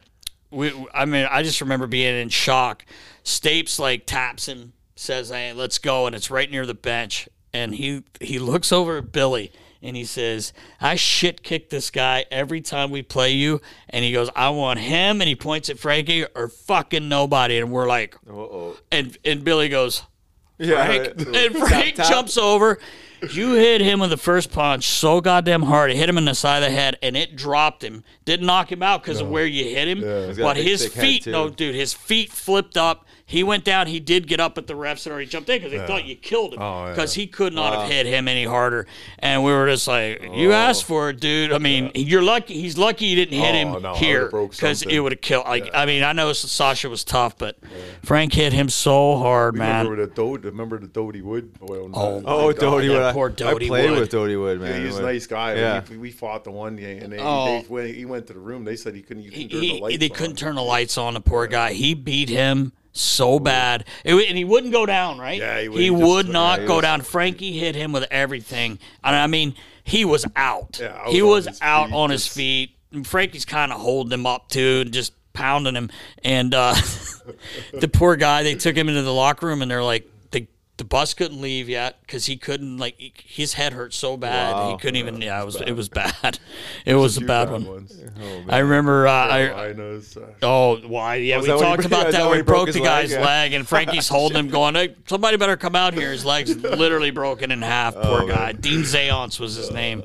[0.50, 2.86] we i mean i just remember being in shock
[3.24, 7.76] stapes like taps him says hey let's go and it's right near the bench and
[7.76, 12.60] he he looks over at billy and he says, I shit kick this guy every
[12.62, 13.62] time we play you.
[13.90, 15.22] And he goes, I want him.
[15.22, 17.58] And he points at Frankie or fucking nobody.
[17.58, 18.78] And we're like, Uh-oh.
[18.92, 20.04] and and Billy goes,
[20.58, 20.86] Yeah.
[20.86, 22.78] Frank, and Frank jumps over.
[23.32, 25.92] You hit him with the first punch so goddamn hard.
[25.92, 28.04] It hit him in the side of the head, and it dropped him.
[28.24, 31.28] Didn't knock him out because of where you hit him, a but big, his feet.
[31.28, 33.06] No, dude, his feet flipped up.
[33.30, 33.86] He went down.
[33.86, 36.16] He did get up at the refs and already jumped in because they thought you
[36.16, 36.90] killed him Oh, yeah.
[36.90, 38.88] because he could not have hit him any harder.
[39.20, 40.56] And we were just like, "You Oh.
[40.56, 41.54] asked for it, dude.
[41.54, 42.56] I mean, you're lucky.
[42.60, 45.46] He's lucky you didn't hit Oh, him no, here because it would have killed.
[45.46, 47.56] Like, I mean, I know Sasha was tough, but
[48.04, 49.86] Frank hit him so hard, man.
[49.86, 50.44] Remember the Dody?
[50.50, 51.54] Remember the Dody Wood?
[51.60, 53.04] Boy, Oh, Oh, my God, Dody that Wood.
[53.04, 54.00] I- poor Dody I played Wood.
[54.00, 54.82] with Dody Wood, man.
[54.82, 55.54] Yeah, he's a nice guy.
[55.54, 55.82] Yeah.
[55.88, 57.62] We, we fought the one day, and they, Oh.
[57.62, 59.80] they, when he went to the room, they said he couldn't even turn the he,
[59.82, 60.16] lights they on.
[60.16, 61.14] couldn't turn the lights on.
[61.14, 61.74] The poor guy.
[61.74, 65.18] He beat him so bad, It and he wouldn't go down.
[65.20, 65.40] Right?
[65.40, 67.02] Yeah, he would- he just- would not yeah, he go was- down.
[67.02, 70.80] Frankie hit him with everything, and I mean, he was out.
[70.82, 72.76] Yeah, I he was was on out feet, on his just- feet.
[72.92, 75.92] And Frankie's kind of holding him up too, and just pounding him.
[76.24, 76.74] And uh,
[77.74, 80.10] the poor guy, they took him into the locker room, and they're like,
[80.80, 84.18] the the bus couldn't leave yet because he couldn't like he- his head hurt so
[84.18, 85.22] bad he couldn't even.
[85.22, 86.40] Yeah, it was it was bad.
[86.86, 87.66] It was a Few bad bad one.
[87.68, 88.02] ones.
[88.50, 89.08] I remember.
[89.08, 91.16] Uh, I, Carolinas, uh, Oh, why?
[91.16, 92.66] Yeah, Was we that he talked about is that that when when he he broke
[92.66, 92.86] broke the leg?
[93.04, 93.26] guy's Yeah.
[93.26, 97.12] leg, and Frankie's holding him, going, hey, "Somebody better come out here." His leg's literally
[97.12, 97.96] broken in half.
[97.96, 98.54] Poor guy.
[98.54, 100.04] Dean Zayance was his name.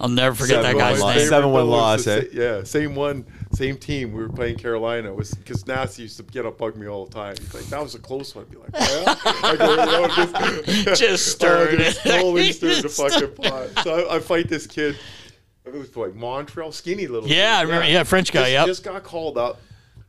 [0.00, 1.18] I'll never forget that guy's one name.
[1.20, 1.28] loss.
[1.28, 2.24] Seven one Favorite loss, eh?
[2.32, 4.12] Yeah, same one, same team.
[4.12, 5.08] We were playing Carolina.
[5.10, 7.34] It was because Nasty used to get up bug me all the time.
[7.38, 11.00] He's like, "That was a close one." I'd be like, "Yeah." I go, "No, just,
[11.00, 11.94] Just stirred it.
[12.02, 13.84] Slowly stirred the fucking pot.
[13.84, 14.96] So I, I fight this kid.
[15.64, 17.28] It was like Montreal, skinny little.
[17.28, 19.60] Yeah, I remember- yeah, French guy, Yeah, just got called up.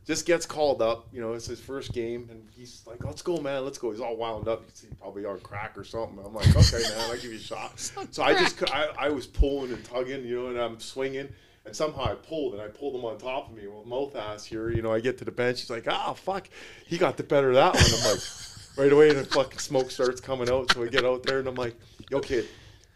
[0.04, 1.06] Just gets called up.
[1.12, 3.64] You know, it's his first game, and he's like, "Let's go, man.
[3.64, 4.64] Let's go." He's all wound up.
[4.70, 6.18] He's probably on crack or something.
[6.24, 6.92] I'm like, "Okay, man.
[7.00, 7.72] I'll give you a shot."
[8.10, 11.28] So I just, I, I was pulling and tugging, you know, and I'm swinging.
[11.66, 13.66] And somehow I pulled, and I pulled him on top of me.
[13.66, 14.92] Well, mouth ass here, you know.
[14.92, 15.60] I get to the bench.
[15.60, 16.48] He's like, "Ah, fuck,
[16.86, 18.20] he got the better of that one." I'm like,
[18.76, 20.72] right away, and the fucking smoke starts coming out.
[20.72, 21.74] So I get out there, and I'm like,
[22.10, 22.48] "Yo, kid,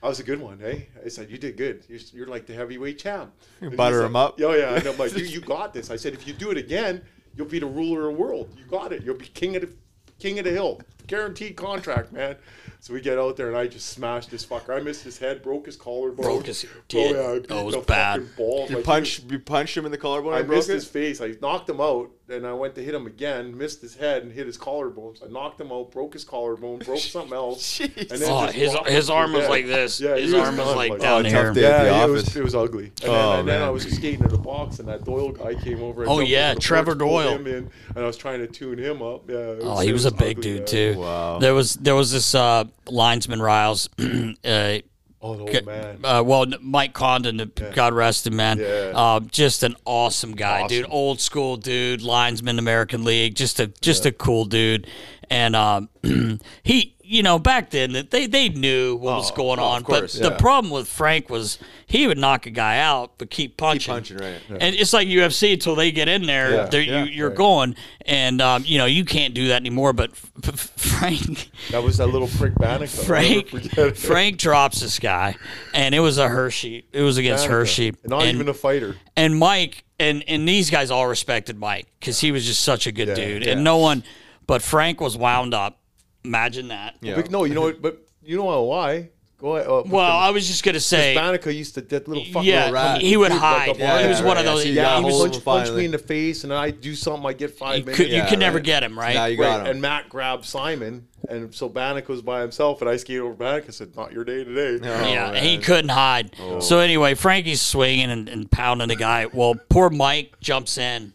[0.03, 1.83] that was a good one, hey?" I said, "You did good.
[1.89, 4.41] You're, you're like the heavyweight champ." And butter him like, up.
[4.43, 6.59] Oh yeah, and I'm like, "You, you got this." I said, "If you do it
[6.59, 7.03] again,
[7.37, 8.55] you'll be the ruler of the world.
[8.59, 9.03] You got it.
[9.03, 9.73] You'll be king of the
[10.19, 10.83] king of the hill.
[11.07, 12.37] Guaranteed contract, man."
[12.81, 14.77] So we get out there, and I just smashed this fucker.
[14.77, 16.25] I missed his head, broke his collarbone.
[16.25, 17.11] Broke his- Oh, did.
[17.11, 17.17] yeah,
[17.51, 18.21] Oh, it was the bad.
[18.21, 18.71] fucking Balls.
[18.71, 20.75] You Like, punch, you punched him in the collarbone I and broke missed it.
[20.75, 21.21] his face.
[21.21, 23.57] I knocked him out, and I went to hit him again.
[23.57, 25.15] Missed his head and hit his collarbone.
[25.25, 27.81] I knocked him out, broke his collarbone, broke something else.
[27.81, 30.01] and then Oh, his his arm was like this.
[30.01, 31.45] Yeah, his arm was like like- down Oh, here.
[31.47, 31.65] tough day.
[31.65, 32.93] at Yeah, the it was, it was ugly.
[33.03, 33.63] And, Oh, then, and then.
[33.63, 36.03] I was skating in the box, and that Doyle guy came over.
[36.03, 37.37] And Oh, yeah, over Trevor boards, Doyle.
[37.39, 39.29] him in, and I was trying to tune him up.
[39.29, 39.37] Yeah.
[39.37, 40.93] it Oh, it he was a big ugly, dude yeah.
[40.93, 40.99] too.
[41.01, 41.39] Wow.
[41.39, 43.89] There was there was this uh, linesman Riles.
[44.45, 44.79] uh,
[45.21, 46.05] Oh, the old man.
[46.05, 48.59] Uh, well, Mike Condon, God rest him, man.
[48.59, 48.93] Yeah.
[48.95, 50.87] Uh, just an awesome guy, dude.
[50.89, 53.35] Old school dude, linesman, American League.
[53.35, 54.87] Just a just a cool dude.
[55.29, 55.89] And um,
[56.63, 59.83] he you know, back then that they they knew what was going oh, of on.
[59.83, 60.39] course, but the yeah.
[60.39, 63.95] problem with Frank was he would knock a guy out, but keep punching.
[63.95, 64.41] punching, right.
[64.51, 64.59] Yeah.
[64.61, 67.37] And it's like UFC until they get in there, Yeah, they're- yeah, you, you're right.
[67.39, 69.93] going, and um, you know you can't do that anymore.
[69.95, 71.51] But f- f- Frank.
[71.71, 72.91] That was that little prick Bannock.
[72.91, 73.15] though.
[73.15, 73.97] I'll never Frank forget it.
[73.97, 75.37] Frank drops this guy,
[75.73, 76.85] and it was a Hershey.
[76.93, 77.47] It was against.
[77.47, 78.97] Hershey, Not and, even a fighter.
[79.17, 82.93] and Mike and and these guys all respected Mike because he was just such a
[82.93, 83.53] good dude, yeah.
[83.53, 84.05] and no one,
[84.47, 85.79] but Frank was wound up.
[86.25, 86.97] Imagine that.
[87.01, 87.17] Yeah.
[87.17, 87.81] But no, you know what?
[87.83, 89.11] But you know why?
[89.41, 89.69] Go ahead.
[89.71, 92.75] Uh, Well, I was just gonna say, Bannock used to that little fucking yeah, little
[92.75, 93.01] rat.
[93.03, 93.79] he would Like a hide.
[93.79, 94.03] barn.
[94.03, 94.65] he was one of those.
[94.65, 95.15] see Yeah, he was.
[95.15, 97.25] whole- punch, punch me in the face, and I do something.
[97.25, 97.97] I get five You minutes.
[97.99, 98.65] could, you Yeah, could never right.
[98.65, 99.15] get him right.
[99.15, 99.67] Now you Right, got him.
[99.69, 103.67] and Matt grabbed Simon, and so Bannock was by himself, and I skated over Bannock.
[103.69, 106.33] I said, "Not your day today." yeah, and he couldn't hide.
[106.59, 109.27] So anyway, Frankie's swinging and, and pounding the guy.
[109.33, 111.13] Well, poor Mike jumps in,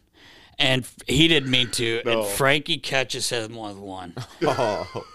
[0.60, 2.02] and he didn't mean to.
[2.06, 2.22] No.
[2.24, 4.14] And Frankie catches him with one.
[4.46, 5.06] Oh,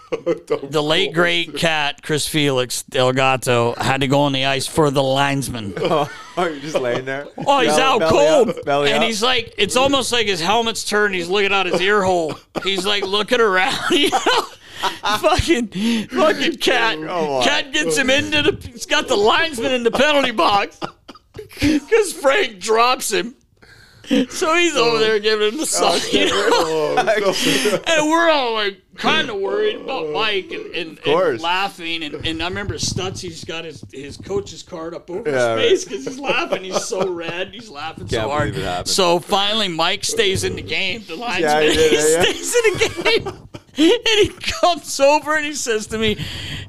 [0.71, 5.03] The late great cat Chris Felix Delgato had to go on the ice for the
[5.03, 5.73] linesman.
[5.77, 7.27] oh, you're just laying there.
[7.45, 9.07] Oh, he's Belly- out belly cold, up, belly and up.
[9.07, 11.13] he's like, it's almost like his helmet's turned.
[11.13, 12.33] He's looking out his ear hole.
[12.63, 13.77] He's like looking around.
[13.91, 15.67] You know, fucking,
[16.07, 16.97] fucking cat.
[17.01, 18.67] Oh, cat gets him into the.
[18.67, 20.79] He's got the linesman in the penalty box
[21.59, 23.35] because Frank drops him.
[24.29, 24.99] So he's over oh.
[24.99, 26.31] there giving him the suck, you know?
[26.33, 26.95] Oh,
[27.25, 30.13] oh and we're all like kind of worried about oh.
[30.13, 32.03] Mike and, and, and laughing.
[32.03, 35.83] And, and I remember Stutz, he's got his, his coach's card up over Yeah, his
[35.83, 36.63] face because he's laughing.
[36.63, 37.53] He's so red.
[37.53, 38.49] He's laughing so Can't hard.
[38.49, 38.87] it happened.
[38.87, 41.03] So finally, Mike stays in the game.
[41.07, 42.21] The linesman, Yeah, he he yeah, yeah.
[42.23, 43.49] stays in the game.
[44.09, 46.15] And he comes over and he says to me,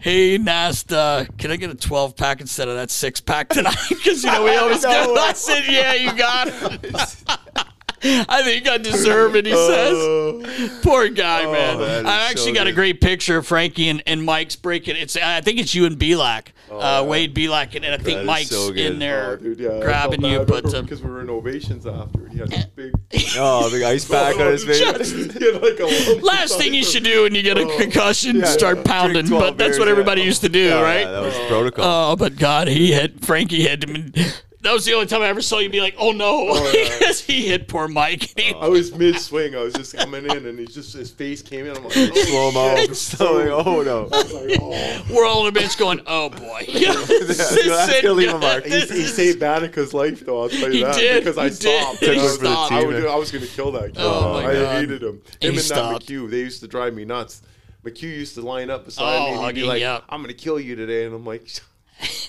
[0.00, 3.76] "Hey Nasta, can I get a twelve pack instead of that six pack tonight?
[3.88, 5.20] Because you know we always No get." way.
[5.20, 7.64] I said, "Yeah, you got it."
[8.02, 9.44] I think I deserve it.
[9.44, 13.36] He says, "Poor guy, man." Oh, that is I actually so got a great picture
[13.36, 14.96] of Frankie and, and Mike's breaking.
[14.96, 18.50] It's I think it's you and Belak, uh, Wade Belak, and I That think Mike's
[18.50, 20.44] so in there Oh, dude, yeah, grabbing you.
[20.44, 22.92] But um, because we were in ovations after, and he had this big.
[23.36, 24.78] Oh, big ice pack on his face.
[24.80, 25.14] Just-
[25.60, 28.86] like a last thing you should do when you get a concussion, Yeah, start drink
[28.88, 29.28] pounding.
[29.28, 29.92] But that's beers, what yeah.
[29.92, 31.00] everybody used to do, Yeah, right?
[31.00, 31.84] Yeah, that was protocol.
[32.12, 34.12] Oh, but God, he had Frankie had him.
[34.62, 36.70] And that was the only time I ever saw you be like, "Oh no," oh,
[36.72, 38.38] because he hit poor Mike.
[38.38, 39.54] And I was mid swing.
[39.54, 41.74] I was just coming in, and he just his face came in.
[41.74, 42.86] I'm like, oh, Slow mo.
[42.94, 44.00] So like, oh no.
[44.12, 45.02] I was like, oh.
[45.10, 46.66] We're all on the bench going, "Oh boy."
[47.26, 48.64] That's gonna leave a mark.
[48.66, 50.42] He, he saved Bannica's life, though.
[50.42, 51.56] I'll tell you He that did, because I he did.
[51.82, 51.98] stopped.
[52.00, 52.72] He I was, stopped.
[52.72, 54.02] I, would, I was going to kill that kid.
[54.02, 54.74] Oh, I God.
[54.76, 55.22] hated him.
[55.40, 56.06] He Him and stopped.
[56.06, 57.40] that McHugh, they used to drive me nuts.
[57.84, 60.04] McHugh used to line up beside Oh, me and he'd be like, you up.
[60.10, 61.48] "I'm going to kill you today," and I'm like,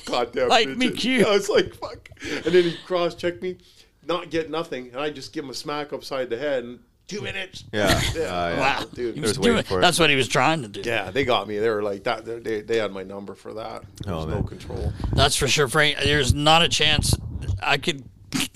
[0.06, 0.92] "God damn, Like bitches."
[1.22, 1.26] McHugh.
[1.28, 3.58] I was like, "Fuck," and then he cross checked me,
[4.06, 7.22] not get nothing, and I just give him a smack upside the head and two
[7.22, 7.66] minutes.
[7.74, 7.90] Yeah.
[8.16, 8.22] Yeah.
[8.22, 8.60] Uh, yeah.
[8.60, 9.16] Wow, dude.
[9.16, 9.82] He They was was doing- for.
[9.82, 10.82] That's what he was trying to do.
[10.84, 11.58] Yeah, they got me.
[11.60, 12.26] They were like that.
[12.26, 13.84] They, they had my number for that.
[14.06, 14.94] There Oh, no control.
[15.14, 15.98] That's for sure, Frank.
[15.98, 17.14] There's not a chance
[17.62, 18.04] I could.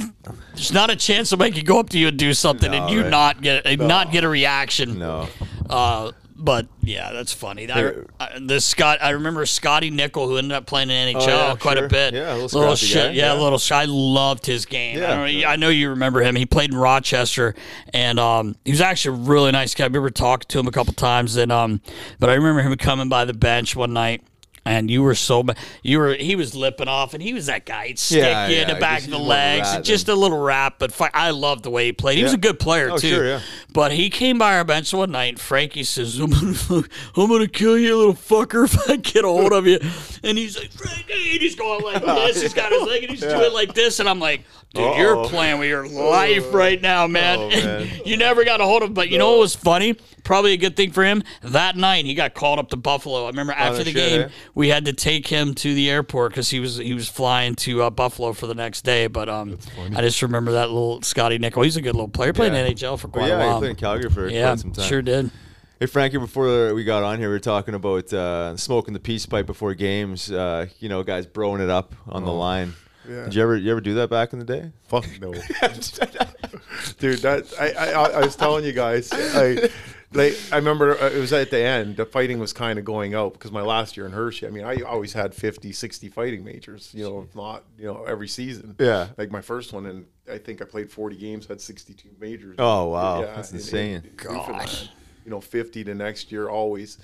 [0.55, 3.01] There's not a chance somebody could go up to you and do something and you
[3.01, 3.09] right.
[3.09, 4.97] not get and not get a reaction.
[4.99, 5.27] No.
[5.69, 7.71] Uh, but yeah, that's funny.
[7.71, 11.27] I, I, the Scott, I remember Scotty Nichol who ended up playing in NHL Oh,
[11.27, 11.85] yeah, quite sure.
[11.85, 12.13] a bit.
[12.13, 12.95] Yeah, a little scrappy shit.
[12.95, 13.41] guy, Yeah, yeah.
[13.41, 13.59] little.
[13.71, 14.97] I loved his game.
[14.99, 15.05] Yeah.
[15.05, 16.35] I, don't know, I know you remember him.
[16.35, 17.55] He played in Rochester,
[17.93, 19.85] and um, he was actually a really nice guy.
[19.85, 21.81] I remember talking to him a couple times, and um,
[22.19, 24.21] but I remember him coming by the bench one night.
[24.67, 25.45] And you were so
[25.83, 27.87] you were he was lipping off, and he was that guy.
[27.87, 29.67] He'd stick Yeah, you in yeah, the back of the he's more of a legs,
[29.75, 30.77] rat just a little rap.
[30.79, 32.17] But fi- I loved the way he played.
[32.17, 33.09] He was a good player Oh, too.
[33.09, 33.41] sure, yeah.
[33.73, 35.25] But he came by our bench one night.
[35.29, 36.83] and Frankie says, "I'm gonna,
[37.15, 39.77] I'm gonna kill you, little fucker, if I get a hold of you."
[40.23, 42.03] And he's like, "Frankie," and he's going like
[42.33, 42.41] this.
[42.41, 43.99] He's got his leg, and he's doing like this.
[43.99, 47.87] And I'm like, "Dude, you're playing with your life right now, man." Oh, man.
[48.03, 48.93] you never got a hold of him.
[48.95, 49.95] But you know what was funny?
[50.23, 51.21] Probably a good thing for him.
[51.43, 53.25] That night, he got called up to Buffalo.
[53.25, 54.29] I remember after no the shit, game, eh?
[54.55, 57.83] We had to take him to the airport because he was he was flying to
[57.83, 59.07] uh, Buffalo for the next day.
[59.07, 59.57] But um,
[59.95, 61.63] I just remember that little Scotty Nichol.
[61.63, 62.31] He's a good little player.
[62.33, 62.65] Played Yeah.
[62.65, 63.59] in NHL for But quite yeah, a he while.
[63.59, 64.87] played in Calgary for yeah, quite some time.
[64.87, 65.29] sure did.
[65.77, 69.25] Hey Frankie, before we got on here, we were talking about uh, smoking the peace
[69.25, 70.31] pipe before games.
[70.31, 72.73] Uh, you know, guys broing it up on the line.
[73.09, 73.25] Yeah.
[73.25, 74.71] Did you ever you ever do that back in the day?
[74.87, 75.33] Fuck no,
[76.99, 77.19] dude.
[77.19, 79.09] That I, I I was telling you guys.
[79.13, 79.69] I
[80.13, 81.97] like I remember uh, it was at the end.
[81.97, 84.47] The fighting was kind of going out because my last year in Hershey.
[84.47, 86.91] I mean, I always had 50, 60 fighting majors.
[86.93, 88.75] You know, if not you know every season.
[88.79, 89.07] Yeah.
[89.17, 92.55] Like my first one, and I think I played forty games, had sixty two majors.
[92.59, 93.21] Oh, wow.
[93.21, 93.95] That's in- in- insane.
[93.95, 94.89] in Newfoundland.
[95.25, 96.97] You know, fifty the next year always.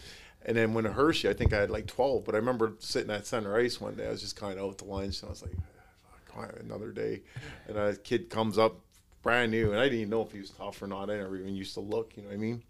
[0.46, 2.24] And then when at Hershey, I think I had like twelve.
[2.26, 4.08] But I remember sitting at center ice one day.
[4.08, 5.52] I was just kind of out to lunch, and I was like,
[6.34, 7.22] "Fuck, another day."
[7.68, 8.80] And a kid comes up,
[9.22, 11.10] brand new, and I didn't even know if he was tough or not.
[11.12, 12.14] I never even used to look.
[12.16, 12.64] You know what I mean?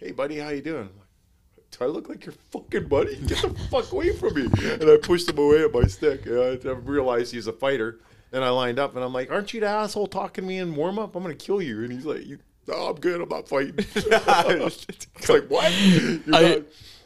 [0.00, 0.88] Hey, buddy, how you doing?
[0.88, 3.16] I'm like, "Do I look like your fucking buddy?
[3.16, 6.24] Get the fuck away from me!" And I pushed him away at my stick.
[6.24, 7.98] And I, realized he's a fighter.
[8.30, 10.74] Then I lined up, and I'm like, "Aren't you the asshole talking to me in
[10.74, 11.14] warm up?
[11.14, 13.20] I'm gonna kill you." And he's like, "You, no, I'm good.
[13.20, 15.66] I'm not fighting." it's like what?
[16.32, 16.62] I,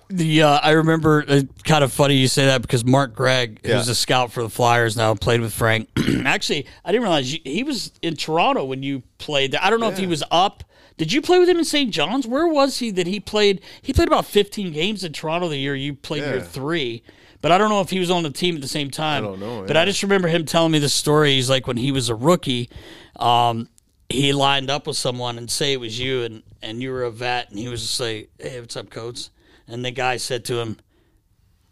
[0.08, 3.78] the uh, I remember uh, kind of funny you say that because Mark Greig, Yeah.
[3.78, 5.88] who's a scout for the Flyers now, played with Frank.
[6.24, 9.50] Actually, I didn't realize you, he was in Toronto when you played.
[9.50, 9.60] there.
[9.64, 10.62] I don't know if he was up.
[10.96, 11.92] Did you play with him in St.
[11.92, 12.26] John's?
[12.26, 13.60] Where was he that he played?
[13.82, 17.02] He played about 15 games in Toronto the year you played year three.
[17.40, 19.24] But I don't know if he was on the team at the same time.
[19.24, 19.76] I don't know, But.
[19.76, 21.32] I just remember him telling me the story.
[21.34, 22.70] He's like when he was a rookie,
[23.16, 23.68] um,
[24.08, 27.10] he lined up with someone and say it was you and, and you were a
[27.10, 29.28] vet and he was just like, Hey, what's up, coach?
[29.66, 30.78] And the guy said to him,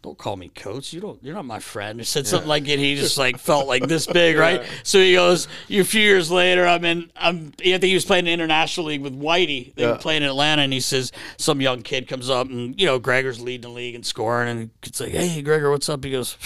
[0.03, 0.91] Don't call me coach.
[0.91, 2.01] You don't you're not my friend.
[2.01, 2.77] Or said something like it.
[2.77, 4.61] He just like felt like this big, right?
[4.83, 8.23] So he goes, A few years later, I'm in I'm I think he was playing
[8.23, 9.73] in the international league with Whitey.
[9.75, 12.85] They were playing in Atlanta and he says some young kid comes up and you
[12.85, 16.03] know, Gregor's leading the league and scoring and it's like, Hey Gregor, what's up?
[16.03, 16.37] He goes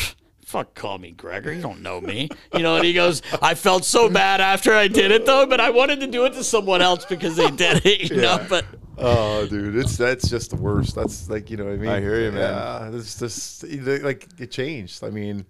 [0.48, 1.52] Fuck, call me Gregor.
[1.52, 2.30] You don't know me.
[2.54, 5.60] You know, and he goes, I felt so bad after I did it, though, but
[5.60, 8.46] I wanted to do it to someone else because they did it, you know?
[8.48, 8.64] But
[8.98, 10.96] Oh, dude, it's that's just the worst.
[10.96, 11.90] That's like you know what I mean.
[11.90, 12.40] I hear you, man.
[12.42, 15.04] Yeah, it's just like it changed.
[15.04, 15.46] I mean,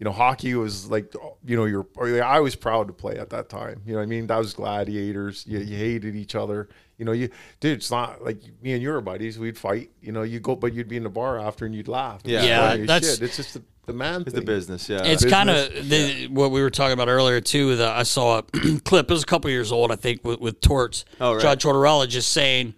[0.00, 1.14] you know, hockey was like
[1.46, 1.86] you know you're.
[2.22, 3.80] I was proud to play at that time.
[3.86, 4.26] You know what I mean?
[4.26, 5.46] That was gladiators.
[5.46, 6.68] You, you hated each other.
[6.98, 7.30] You know, you
[7.60, 7.78] dude.
[7.78, 9.38] It's not like me and your buddies.
[9.38, 9.90] We'd fight.
[10.02, 12.20] You know, you go, but you'd be in the bar after and you'd laugh.
[12.24, 12.42] Yeah.
[12.42, 13.22] Yeah, that's- shit.
[13.22, 13.62] it's just the,
[13.92, 14.22] the man.
[14.22, 15.04] It's the business, yeah.
[15.04, 16.28] it's kind of business.
[16.30, 17.76] what we were talking about earlier, too.
[17.76, 18.42] The, I saw a
[18.84, 21.04] clip, it was a couple years old, I think, with, with Torts.
[21.20, 21.42] Oh, right.
[21.42, 22.74] Judge Tortorella just saying,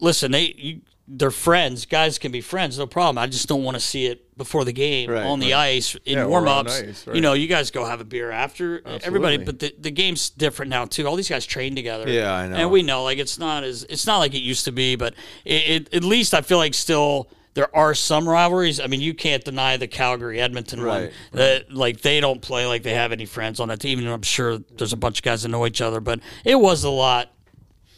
[0.00, 0.80] listen, they you,
[1.12, 1.86] they're friends.
[1.86, 3.18] Guys can be friends, no problem.
[3.18, 6.16] I just don't want to see it before the game Right, on the ice in
[6.18, 6.80] Yeah, warm ups.
[6.80, 9.90] ice, You know, you guys go have a beer after uh, everybody, but the, the
[9.90, 11.06] game's different now too.
[11.06, 12.08] All these guys train together.
[12.08, 12.56] Yeah, I know.
[12.56, 15.14] And we know like it's not as it's not like it used to be, but
[15.44, 17.28] it, it, at least I feel like still.
[17.54, 18.78] There are some rivalries.
[18.78, 21.02] I mean, you can't deny the Calgary Edmonton one.
[21.04, 23.98] Right, That like they don't play like they have any friends on that team.
[23.98, 26.84] And I'm sure there's a bunch of guys that know each other, but it was
[26.84, 27.32] a lot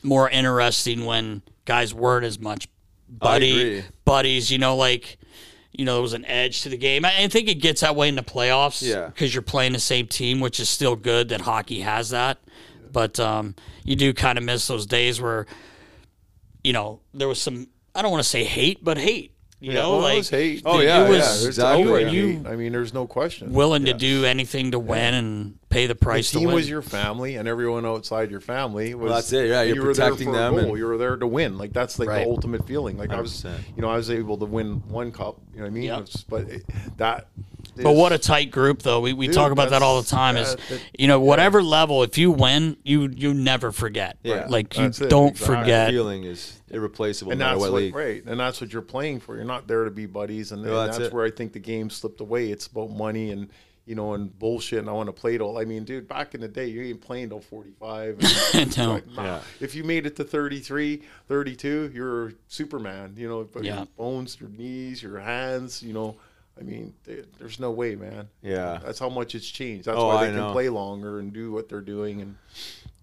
[0.02, 2.66] more interesting when guys weren't as much
[3.08, 4.50] buddy buddies.
[4.50, 5.18] You know, like
[5.70, 7.04] you know, there was an edge to the game.
[7.04, 8.82] I, I think it gets that way in the playoffs.
[8.82, 9.06] Yeah.
[9.06, 12.38] because you're playing the same team, which is still good that hockey has that.
[12.90, 15.46] But um, you do kind of miss those days where
[16.64, 17.68] you know there was some.
[17.94, 19.31] I don't want to say hate, but hate.
[19.62, 20.62] You know, well, like was hate.
[20.64, 21.84] Oh, it yeah, was yeah, There's exactly.
[21.84, 23.52] outright You- I mean, there's no question.
[23.52, 26.56] willing to do anything to win and pay the price the to team win.
[26.56, 29.12] was your family, and everyone outside your family was.
[29.12, 30.64] that's it, yeah, you're you were there protecting for a them goal.
[30.70, 31.58] and- you were there to win.
[31.58, 32.24] Like that's like Right.
[32.24, 32.98] the ultimate feeling.
[32.98, 33.44] Like I was,
[33.76, 35.40] you know, I was able to win one cup.
[35.52, 35.84] You know what I mean?
[35.84, 36.00] Yep.
[36.00, 36.62] It's- But it,
[36.96, 37.28] that.
[37.74, 39.00] But what a tight group, though.
[39.00, 40.36] We, we Dude, talk about that all the time.
[40.36, 44.18] Is that- that- you know whatever level, if you win, you you never forget.
[44.22, 44.46] Yeah.
[44.48, 45.56] like you it, don't exactly.
[45.56, 45.90] forget.
[45.90, 47.94] feeling is irreplaceable and no that's what what, league.
[47.94, 49.36] right, and that's what you're playing for.
[49.36, 51.58] You're not there to be buddies, and, No, and that's that's, where I think the
[51.60, 52.50] game slipped away.
[52.50, 53.48] It's about money and
[53.86, 54.78] you know and bullshit.
[54.78, 55.58] And I want to play till.
[55.58, 58.18] I mean, dude, back in the day, you ain't playing till 45.
[58.54, 58.92] And No.
[58.92, 59.22] like, nah.
[59.24, 59.40] Yeah.
[59.60, 63.14] If you made it to 33, 32, you're Superman.
[63.16, 63.78] You know, but Yeah.
[63.78, 65.82] your bones, your knees, your hands.
[65.82, 66.16] You know,
[66.62, 68.28] I mean, there- there's no way, man.
[68.40, 68.78] Yeah.
[68.84, 69.86] that's how much it's changed.
[69.86, 70.52] That's Oh, why I they can know.
[70.52, 72.20] play longer and do what they're doing.
[72.22, 72.36] And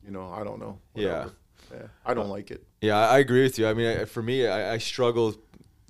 [0.06, 0.80] you know, I don't know.
[0.96, 1.08] Yeah.
[1.26, 1.34] Whatever.
[1.74, 2.64] yeah, I don't like it.
[2.82, 3.68] Yeah, I I agree with you.
[3.68, 5.36] I mean, I, for me, I, I struggle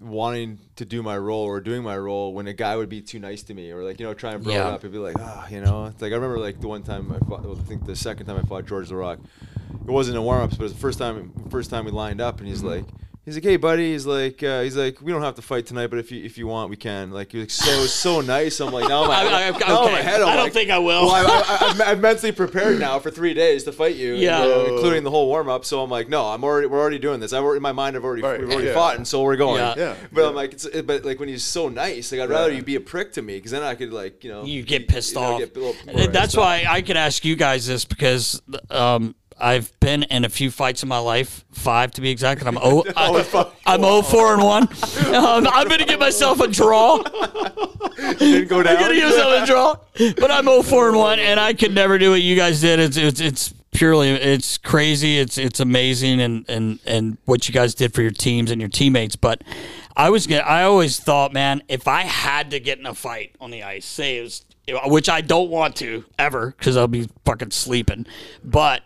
[0.01, 3.20] wanting to do my role or doing my role when a guy would be too
[3.20, 4.67] nice to me or like you know try and bro Yeah.
[4.70, 4.80] it up.
[4.82, 5.86] It'd be like ah, you know.
[5.86, 7.43] It's like I remember like the one time I fought.
[7.43, 9.20] Well, I think the second time I fought George Laraque.
[9.86, 11.32] It wasn't in warm ups, but it was the first time.
[11.49, 12.86] First time we lined up, and he's like.
[13.30, 13.92] He's like, hey, buddy.
[13.92, 16.38] He's like, uh, he's like, we don't have to fight tonight, but if you if
[16.38, 17.12] you want, we can.
[17.12, 18.60] Like, you're like so so nice.
[18.60, 20.80] I'm like, now my, I- I- now my head, I'm I don't like, think I
[20.80, 21.06] will.
[21.06, 24.44] Well, I, I, I've, I've mentally prepared now for three days to fight you, Yeah.
[24.44, 25.64] you know, including the whole warm up.
[25.66, 27.32] So I'm like, no, I'm already we're already doing this.
[27.34, 27.96] I've already in my mind.
[27.96, 28.74] I've already Right, we've already yeah.
[28.74, 29.60] fought, and so we're going.
[29.62, 29.74] Yeah.
[29.78, 30.28] Yeah, But yeah.
[30.30, 32.58] I'm like, it's, but like when he's so nice, like I'd rather Yeah.
[32.58, 34.88] you be a prick to me because then I could like you know you get
[34.88, 35.40] pissed you know, off.
[35.40, 36.44] get a little more That's pissed off.
[36.44, 40.84] why I could ask you guys this because um, I've been in a few fights
[40.84, 44.44] in my life, five to be exact, and I'm oh, I, I'm 0 4 and
[44.44, 44.64] one.
[45.14, 46.98] Um, I'm gonna give myself a draw.
[46.98, 48.80] didn't go I'm down.
[48.80, 49.76] gonna give myself a draw,
[50.18, 52.80] but I'm 0 4 and one, and I could never do what you guys did.
[52.80, 55.20] It's it's it's purely it's crazy.
[55.20, 58.70] It's it's amazing, and and and what you guys did for your teams and your
[58.70, 59.44] teammates, but.
[59.98, 63.36] I was get, I always thought, man, if I had to get in a fight
[63.42, 64.46] on the ice, say it was,
[64.86, 68.06] which I don't want to ever because I'll be fucking sleeping,
[68.42, 68.82] but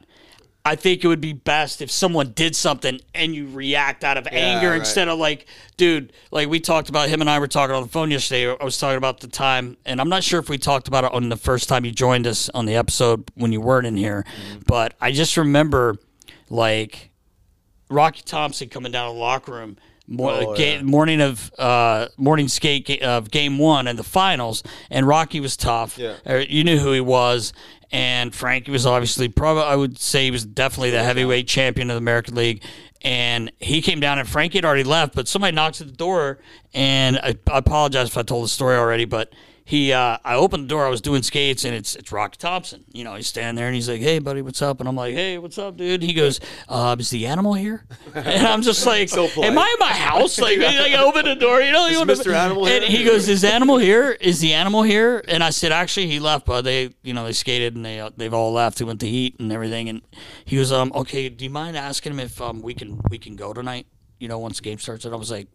[0.65, 4.25] I think it would be best if someone did something and you react out of
[4.31, 4.79] anger right.
[4.79, 5.45] instead of like,
[5.75, 7.09] dude, like we talked about.
[7.09, 8.49] Him and I were talking on the phone yesterday.
[8.49, 11.11] I was talking about the time, and I'm not sure if we talked about it
[11.11, 14.25] on the first time you joined us on the episode when you weren't in here,
[14.65, 15.97] but I just remember
[16.49, 17.11] like
[17.89, 19.77] Rocky Thompson coming down the locker room.
[20.19, 20.81] Oh, ga- yeah.
[20.81, 25.97] morning of uh, morning skate of game one and the finals, and Rocky was tough.
[25.97, 26.15] Yeah.
[26.25, 27.53] Or you knew who he was,
[27.93, 31.93] and Frankie was obviously probably I would say he was definitely the heavyweight champion of
[31.93, 32.63] the American League.
[33.03, 36.39] And he came down, and Frankie had already left, but somebody knocks at the door,
[36.73, 39.33] and I, I apologize if I told the story already, but
[39.65, 40.85] he uh, I opened the door.
[40.85, 42.83] I was doing skates, and it's it's Rocky Thompson.
[42.91, 45.13] You know, he's standing there, and he's like, "Hey, buddy, what's up?" And I'm like,
[45.13, 49.09] "Hey, what's up, dude?" He goes, uh, "Is the animal here?" And I'm just like,
[49.09, 49.37] polite.
[49.37, 52.13] "Am I in my house?" Like, like I open the door, you know, Is wanna-
[52.13, 52.33] Mr.
[52.33, 52.99] Animal And here?
[52.99, 54.11] he goes, "Is the animal here?
[54.19, 57.33] Is the animal here?" And I said, "Actually, he left, but they, you know, they
[57.33, 58.79] skated and they uh, they've all left.
[58.79, 60.01] He went to eat and everything." And
[60.45, 63.35] he goes, "Um, okay, do you mind asking him if um we can we can
[63.37, 63.87] go tonight?
[64.19, 65.47] You know, once the game starts." And I was like,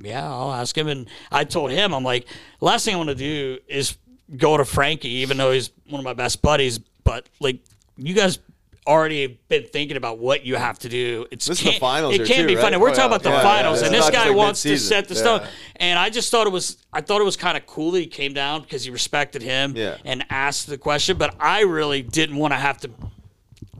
[0.00, 0.88] yeah, I'll ask him.
[0.88, 2.26] And I told him, I'm like,
[2.60, 3.96] last thing I want to do is
[4.36, 6.78] go to Frankie, even though he's one of my best buddies.
[7.04, 7.60] But like,
[7.96, 8.38] you guys
[8.86, 11.26] already been thinking about what you have to do.
[11.30, 12.62] It's This is the finals It can't too, be right?
[12.62, 12.76] funny.
[12.78, 13.06] We're Oh, talking yeah.
[13.16, 13.86] about the Yeah, finals, yeah.
[13.86, 14.88] and this guy like wants to mid-season.
[14.88, 15.46] set the stone.
[15.76, 18.06] And I just thought it was, I thought it was kind of cool that he
[18.06, 21.18] came down because he respected him and asked the question.
[21.18, 22.90] But I really didn't want to have to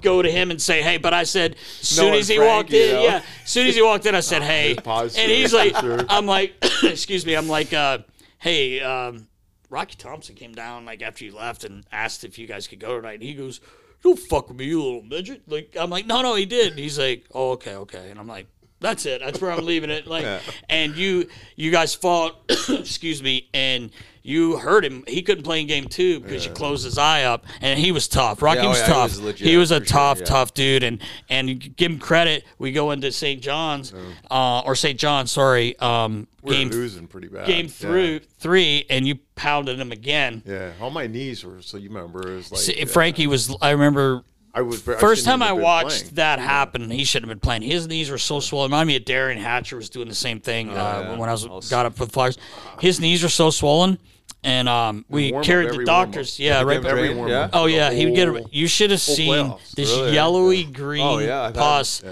[0.02, 2.50] go to him and say, "Hey," but I said, as soon Knowing as he Frank,
[2.50, 3.02] walked in, know?
[3.02, 6.00] yeah, as soon as he walked in, I said, "Hey," and he's like, sure.
[6.08, 7.98] "I'm like, excuse me, I'm like, uh,
[8.38, 9.28] hey, um,
[9.68, 12.96] Rocky Thompson came down like after you left and asked if you guys could go
[12.96, 13.60] tonight." And he goes,
[14.02, 16.78] "Don't fuck with me, you little midget." Like I'm like, "No, no, he did." And
[16.78, 18.46] he's like, "Oh, okay, okay," and I'm like.
[18.80, 19.20] That's it.
[19.20, 20.06] That's where I'm leaving it.
[20.06, 20.24] Like,
[20.68, 22.36] and you, you guys fought.
[22.68, 23.90] excuse me, and
[24.22, 25.04] you hurt him.
[25.06, 28.08] He couldn't play in game two because you closed his eye up, and he was
[28.08, 28.42] tough.
[28.42, 29.10] Rocky Yeah, oh was yeah, tough.
[29.10, 30.24] was legit, he was a for sure, tough, yeah.
[30.24, 32.44] tough dude, and and give him credit.
[32.58, 33.40] We go into St.
[33.42, 33.92] John's,
[34.30, 34.98] uh, or St.
[34.98, 37.46] John, sorry, um, We're game losing pretty bad.
[37.46, 37.70] game Yeah.
[37.72, 40.42] through three, and you pounded him again.
[40.46, 41.60] Yeah, all my knees were.
[41.62, 42.84] So you remember it was like See, yeah.
[42.86, 43.54] Frankie was.
[43.62, 44.22] I remember
[44.54, 46.14] I was I first time I watched playing.
[46.16, 46.90] that happen.
[46.90, 47.62] He shouldn't have been playing.
[47.62, 48.70] His knees were so swollen.
[48.70, 51.16] Remind me of Derian Hatcher was doing the same thing uh, Oh, yeah.
[51.18, 52.36] when I was Also- got up for the Flyers.
[52.80, 53.98] His knees were so swollen,
[54.42, 56.38] and um, we carried the doctors.
[56.40, 56.56] warm-up.
[56.58, 56.82] Yeah, right.
[56.82, 57.48] Give every yeah?
[57.52, 58.28] Oh yeah, he would get.
[58.28, 59.70] Whole- You should have seen playoffs.
[59.72, 60.14] this Really?
[60.14, 62.02] yellowy green Oh, yeah, I've had- pus.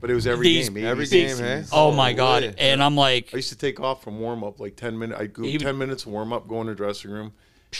[0.00, 0.84] But it was every These- game.
[0.84, 1.40] Every 80s, game, 60s.
[1.40, 1.64] hey?
[1.72, 2.42] Oh my god!
[2.42, 2.54] really?
[2.58, 5.18] And I'm like, I used to take off from warm up like ten minutes.
[5.20, 7.32] I go ten minutes warm up, go in the dressing room,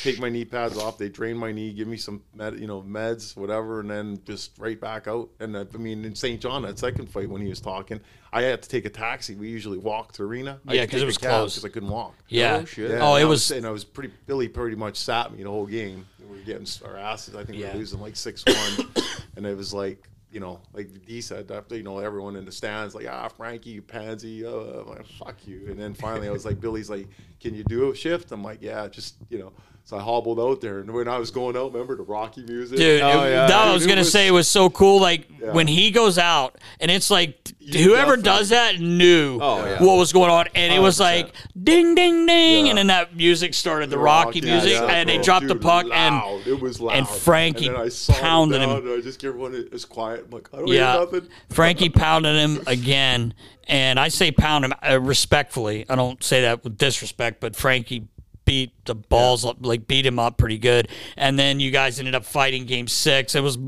[0.02, 0.98] take my knee pads off.
[0.98, 4.58] They drain my knee, give me some med, you know meds, whatever, and then just
[4.58, 5.28] right back out.
[5.40, 6.40] And I, I mean, in St.
[6.40, 8.00] John, that second fight when he was talking,
[8.32, 9.34] I had to take a taxi.
[9.34, 10.60] We usually walk to the arena.
[10.66, 11.54] I Yeah, had to 'cause it was cab close.
[11.54, 12.14] because I couldn't walk.
[12.28, 12.60] yeah.
[12.62, 12.90] Oh, shit.
[12.90, 13.50] Yeah, Oh, it I was.
[13.50, 14.12] and I was pretty.
[14.26, 16.06] Billy pretty much sat me the whole game.
[16.20, 17.34] We were getting our asses.
[17.34, 17.72] I think we Yeah.
[17.72, 18.88] were losing like six one,
[19.36, 22.50] and it was like you know, like D said, after you know everyone in the
[22.50, 25.66] stands like ah Frankie, you pansy, uh, I'm like, fuck you.
[25.68, 27.06] And then finally I was like, Billy's like,
[27.40, 28.32] can you do a shift?
[28.32, 29.52] I'm like, yeah, just you know.
[29.86, 32.78] So I hobbled out there, and when I was going out, remember the Rocky music,
[32.78, 33.46] Dude, Oh, yeah.
[33.46, 34.98] that I was gonna was- say it was so cool.
[34.98, 35.52] Like Yeah.
[35.52, 39.82] when he goes out, and it's like You whoever definitely- does that knew Oh, yeah.
[39.82, 42.70] what was going on, and it was like ding, ding, ding, Yeah.
[42.70, 45.22] and then that music started, the, The Rocky, Rocky, music, yeah, and they bro.
[45.24, 46.22] dropped the puck, loud.
[46.38, 46.96] and it was loud.
[46.96, 48.70] and Frankie and I pounded it him.
[48.78, 50.24] And I just get everyone it quiet.
[50.24, 51.28] I'm like, I don't yeah, hear nothing.
[51.50, 53.34] Frankie pounded him again,
[53.68, 55.84] and I say pound him uh, respectfully.
[55.90, 58.08] I don't say that with disrespect, but Frankie
[58.44, 60.88] beat the balls up, like beat him up pretty good.
[61.16, 63.34] And then you guys ended up fighting game six.
[63.34, 63.58] It was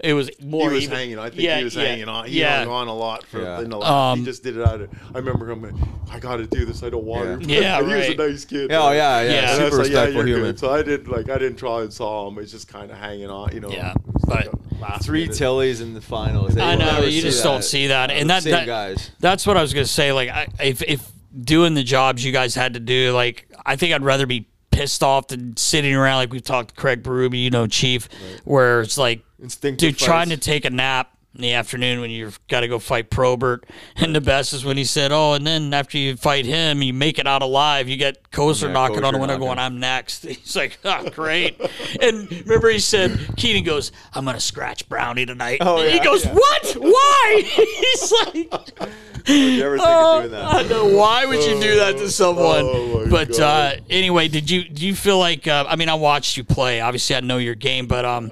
[0.00, 0.70] it was more.
[0.70, 0.96] He was even.
[0.96, 1.18] hanging.
[1.18, 2.26] I think Yeah, he was yeah, hanging on.
[2.26, 2.58] He yeah.
[2.64, 3.60] hung on a lot for Yeah.
[3.60, 3.90] in the last.
[3.90, 4.90] Um, he just did it out of.
[5.14, 5.76] I remember him.
[6.10, 6.82] I got to do this.
[6.82, 7.48] I don't want to.
[7.48, 8.72] Yeah, he was a nice kid.
[8.72, 9.30] Oh, yeah, yeah.
[9.30, 9.54] Yeah.
[9.54, 10.52] Super was like, yeah, respectful you're human.
[10.52, 10.58] good.
[10.58, 11.28] So I didn't like.
[11.30, 12.38] I didn't try and saw him.
[12.38, 13.52] It's just kind of hanging on.
[13.52, 13.70] You know.
[13.70, 15.36] Yeah, it was like but- a Three minute.
[15.36, 16.54] Tillys in the finals.
[16.54, 19.10] They I know you see just don't see that, and that, Same that guys.
[19.20, 20.12] that's what I was gonna say.
[20.12, 21.10] Like, I, if if
[21.42, 25.02] doing the jobs you guys had to do, like, I think I'd rather be pissed
[25.02, 28.08] off than sitting around like we've talked to Craig Berube, you know, Chief,
[28.44, 31.16] where it's like, Instinctive dude, trying to take a nap.
[31.34, 33.66] In the afternoon, when you've got to go fight Probert,
[33.96, 36.92] and the best is when he said, "Oh, and then after you fight him, you
[36.92, 37.88] make it out alive.
[37.88, 39.48] You get Kocur Yeah, knocking on the window, knocking.
[39.48, 41.60] going, "I'm next." He's like, "Oh, great!"
[42.00, 46.24] and remember, he said, "Keenan goes, I'm gonna scratch Brownie tonight." Oh, and he goes,
[46.24, 46.34] yeah.
[46.34, 46.72] "What?
[46.74, 50.96] Why?" He's like, Would you ever think oh, of doing I know.
[50.96, 52.64] Why would you do that to someone?
[52.64, 55.48] Oh, but uh, anyway, did you do you feel like?
[55.48, 56.80] Uh, I mean, I watched you play.
[56.80, 58.30] Obviously, I know your game, but um,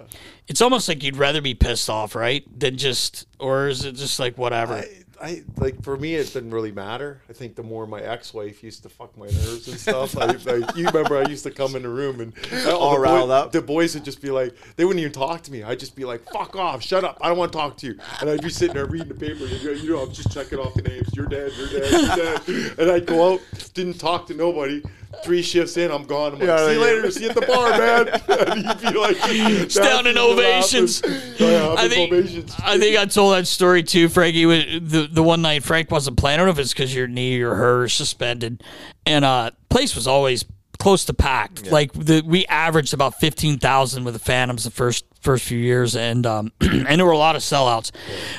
[0.48, 4.18] it's almost like you'd rather be pissed off, right, than just, or is it just
[4.18, 4.74] like whatever?
[4.74, 4.88] I,
[5.22, 7.22] I like for me it didn't really matter.
[7.30, 10.18] I think the more my ex-wife used to fuck my nerves and stuff.
[10.18, 12.32] I, like you remember, I used to come in the room and
[12.66, 13.52] All the riled up?
[13.52, 15.62] The boys would just be like, they wouldn't even talk to me.
[15.62, 17.98] I'd just be like, "Fuck off, shut up, I don't want to talk to you."
[18.20, 19.44] And I'd be sitting there reading the paper.
[19.44, 21.08] And you know, I'm just checking off the names.
[21.14, 21.52] You're dead.
[21.56, 21.92] You're dead.
[21.92, 22.78] You're dead.
[22.78, 23.40] And I'd go out,
[23.74, 24.82] didn't talk to nobody.
[25.24, 26.32] Three shifts in, I'm gone.
[26.34, 26.84] I'm like, Yeah, see you yeah.
[26.84, 27.10] later.
[27.10, 28.08] See you at the bar, man.
[28.48, 29.16] and he'd be like,
[29.70, 31.02] Standing ovations.
[31.42, 32.54] Oh, yeah, I think ovations.
[32.62, 34.46] I think I told that story too, Frankie.
[34.46, 36.34] was- The the one night Frank wasn't playing.
[36.34, 38.62] I don't know if it's because your knee or her suspended,
[39.06, 40.44] and uh, place was always
[40.78, 41.70] close to packed.
[41.70, 45.96] Like the we averaged about fifteen thousand with the Phantoms the first first few years,
[45.96, 47.90] and um, and there were a lot of sellouts.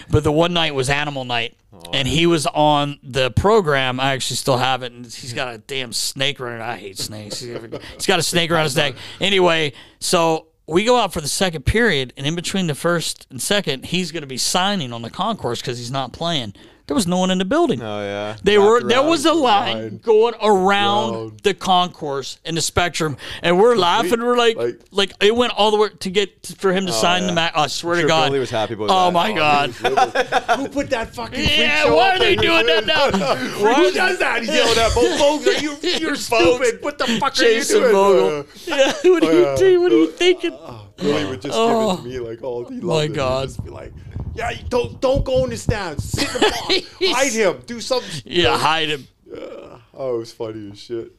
[0.09, 1.55] But the one night was Animal Night.
[1.91, 3.99] And he was on the program.
[3.99, 6.61] I actually still have it, and he's got a damn snake running.
[6.61, 7.39] I hate snakes.
[7.39, 8.95] He's got a snake around his neck.
[9.19, 13.41] Anyway, so we go out for the second period, and in between the first and
[13.41, 16.53] second, he's going to be signing on the concourse because he's not playing.
[16.85, 17.81] There was no one in the building.
[17.81, 18.35] Oh yeah.
[18.43, 21.39] They were Wrapped there was a line going around Round.
[21.39, 24.21] the concourse and the spectrum, and we're laughing.
[24.21, 27.21] We're like, like, like- it went all the way to get for him to sign
[27.21, 27.33] the yeah.
[27.35, 27.53] match.
[27.55, 29.13] I swear Sure to God, Billy was happy about oh that.
[29.13, 29.69] my Oh, God,
[30.59, 33.11] Who put that fucking freak yeah, show why are they doing that now?
[33.11, 34.41] Why Who are- does that?
[34.41, 35.47] He's yelling at both folks.
[35.47, 36.25] Are you, you're Folks.
[36.25, 36.83] stupid.
[36.83, 37.93] What the fuck Jason are you doing?
[37.93, 38.39] Vogel.
[38.39, 38.43] Uh,
[38.75, 39.55] Yeah, what are you yeah.
[39.55, 39.81] doing?
[39.83, 40.57] What are you thinking?
[40.97, 41.95] Billy would just Oh.
[41.97, 43.47] give it to me like, all he loved My God.
[43.47, 43.93] just be like,
[44.35, 46.03] yeah, don't don't go in the stands.
[46.03, 47.09] Sit in the bar.
[47.15, 47.63] Hide him.
[47.65, 48.21] Do something.
[48.25, 49.07] Yeah, hide him.
[49.25, 49.77] Yeah.
[49.93, 51.11] Oh, it was funny as shit.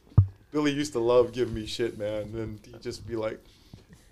[0.51, 2.23] Billy used to love giving me shit, man.
[2.33, 3.43] And he'd just be like,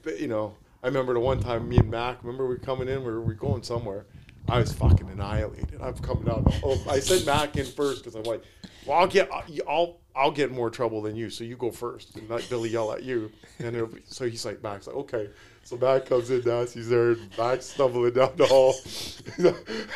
[0.03, 2.89] but, you know, I remember the one time me and Mac, remember we were coming
[2.89, 4.05] in, we were, we were going somewhere.
[4.49, 5.79] I was fucking annihilated.
[5.81, 6.43] I'm coming out.
[6.61, 8.43] Oh, I sent Mac in first because I'm like,
[8.85, 9.29] well, I'll get,
[9.65, 12.91] I'll, I'll get more trouble than you, so you go first, and let Billy yell
[12.91, 13.31] at you.
[13.59, 15.29] And it'll be, so he's like, Mac's like, okay.
[15.63, 18.75] So Mac comes in, Nasty's there, and Mac's stumbling down the hall.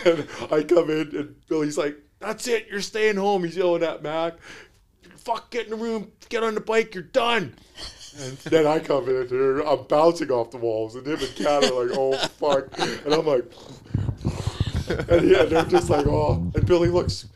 [0.06, 3.44] and I come in, and Billy's like, that's it, you're staying home.
[3.44, 4.36] He's yelling at Mac
[5.28, 7.54] fuck, get in the room, get on the bike, you're done.
[8.18, 11.66] And then I come in and I'm bouncing off the walls, and him and Kat
[11.66, 13.44] are like, oh fuck, and I'm like,
[15.10, 17.28] and, yeah, they're just like, oh, and Billy looks,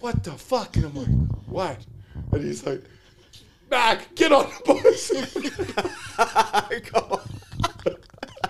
[0.00, 1.08] what the fuck, and I'm like,
[1.46, 1.78] what?
[2.32, 2.84] And he's like,
[3.70, 5.10] Mac, get on the bus.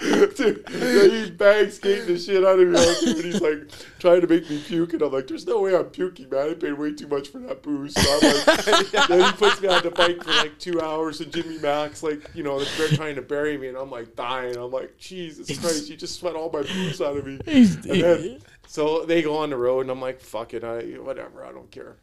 [0.01, 4.49] Dude, he's bag skating the shit out of me, and he's like trying to make
[4.49, 6.51] me puke, and I'm like, "There's no way I'm puking, man.
[6.51, 9.68] I paid way too much for that booze." So I'm like, then he puts me
[9.68, 13.16] on the bike for like two hours, and Jimmy Max, like, you know, they're trying
[13.16, 14.57] to bury me, and I'm like dying.
[14.57, 17.38] I'm like, Jesus Christ, you just sweat all my booze out of me.
[17.47, 21.44] And then, so they go on the road, and I'm like, "Fuck it, I whatever,
[21.44, 21.97] I don't care."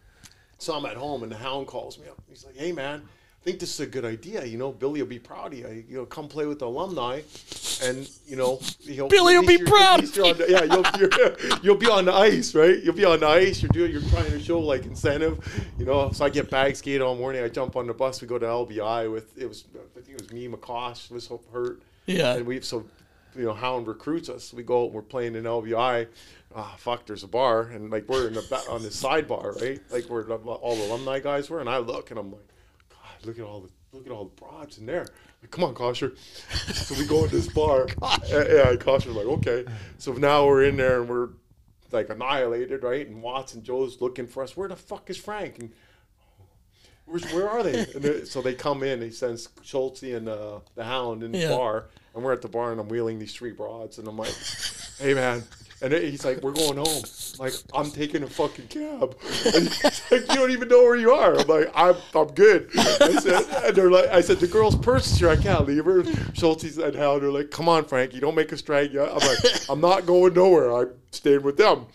[0.58, 2.22] So I'm at home, and the hound calls me up.
[2.30, 3.04] He's like, "Hey, man."
[3.44, 4.46] Think this is a good idea.
[4.46, 5.84] You know, Billy will be proud of you.
[5.90, 7.22] You know, come play with the alumni,
[7.84, 10.64] and you know, he'll, Billy will be you're- proud at least you're on the- yeah,
[10.64, 12.82] you'll, you're, you'll be on the ice, right?
[12.82, 13.62] You'll be on the ice.
[13.62, 13.92] You're doing.
[13.92, 15.44] You're trying to show like incentive.
[15.78, 17.44] You know, so I get bag skate all morning.
[17.44, 18.22] I jump on the bus.
[18.22, 19.66] We go to LBI with it was.
[19.76, 21.82] I think it was me, McCosh was hurt.
[22.06, 22.36] Yeah.
[22.36, 22.86] and we so.
[23.36, 24.54] You know, Hound recruits us.
[24.54, 24.86] We go.
[24.86, 26.08] We're playing in LBI.
[26.56, 27.08] Ah, fuck.
[27.08, 29.82] There's a bar, and like we're in the on the sidebar, right?
[29.90, 32.48] Like where all the alumni guys were, and I look, and I'm like,
[33.26, 35.06] look at all the look at all the broads in there.
[35.42, 36.14] Like, come on, Kosher.
[36.74, 37.88] so we go in this bar.
[38.02, 39.66] Uh, yeah, Kosher's like, okay.
[39.98, 41.30] So now we're in there and we're
[41.92, 43.06] like annihilated, right?
[43.08, 44.58] And Watts and Joe's looking for us.
[44.58, 45.60] Where the fuck is Frank?
[45.60, 45.72] And
[47.06, 47.86] Where's, where are they?
[47.94, 49.02] And so they come in.
[49.02, 51.50] He sends Schulte and uh, the Hound in the Yeah.
[51.50, 54.34] bar, and we're at the bar, and I'm wheeling these three broads, and I'm like,
[55.00, 55.44] "Hey, man."
[55.84, 57.04] And he's like, "We're going home."
[57.40, 59.16] Like, I'm taking a fucking cab.
[59.54, 62.70] And he's like, "You don't even know where you are." I'm like, "I'm, I'm good."
[62.78, 65.30] I said, and they're like, "I said the girl's purse is here.
[65.30, 66.04] I can't leave her."
[66.34, 68.14] Schulte and Hound are like, "Come on, Frank.
[68.14, 70.72] You don't make us drag you." I'm like, "I'm not going nowhere.
[70.74, 71.86] I'm staying with them."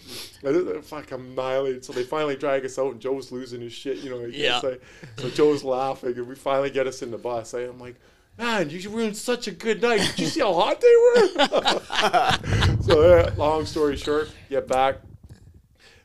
[0.45, 1.84] And fuck, I'm annihilated.
[1.84, 3.97] So they finally drag us out, and Joe's losing his shit.
[3.99, 4.61] You know, Yeah.
[4.61, 4.80] can't.
[5.16, 7.55] So Joe's laughing, and we finally get us in the bus.
[7.55, 7.97] I, I'm like,
[8.39, 9.99] man, you ruined such a good night.
[9.99, 11.28] Did you see how hot they were?
[12.82, 14.99] so, yeah, long story short, get back.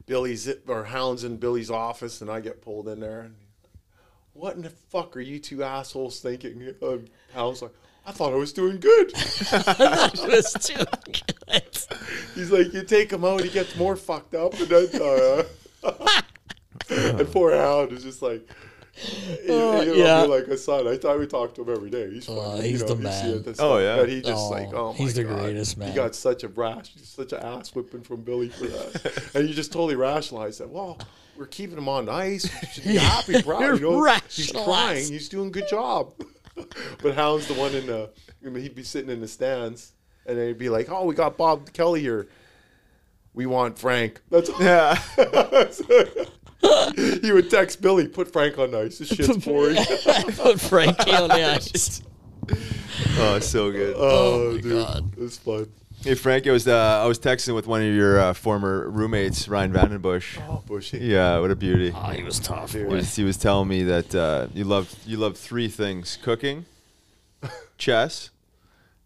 [0.06, 3.22] Billy's or Hound's in Billy's office, and I get pulled in there.
[3.22, 3.36] And
[4.34, 6.74] what in the fuck are you two assholes thinking?
[6.82, 7.72] And Hound's like,
[8.06, 9.14] I thought I was doing good.
[10.16, 11.64] It was too good.
[12.36, 15.44] He's like, you take him out, he gets more fucked up, and then uh,
[16.90, 18.48] and poor Hound is just like.
[18.96, 20.22] He, Uh, he'll yeah.
[20.24, 20.88] be like a son.
[20.88, 22.12] I thought we talk to him every day.
[22.12, 22.40] He's funny.
[22.42, 23.30] Uh, you he's know, the man.
[23.30, 23.98] it, this Oh, yeah.
[23.98, 25.40] But he just Oh, like, oh my he's the God.
[25.40, 25.90] greatest, man.
[25.90, 29.54] He got such a rash, such an ass whipping from Billy for that, and you
[29.56, 30.70] just totally rationalize that.
[30.70, 31.00] Well,
[31.36, 32.46] we're keeping him on ice.
[32.62, 33.62] You should be happy, proud.
[33.62, 34.66] You know, he's Rationalize.
[34.66, 35.12] trying.
[35.12, 36.14] He's doing a good job.
[37.02, 38.12] but Hound's the one in the.
[38.46, 39.94] I mean, he'd be sitting in the stands,
[40.28, 42.28] and then he'd be like, "Oh, we got Bob Kelly here.
[43.34, 45.02] We want Frank." That's Yeah.
[47.22, 49.00] he would text Billy, "Put Frank on ice.
[49.00, 49.76] This shit's boring."
[50.36, 52.02] Put Frankie on the ice.
[53.18, 53.96] Oh, so good.
[53.98, 55.14] Oh, my dude, God.
[55.14, 55.72] it was fun.
[56.04, 59.48] Hey Frank, I was uh, I was texting with one of your uh, former roommates,
[59.48, 60.42] Ryan Vandenbussche.
[60.50, 60.98] Oh, bushy.
[60.98, 61.94] Yeah, what a beauty.
[61.96, 62.74] Oh, he was tough.
[62.74, 66.66] He was, he was telling me that uh, you love you love three things: cooking,
[67.78, 68.32] chess,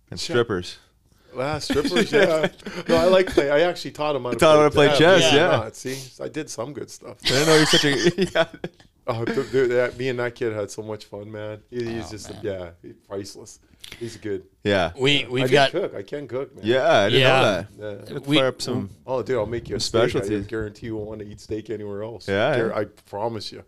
[0.09, 0.79] and strippers.
[1.37, 2.47] Ah, strippers, yeah.
[2.87, 3.49] No, I like play.
[3.51, 5.37] I actually taught him how to taught him how to play chess, believe it or
[5.37, 5.47] yeah.
[5.57, 5.75] not.
[5.75, 7.17] See, I did some good stuff.
[7.25, 8.23] I know you're such a.
[8.33, 8.45] yeah.
[9.09, 11.61] Oh, dude, dude, that, me and that kid had so much fun, man.
[11.69, 12.39] He, he's Oh, just, man.
[12.43, 13.59] yeah, he's priceless.
[13.99, 14.43] He's good.
[14.65, 14.91] Yeah.
[14.99, 15.95] We I we've can got cook.
[15.95, 16.65] I can cook, man.
[16.65, 17.65] Yeah, I didn't Yeah.
[17.77, 18.11] know that.
[18.11, 18.19] Yeah.
[18.25, 18.89] We- Fire up some.
[19.05, 20.29] Oh, dude, I'll make you a Some steak.
[20.29, 22.27] I guarantee you won't want to eat steak anywhere else.
[22.27, 22.77] Yeah, Gar- yeah.
[22.79, 23.63] I promise you.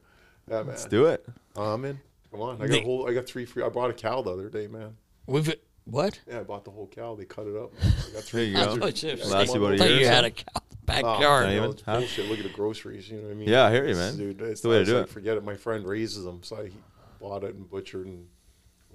[0.50, 0.68] Yeah, man.
[0.68, 1.26] Let's do it.
[1.56, 2.00] I'm in.
[2.32, 2.56] Come on.
[2.58, 3.10] I got The- a whole.
[3.10, 3.64] I got three free.
[3.64, 4.98] I bought a cow the other day, man.
[5.26, 5.54] we've
[5.92, 6.20] what?
[6.28, 7.16] Yeah, I bought the whole cow.
[7.16, 7.72] They cut it up.
[7.82, 8.46] I got There three.
[8.46, 8.78] you I go.
[8.78, 10.62] thought you, Last you about a I thought year you had a cow in the
[10.62, 11.46] Oh, backyard.
[11.46, 11.98] not you know, even, it's huh?
[12.00, 12.26] bullshit.
[12.30, 13.10] Look at the groceries.
[13.10, 13.50] You know what I mean?
[13.50, 14.18] Yeah, I hear you, man.
[14.18, 15.10] Dude, It's the way to do like, it.
[15.10, 15.44] Forget it.
[15.44, 16.72] My friend raises them, so I
[17.20, 18.26] bought it and butchered and.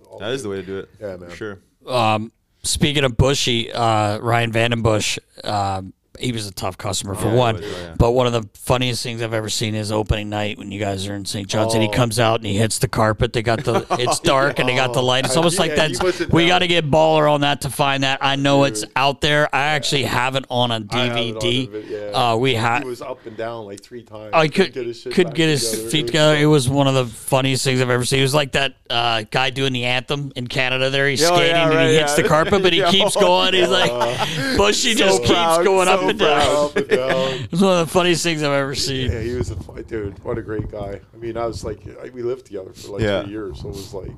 [0.09, 0.89] all That is the way to do it.
[1.01, 1.31] Yeah, man.
[1.31, 1.59] For sure.
[1.87, 2.33] Um,
[2.65, 7.57] speaking of Bushy, uh, Ryan Vandenbussche, um, he was a tough customer for Yeah, one.
[7.57, 7.95] was, yeah.
[7.99, 11.07] But one of the funniest things I've ever seen is opening night when you guys
[11.09, 11.49] are in St.
[11.49, 11.93] John's and he Oh.
[11.93, 13.33] comes out and he hits the carpet.
[13.33, 15.25] They got the it's dark and they got the light.
[15.25, 17.71] It's Oh, almost like yeah, he that's we got to get baller on that to
[17.71, 18.19] find that.
[18.23, 19.53] I know it's out there.
[19.55, 21.89] I actually have it on a on DVD.
[21.91, 22.33] yeah.
[22.33, 22.85] Uh, we He had.
[22.85, 24.31] was up and down like three times.
[24.33, 25.91] I could get his shit could get his together.
[25.91, 26.37] feet together.
[26.37, 28.21] It was one of the funniest things I've ever seen.
[28.21, 30.91] It was like that uh, guy doing the anthem in Canada.
[30.91, 33.55] There, he's oh, skating yeah, and right, he hits the carpet, but he keeps going.
[33.55, 33.91] He's like,
[34.57, 36.65] Bushy just keeps going up so and down.
[36.67, 37.49] up and down.
[37.53, 39.11] It's one of the funniest things I've ever seen.
[39.11, 40.23] Yeah, he was a fu- dude.
[40.25, 41.01] What a great guy.
[41.13, 43.23] I mean, I was like, I, we lived together for like Yeah.
[43.23, 44.11] three years, so it was like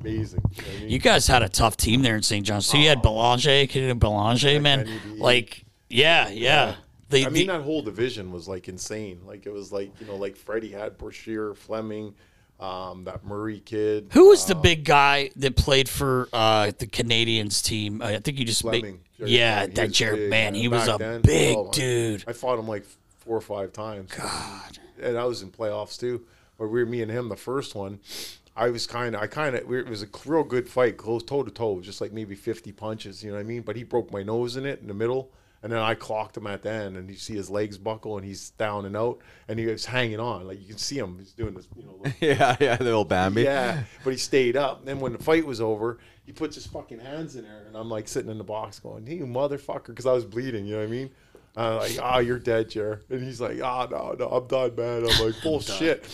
[0.00, 0.42] amazing.
[0.52, 0.88] You know I mean?
[0.90, 2.44] You guys had a tough team there in St.
[2.46, 2.66] John's.
[2.66, 3.02] So you had oh.
[3.02, 4.84] Belanger, Kid Belanger, man.
[4.84, 5.20] Kenny B.
[5.20, 6.76] Like, yeah, yeah.
[7.10, 9.20] The, I mean, the- that whole division was like insane.
[9.24, 12.14] Like it was like you know, like Freddie had Brashear, Fleming,
[12.60, 14.08] um, that Murray kid.
[14.12, 18.00] who was the big guy that played for uh, the Canadiens team?
[18.02, 19.00] I think you just made, Fleming.
[19.18, 19.74] Gerry yeah, Fleming.
[19.74, 20.54] That Jared big, man.
[20.54, 22.24] He was a then, big oh dude.
[22.26, 22.84] I fought him like
[23.18, 24.12] four or five times.
[24.12, 24.78] God.
[25.02, 26.24] And I was in playoffs too.
[26.56, 27.98] Where we were me and him the first one.
[28.56, 31.42] I was kind of, I kind of, it was a real good fight, close toe
[31.42, 33.62] to toe, just like maybe 50 punches, you know what I mean?
[33.62, 35.32] But he broke my nose in it in the middle,
[35.64, 38.24] and then I clocked him at the end, and you see his legs buckle, and
[38.24, 40.46] he's down and out, and he was hanging on.
[40.46, 43.08] Like you can see him, he's doing this, you know, like- Yeah, yeah, the old
[43.08, 43.42] Bambi.
[43.42, 44.78] yeah, but he stayed up.
[44.80, 47.76] And then when the fight was over, he puts his fucking hands in there, and
[47.76, 50.66] I'm like sitting in the box going, "Hey, you motherfucker," because I was bleeding.
[50.66, 51.10] You know what I mean?
[51.56, 55.06] I'm like, "Ah, you're dead, Jer." And he's like, "Ah, no, no, I'm done, man."
[55.08, 56.04] I'm like, "Bullshit."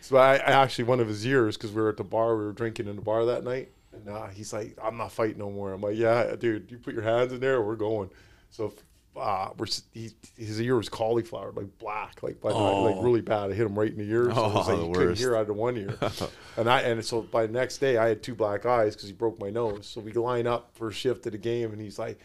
[0.00, 2.44] So I, I actually one of his years because we were at the bar, we
[2.44, 5.50] were drinking in the bar that night, and uh, he's like, "I'm not fighting no
[5.50, 8.10] more." I'm like, "Yeah, dude, you put your hands in there, we're going."
[8.50, 8.72] So.
[9.16, 13.50] Uh, we're, he, his ear was cauliflower, like black, like by the, like really bad.
[13.50, 15.18] I hit him right in the ear, so it was Oh, like the you couldn't
[15.18, 15.98] hear out of one ear.
[16.58, 19.14] and I and so by the next day I had two black eyes because he
[19.14, 19.86] broke my nose.
[19.86, 22.18] So we line up for a shift of the game, and he's like,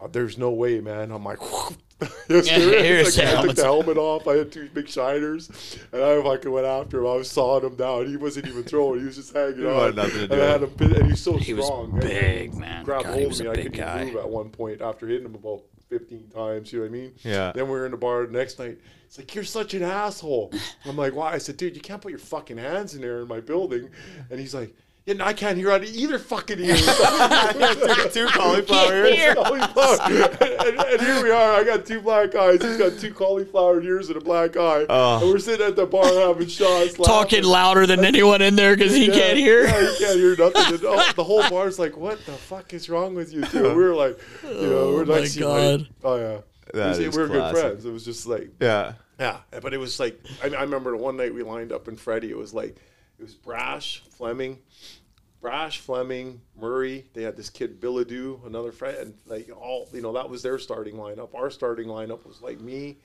[0.00, 1.38] "Oh, "There's no way, man." I'm like,
[2.00, 4.26] yes, Yeah, there is." here's Like, I took the helmet off.
[4.26, 7.06] I had two big shiners, and I fucking went after him.
[7.08, 8.06] I was sawing him down.
[8.06, 9.00] He wasn't even throwing.
[9.00, 9.94] He was just hanging on.
[9.96, 11.90] nothing to and do I had him, and he's so He was strong.
[11.92, 12.84] And big, man.
[12.84, 13.46] Grabbed hold he of me.
[13.46, 14.04] a I couldn't guy.
[14.06, 16.72] move at one point after hitting him about 15 times.
[16.72, 17.12] You know what I mean?
[17.18, 17.52] Yeah.
[17.52, 18.78] Then we were in the bar the next night.
[19.04, 20.52] It's like, you're such an asshole.
[20.86, 21.32] I'm like, why?
[21.32, 23.90] I said, dude, you can't put your fucking hands in there in my building.
[24.30, 24.74] And he's like,
[25.10, 26.76] yeah, no, I can't hear out of either fucking ear.
[28.12, 29.34] two cauliflower ears.
[29.34, 29.98] cauliflower.
[30.66, 31.52] and, and here we are.
[31.54, 32.62] I got two black eyes.
[32.62, 34.86] He's got two cauliflower ears and a black eye.
[34.88, 35.20] Oh.
[35.22, 36.94] And we're sitting at the bar having shots.
[36.94, 37.44] Talking laughing.
[37.44, 39.64] louder than anyone in there because he Yeah, can't hear.
[39.64, 40.74] Yeah, he can't hear nothing.
[40.74, 43.62] And all- the whole bar's like, "What the fuck is wrong with you?" Too.
[43.62, 45.88] We were like, you know, we're oh my like, God.
[46.04, 46.38] oh yeah,
[46.74, 47.84] That we is were good friends.
[47.84, 48.92] It was just like, Yeah.
[49.18, 52.30] yeah, but it was like I, I remember one night we lined up in Freddie.
[52.30, 52.76] It was like
[53.18, 54.58] it was Brash, Fleming,
[55.40, 57.06] Brash, Fleming, Murray.
[57.14, 60.58] They had this kid Billadu, another friend, and like all you know that was their
[60.58, 61.34] starting lineup.
[61.34, 62.98] Our starting lineup was like me,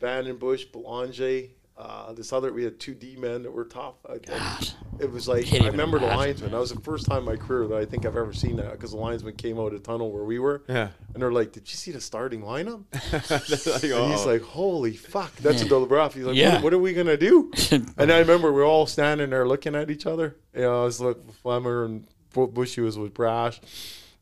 [0.00, 1.48] Vandenbussche, Belanger.
[1.76, 3.94] Uh, this other we had two D men that were tough.
[4.08, 6.50] I- and It was like I even remember the imagine, linesman.
[6.52, 8.70] That was the first time in my career that I think I've ever seen that
[8.72, 10.62] because the linesman came out of the tunnel where we were.
[10.68, 10.90] Yeah.
[11.12, 14.24] And they're like, "Did you see the starting lineup?" Like, And he's oh.
[14.26, 16.14] like, "Holy fuck!" That's a double rough.
[16.14, 16.54] He's like, Yeah.
[16.54, 19.74] what, "What are we gonna do?" and I remember we are all standing there looking
[19.74, 20.36] at each other.
[20.54, 22.06] You know, I was with Flemmer and
[22.54, 23.60] Bushy was with Brash,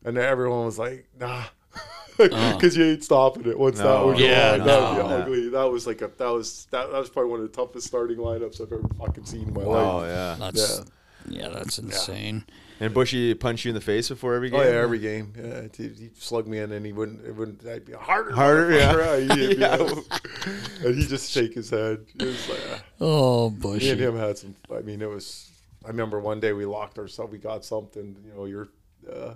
[0.05, 1.45] and everyone was like, "Nah."
[2.53, 4.67] Because you ain't stopping it once that was Yeah, on.
[4.67, 5.09] That would no.
[5.09, 5.49] be ugly.
[5.51, 8.19] That was like a that was that, that was probably one of the toughest starting
[8.19, 10.09] lineups I've ever fucking seen in my Oh life.
[10.09, 10.37] yeah.
[10.39, 10.83] That's
[11.29, 12.45] yeah, that's insane.
[12.81, 14.59] And Bushy punch you in the face before every game.
[14.59, 15.33] Oh yeah, every game.
[15.37, 17.25] Yeah, he, he slugged me in, and he wouldn't.
[17.25, 17.65] It wouldn't.
[17.65, 18.93] I'd be harder, Harder, yeah.
[18.93, 19.77] motherfucker." He'd Yeah.
[19.77, 22.05] like- and he just shake his head.
[22.19, 22.83] It was like, ah.
[23.01, 23.95] Oh, me and Bushy.
[23.97, 24.57] him had some.
[24.75, 25.49] I mean, it was.
[25.85, 27.31] I remember one day we locked ourselves.
[27.31, 28.17] We got something.
[28.27, 28.69] You know, you're
[29.09, 29.35] uh,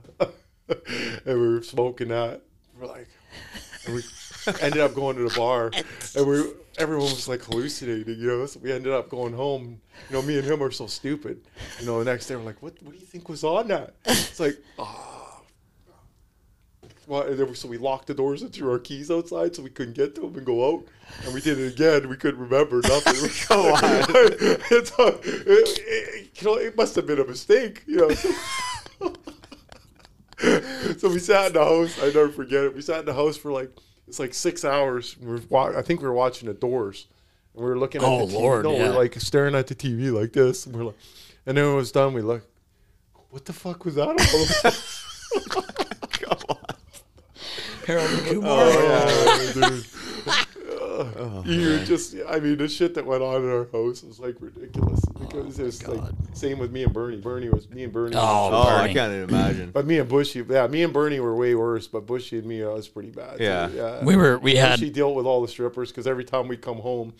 [0.69, 2.43] and we were smoking that.
[2.79, 3.09] We're like,
[3.87, 4.03] and we
[4.61, 5.71] ended up going to the bar,
[6.15, 6.45] and we
[6.79, 8.47] everyone was like hallucinating, you know.
[8.47, 9.81] So we ended up going home.
[10.11, 11.41] You know, me and him are so stupid.
[11.81, 13.95] You know, the next day we're like, what What do you think was on that?
[14.05, 15.43] It's like, oh.
[17.07, 19.63] Well, and then we, so we locked the doors and threw our keys outside so
[19.63, 20.85] we couldn't get to them and go out.
[21.25, 22.09] And we did it again.
[22.09, 23.31] We couldn't remember nothing.
[23.47, 23.79] Come on.
[23.83, 27.85] it's, uh, it, it, you know, it must have been a mistake.
[27.87, 28.09] You
[29.01, 29.13] know.
[30.39, 30.61] So,
[30.99, 31.99] so we sat in the house.
[32.01, 32.75] I never forget it.
[32.75, 33.71] We sat in the house for like
[34.09, 35.17] it's like six hours.
[35.21, 37.07] We were, wa- I think we were watching the Doors,
[37.55, 38.69] and we were looking at Oh, the Lord, TV.
[38.69, 38.89] No, we yeah.
[38.91, 40.97] were like staring at the TV like this, and we're like,
[41.47, 42.49] and then when it was done, we looked.
[43.31, 44.93] What the fuck was that all about?
[47.87, 48.51] Harold Kumar.
[48.51, 49.85] Oh, yeah, dude.
[50.97, 54.19] Uh, you were just, I mean, the shit that went on in our house was
[54.19, 55.01] like ridiculous.
[55.19, 57.19] Because it was like, same with me and Bernie.
[57.19, 58.17] Bernie was, me and Bernie.
[58.17, 59.71] Oh, Oh, I can't even imagine.
[59.71, 61.87] But me and Bushy, yeah, me and Bernie were way worse.
[61.87, 63.39] But Bushy and me, I was pretty bad.
[63.39, 63.45] too.
[63.45, 63.69] Yeah.
[63.69, 64.05] yeah.
[64.05, 66.79] We were we had She dealt with all the strippers because every time we come
[66.79, 67.15] home,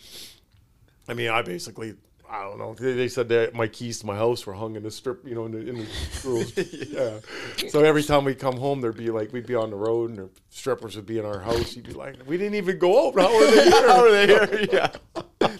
[1.07, 1.95] I mean, I basically,
[2.29, 2.73] I don't know.
[2.73, 5.33] They, they said that my keys to my house were hung in the strip, you
[5.35, 5.87] know, in the, in the
[6.23, 6.51] girls.
[6.91, 7.69] yeah.
[7.69, 10.19] So every time we come home, there'd be like we'd be on the road and
[10.19, 11.75] the strippers would be in our house.
[11.75, 13.15] You'd be like, we didn't even go out.
[13.19, 13.71] How are they here?
[13.87, 14.67] How are they here?
[14.71, 14.91] Yeah.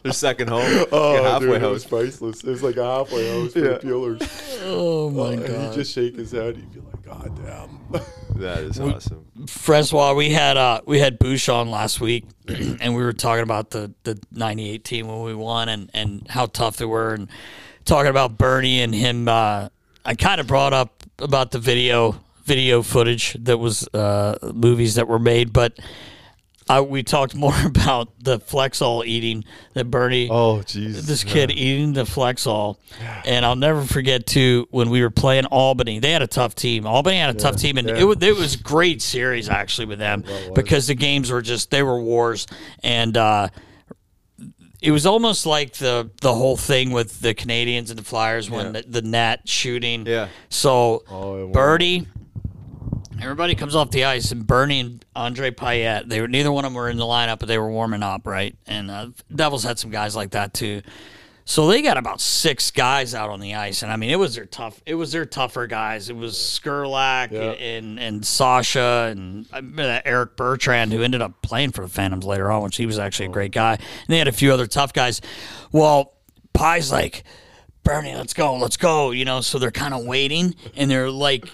[0.04, 0.86] Their second home.
[0.92, 2.44] Oh, Your halfway dude, it was priceless.
[2.44, 3.66] It was like a halfway house for Yeah.
[3.74, 4.60] the peelers.
[4.66, 5.70] oh my uh, And god.
[5.70, 6.56] he'd just shake his head.
[6.58, 8.02] He'd be like, God damn.
[8.40, 9.26] That is awesome.
[9.48, 13.72] Francois, we had uh we had Bouch on last week, and we were talking about
[13.72, 17.30] the the '98 team when we won and and how tough they were, and
[17.86, 19.28] talking about Bernie and him.
[19.28, 19.70] Uh,
[20.06, 25.08] I kind of brought up about the video video footage that was uh, movies that
[25.08, 25.78] were made, but.
[26.70, 31.06] I, we talked more about the Flexall eating that Bernie oh, Jesus.
[31.06, 32.78] this kid eating the Flexall.
[33.26, 36.00] And I'll never forget too when we were playing Albany.
[36.00, 36.86] They had a tough team.
[36.86, 40.24] Albany had a tough team, and it was it was great series actually with them
[40.54, 42.48] because the games were just they were wars,
[42.84, 43.50] and uh,
[44.82, 48.74] it was almost like the the whole thing with the Canadiens and the Flyers when
[48.74, 50.06] the, the net shooting.
[50.06, 50.28] Yeah.
[50.50, 52.08] So Oh, Birdie.
[53.22, 56.08] Everybody comes off the ice, and Bernie and Andre Payette.
[56.08, 58.26] They were neither one of them were in the lineup, but they were warming up,
[58.28, 58.56] right?
[58.68, 60.82] And uh, Devils had some guys like that too.
[61.50, 64.36] So they got about six guys out on the ice, and I mean, it was
[64.36, 64.82] their tough.
[64.86, 66.10] It was their tougher guys.
[66.10, 67.52] It was Skurlak Yeah.
[67.52, 72.52] and and Sasha and I Eric Bertrand, who ended up playing for the Phantoms later
[72.52, 73.76] on, which he was actually a great guy.
[73.76, 75.22] And they had a few other tough guys.
[75.72, 76.14] Well,
[76.54, 77.24] Pie's like,
[77.88, 79.12] Bernie, let's go, let's go.
[79.12, 81.46] You know, so they're kind of waiting, and they're like,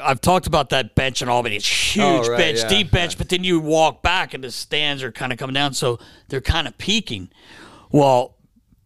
[0.00, 1.56] I've talked about that bench in Albany.
[1.56, 4.42] It's oh, huge Oh, right, bench, yeah, deep bench, but then you walk back, and
[4.42, 5.98] the stands are kind of coming down, so
[6.28, 7.28] they're kind of peaking.
[7.90, 8.36] Well,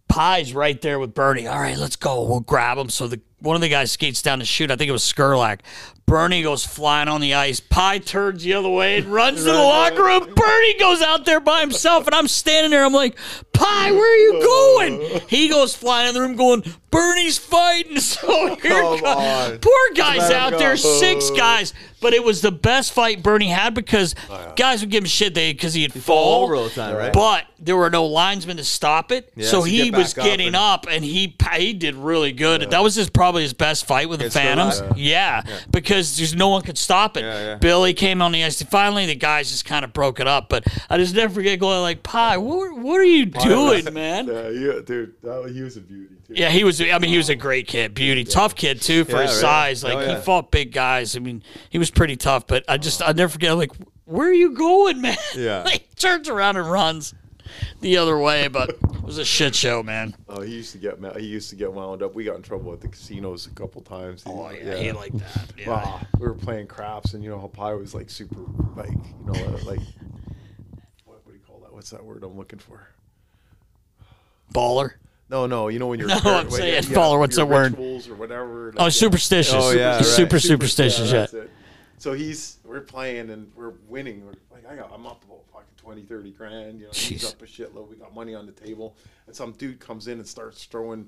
[0.09, 1.47] Pie's right there with Bernie.
[1.47, 2.25] All right, let's go.
[2.25, 2.89] We'll grab him.
[2.89, 4.73] So the one of the guys skates down to shoot.
[4.73, 5.61] I think it was Skurlak.
[6.07, 7.59] Bernie goes flying on the ice.
[7.59, 10.33] Pie turns the other way and runs to the locker room.
[10.35, 12.85] Bernie goes out there by himself, and I'm standing there.
[12.85, 13.19] I'm like,
[13.53, 14.41] Pie, where are you
[15.11, 15.21] going?
[15.29, 17.97] He goes flying in the room, going, Bernie's fighting.
[18.17, 20.59] So here Come co- poor guys out go.
[20.59, 21.75] there, six guys.
[22.01, 25.35] But it was the best fight Bernie had because Oh, guys would give him shit
[25.35, 27.13] they because he'd fall fall over all the time, right?
[27.13, 30.25] But there were no linesmen to stop it, Yeah, so so he get was up
[30.25, 32.71] getting and- up, and he he did really good.
[32.71, 34.83] That was his probably his best fight with the Phantoms.
[34.97, 37.23] Yeah, because there's no one could stop it.
[37.23, 37.55] Yeah, yeah.
[37.57, 38.61] Billy came on the ice.
[38.63, 40.49] Finally, the guys just kind of broke it up.
[40.49, 44.49] But I just never forget going like, "Pie, what, what are you doing, man?" Yeah,
[44.49, 45.15] yeah, dude.
[45.53, 46.35] He was a beauty, too.
[46.35, 46.81] Yeah, he was.
[46.81, 49.41] I mean, he was a great kid, beauty, tough kid too for Yeah, his right.
[49.41, 49.85] size.
[49.85, 51.17] Like Oh, he fought big guys.
[51.17, 52.47] I mean, he was pretty tough.
[52.47, 53.57] But I just, I never forget.
[53.57, 53.73] Like,
[54.05, 55.17] where are you going, man?
[55.37, 55.63] Yeah.
[55.65, 57.15] like turns around and runs
[57.81, 58.49] the other way.
[58.49, 60.15] But it was a shit show, man.
[60.29, 62.15] Oh, he used to get ma- he used to get wound up.
[62.15, 64.25] We got in trouble at the casinos a couple times.
[64.25, 65.53] He- Oh yeah, he like that.
[65.59, 65.71] Yeah.
[65.71, 66.01] Wow.
[66.19, 68.41] we were playing craps, and you know how Pie was like super,
[68.77, 69.81] like you know, uh, like
[71.05, 71.73] what, what do you call that?
[71.73, 72.89] What's that word I'm looking for?
[74.55, 74.93] Baller.
[75.29, 77.77] No, no, you know when you're No, I'm saying yeah, baller, what's the word?
[77.79, 78.73] or whatever.
[78.77, 79.55] Oh, like, superstitious.
[79.57, 80.17] Oh, yeah, He's right.
[80.17, 81.11] super superstitious.
[81.13, 81.45] yeah, Yeah.
[81.99, 84.25] So he's we're playing and we're winning.
[84.25, 85.41] We're like I got I'm up about
[85.87, 86.81] 20, 30 grand.
[86.81, 87.33] You know, he's Jeez.
[87.33, 87.89] up a shitload.
[87.89, 88.97] We got money on the table,
[89.29, 91.07] and some dude comes in and starts throwing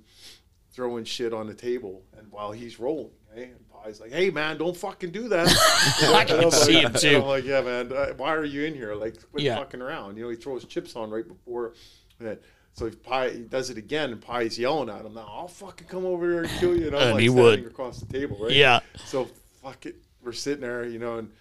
[0.72, 4.56] throwing shit on the table, and while he's rolling, hey, and Pie's like, "Hey man,
[4.56, 5.48] don't fucking do that."
[6.14, 7.16] I can I'm see like- him too.
[7.16, 8.94] I'm like, "Yeah, man, uh, why are you in here?
[8.94, 9.56] Like, quit Yeah.
[9.56, 11.74] fucking around." You know, he throws chips on right before.
[12.20, 12.40] that.
[12.74, 15.14] So if Pie he does it again, and Pie's yelling at him.
[15.14, 16.86] Now I'll fucking come over here and kill you.
[16.86, 17.66] And I'm And like he standing would.
[17.66, 18.52] across the table, right?
[18.52, 18.78] Yeah.
[19.06, 19.24] So
[19.60, 19.96] fuck it.
[20.22, 21.32] We're sitting there, you know, and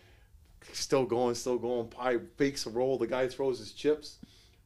[0.73, 1.87] still going, still going.
[1.87, 2.97] Pie bakes a roll.
[2.97, 4.17] The guy throws his chips,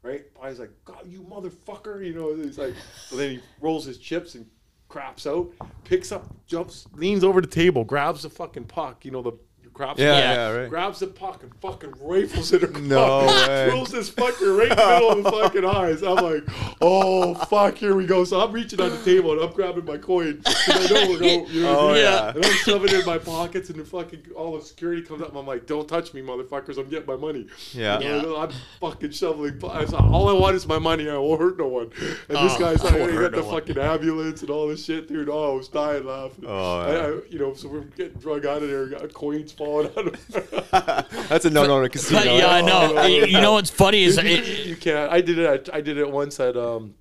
[0.04, 0.24] right?
[0.40, 2.06] Pie's like, God, you motherfucker.
[2.06, 2.76] You know, he's like,
[3.08, 4.46] so then he rolls his chips and
[4.88, 5.52] craps out,
[5.86, 9.06] picks up, jumps, leans over the table, grabs the fucking puck.
[9.06, 9.34] You know the
[9.74, 10.00] craps.
[10.00, 10.34] Yeah, Yeah.
[10.34, 10.70] yeah, right.
[10.70, 12.82] Grabs the puck and fucking rifles it across.
[12.84, 13.70] No way.
[13.70, 16.02] Throws this fucker right in the middle of the fucking eyes.
[16.04, 16.44] I'm like,
[16.82, 18.24] oh fuck, here we go.
[18.24, 20.42] So I'm reaching on the table and I'm grabbing my coin.
[20.46, 22.30] I know we're going, you know, oh, yeah.
[22.36, 25.30] And I'm shoving it in my pockets, and the fucking all the security comes up.
[25.30, 26.78] And I'm like, "Don't touch me, motherfuckers!
[26.78, 28.00] I'm getting my money." Yeah.
[28.00, 29.60] You know, I'm fucking shoveling.
[29.70, 31.10] I was like, all I want is my money.
[31.10, 31.86] I won't hurt no one.
[31.86, 33.60] And this Oh, guy's like, won't he hurt got the one.
[33.62, 35.30] fucking ambulance and all this shit, dude.
[35.30, 36.46] Oh, I was dying laughing.
[36.48, 38.88] Oh, I- I- you know, so we're getting drug out of there.
[38.88, 41.10] Got coins falling out of.
[41.30, 42.20] That's a no-no in a casino.
[42.20, 42.94] But yeah, I know.
[42.98, 45.12] Oh, you you know what's funny is you, it, you can't.
[45.12, 45.46] I did it.
[45.46, 46.58] At, I did it once at.
[46.58, 46.96] Um,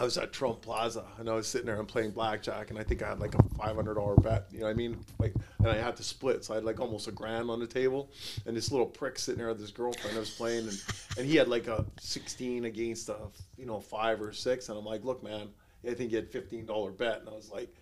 [0.00, 2.84] I was at Trump Plaza and I was sitting there and playing blackjack and I
[2.84, 4.46] think I had like a five hundred dollar bet.
[4.52, 5.04] You know what I mean?
[5.18, 7.66] Like, and I had to split, so I had like almost a grand on the
[7.66, 8.10] table.
[8.46, 10.82] And this little prick sitting there with his girlfriend I was playing, and
[11.18, 13.16] and he had like a sixteen against a
[13.56, 15.48] you know five or six, and I'm like, look, man,
[15.84, 17.74] I think he had fifteen dollar bet, and I was like,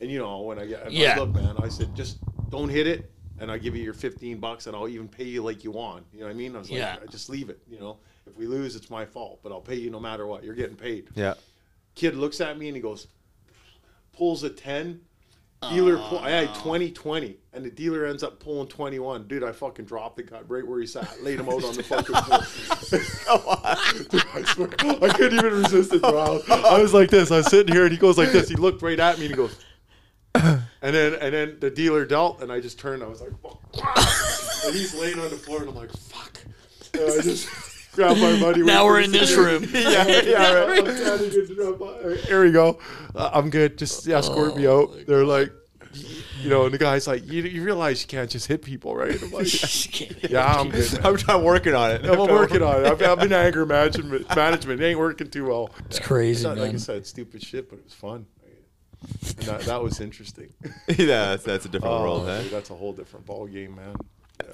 [0.00, 1.18] and you know when I get, I'm like, Yeah.
[1.18, 3.10] look, man, I said just don't hit it.
[3.38, 6.04] And I'll give you your 15 bucks and I'll even pay you like you want.
[6.12, 6.56] You know what I mean?
[6.56, 6.96] I was like, Yeah.
[7.10, 7.60] just leave it.
[7.68, 10.42] You know, if we lose, it's my fault, but I'll pay you no matter what.
[10.42, 11.08] You're getting paid.
[11.14, 11.34] Yeah.
[11.94, 13.06] Kid looks at me and he goes,
[14.12, 15.00] pulls a 10.
[15.70, 19.26] Dealer, pull, I had 20 20, and the dealer ends up pulling 21.
[19.26, 21.82] Dude, I fucking dropped the guy right where he sat, laid him out on the
[21.82, 22.40] fucking floor.
[24.10, 24.68] Dude, I swear,
[25.02, 26.42] I couldn't even resist it, bro.
[26.50, 27.30] I was like this.
[27.30, 28.50] I was sitting here, and he goes like this.
[28.50, 29.58] He looked right at me, and he goes,
[30.82, 33.02] and then and then the dealer dealt, and I just turned.
[33.02, 33.30] I was like,
[34.66, 36.38] and he's laying on the floor, and I'm like, fuck.
[36.94, 37.48] And I just
[37.92, 38.62] grabbed my money.
[38.62, 39.64] now we're in this room.
[39.72, 40.78] yeah, yeah, right.
[40.78, 42.78] I'm trying to get to the- Here we go.
[43.14, 43.78] Uh, I'm good.
[43.78, 44.90] Just escort me out.
[45.06, 45.50] They're like,
[46.42, 49.20] you know, and the guy's like, you, you realize you can't just hit people, right?
[49.22, 50.98] I'm like, yeah, I'm good.
[51.04, 52.04] I'm, I'm working on it.
[52.04, 52.86] I'm working on it.
[52.86, 54.34] I've, I've been anger management.
[54.36, 55.70] Management it ain't working too well.
[55.86, 58.26] It's crazy, Not- like I said, stupid shit, but it was fun.
[59.02, 60.52] And that, that was interesting.
[60.88, 61.06] yeah,
[61.36, 62.42] that's, that's a different Oh, world, huh?
[62.42, 63.94] dude, that's a whole different ball game, man.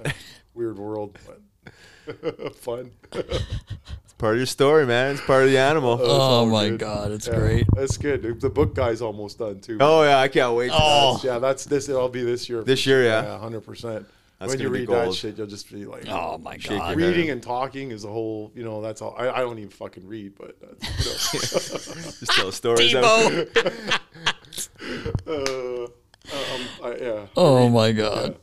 [0.05, 0.13] Yeah.
[0.55, 2.93] Weird world, but fun.
[3.13, 5.13] It's part of your story, man.
[5.15, 5.99] It's part of the animal.
[6.01, 6.79] Oh, oh all my good.
[6.81, 7.67] god, it's Yeah, great.
[7.75, 8.41] That's good.
[8.41, 9.79] The book guy's almost done too.
[9.81, 10.69] Oh yeah, I can't wait.
[10.69, 11.21] to- Oh.
[11.25, 11.89] yeah, that's this.
[11.89, 12.63] It'll be this year.
[12.63, 13.39] This year, yeah.
[13.39, 14.07] hundred percent.
[14.43, 16.97] That's When you gonna read that shit, you'll just be like, Oh my god.
[16.97, 19.15] Reading and talking is a whole, you know, that's all.
[19.17, 22.93] I, I don't even fucking read, but that's, you Just tell stories.
[22.93, 23.31] out.
[23.31, 24.01] Debo.
[25.29, 27.27] uh, um, I, yeah.
[27.37, 28.37] Oh my god.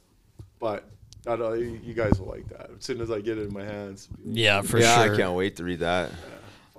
[0.57, 0.89] But
[1.27, 2.69] I don't, you you guys will like that.
[2.77, 5.13] As soon as I get it in my hands, Yeah, for yeah, sure.
[5.13, 6.11] I can't wait to read that.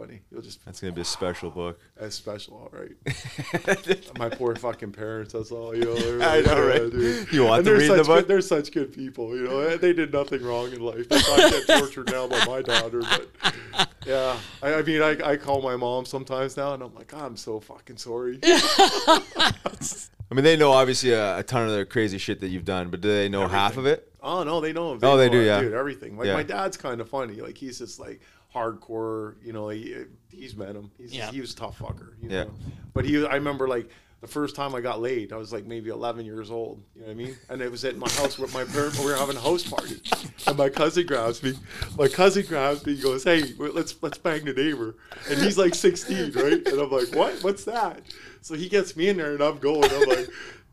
[0.00, 0.20] Funny.
[0.30, 1.78] You'll just That's gonna be a special book.
[2.00, 4.08] That's special, all right.
[4.18, 5.32] My poor fucking parents.
[5.32, 5.74] That's all.
[5.74, 5.94] You know.
[5.94, 6.90] they're I know, right?
[6.90, 7.32] dude.
[7.32, 8.20] You want And to read the book?
[8.20, 9.36] Good, they're such good people.
[9.36, 11.08] You know, they did nothing wrong in life.
[11.08, 14.36] They probably get tortured now by my daughter, but yeah.
[14.62, 17.60] I, I mean, I, I call my mom sometimes now, and I'm like, I'm so
[17.60, 18.38] fucking sorry.
[18.42, 22.88] I mean, they know obviously a, a ton of the crazy shit that you've done,
[22.90, 24.06] but do they know half of it?
[24.22, 24.98] Oh no, they know.
[25.02, 25.60] Oh, they know, do, uh, yeah.
[25.60, 26.16] dude, everything.
[26.16, 26.34] Like Yeah.
[26.34, 27.40] my dad's kind of funny.
[27.40, 28.20] Like he's just like
[28.54, 29.36] hardcore.
[29.44, 29.96] You know, he,
[30.30, 30.90] he's met him.
[30.98, 31.30] He's Yeah.
[31.30, 32.14] he was a tough fucker.
[32.22, 32.44] You Yeah.
[32.44, 32.50] know?
[32.94, 33.88] But he, I remember like
[34.20, 36.82] the first time I got laid, I was like maybe 11 years old.
[36.94, 37.36] You know what I mean?
[37.48, 38.98] And it was at my house with my parents.
[38.98, 39.98] We were having a house party,
[40.46, 41.54] and my cousin grabs me.
[41.96, 42.96] My cousin grabs me.
[42.96, 44.96] He goes, "Hey, let's let's bang the neighbor."
[45.30, 46.52] And he's like 16, right?
[46.66, 47.42] And I'm like, "What?
[47.42, 48.02] What's that?"
[48.42, 49.90] So he gets me in there, and I'm going.
[49.90, 50.28] I'm like.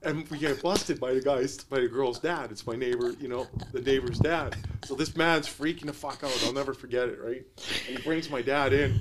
[0.07, 2.49] And we get busted by the guys, by the girl's dad.
[2.49, 4.55] It's my neighbor, you know, the neighbor's dad.
[4.85, 6.31] So this man's freaking the fuck out.
[6.45, 7.45] I'll never forget it, right?
[7.89, 8.97] And he brings my dad in,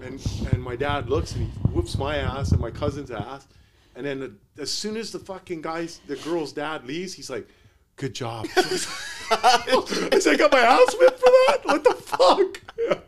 [0.00, 3.48] and and my dad looks and he whoops my ass and my cousin's ass.
[3.96, 7.48] And then the, as soon as the fucking guys, the girl's dad leaves, he's like,
[7.96, 11.60] "Good job." I said, "I got my ass whipped for that.
[11.64, 13.06] What the fuck?"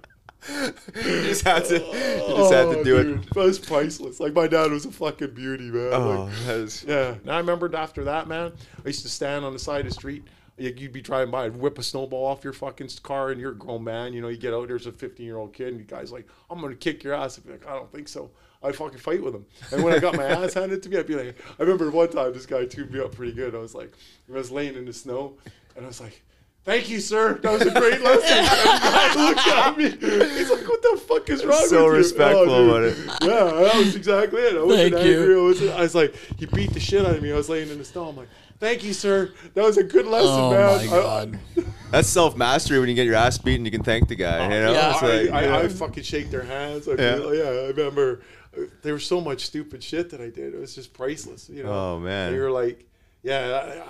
[0.49, 3.05] You just had to, you just had to Oh, do it.
[3.05, 4.21] dude, That was priceless.
[4.21, 5.91] Like my dad was a fucking beauty, man.
[5.93, 6.85] Oh, Like, that is.
[6.87, 7.15] yeah.
[7.15, 8.53] And I remembered after that, man,
[8.85, 10.25] I used to stand on the side of the street.
[10.57, 13.53] You- You'd be driving by, and whip a snowball off your fucking car, and you're
[13.53, 14.13] a grown man.
[14.13, 16.27] You know, you get out, there's a 15 year old kid, and the guy's like,
[16.51, 17.39] I'm going to kick your ass.
[17.39, 18.31] I'd be like, I don't think so.
[18.61, 19.47] I'd fucking fight with him.
[19.71, 22.09] And when I got my ass handed to me, I'd be like, I remember one
[22.09, 23.55] time this guy tuned me up pretty good.
[23.55, 23.93] I was like,
[24.29, 25.37] I was laying in the snow,
[25.77, 26.25] and I was like,
[26.69, 27.39] Thank you, sir.
[27.43, 28.45] That was a great lesson.
[28.45, 29.89] And the guy looked at me.
[30.37, 32.69] He's like, "What the fuck is wrong So with you?" So respectful dude.
[32.69, 33.23] about it.
[33.23, 34.55] Yeah, that was exactly it.
[34.57, 35.41] I wasn't Thank you.
[35.41, 37.33] I was, I was like, he beat the shit out of me.
[37.33, 38.11] I was laying in the snow.
[38.11, 38.29] I'm like,
[38.61, 39.33] thank you, sir.
[39.55, 40.61] That was a good lesson, Oh man.
[40.61, 41.39] my I- god.
[41.91, 43.65] That's self mastery when you get your ass beaten.
[43.65, 44.43] You can thank the guy.
[44.43, 44.91] You know, Yeah.
[44.93, 45.59] it's I, like, I, you know.
[45.61, 46.87] I fucking shake their hands.
[46.87, 47.17] I Yeah.
[47.17, 47.33] yeah.
[47.33, 48.21] yeah, I remember
[48.55, 50.53] uh, there was so much stupid shit that I did.
[50.53, 51.49] It was just priceless.
[51.49, 51.73] You know.
[51.73, 52.27] Oh, man.
[52.29, 52.85] And you were like,
[53.23, 53.83] yeah.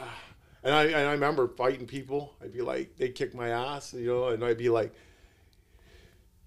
[0.64, 2.34] I- And I, and I remember fighting people.
[2.42, 4.92] I'd be like, they'd kick my ass, you know, and I'd be like,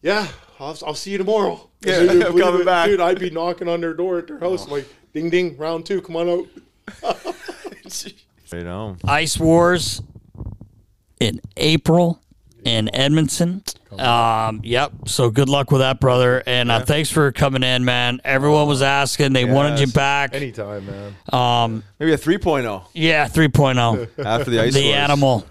[0.02, 0.28] yeah,
[0.60, 1.68] I'll, I'll see you tomorrow.
[1.84, 2.66] Yeah, And they'd I'm coming it.
[2.66, 2.88] back.
[2.88, 4.68] Dude, I'd be knocking on their door at their house.
[4.70, 4.74] Oh.
[4.76, 6.02] Like, Ding ding, round two.
[6.02, 6.48] Come on out.
[8.54, 10.02] You know, Ice Wars
[11.20, 12.21] in April
[12.66, 13.64] in Edmonton.
[13.98, 14.92] Um, yep.
[15.06, 16.42] So good luck with that, brother.
[16.46, 18.22] And uh, thanks for coming in, man.
[18.24, 20.34] Everyone was asking; they wanted you back.
[20.34, 21.16] Anytime, man.
[21.32, 24.26] Um, maybe a 3.0 yeah, 3.0.
[24.26, 24.74] after the ice.
[24.74, 24.96] the Wars.
[24.96, 25.46] animal.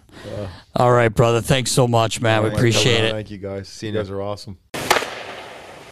[0.76, 1.40] All right, brother.
[1.40, 2.42] Thanks so much, man.
[2.42, 3.12] We appreciate it.
[3.12, 3.82] Thank you guys.
[3.82, 3.90] you.
[3.90, 4.58] You guys are awesome.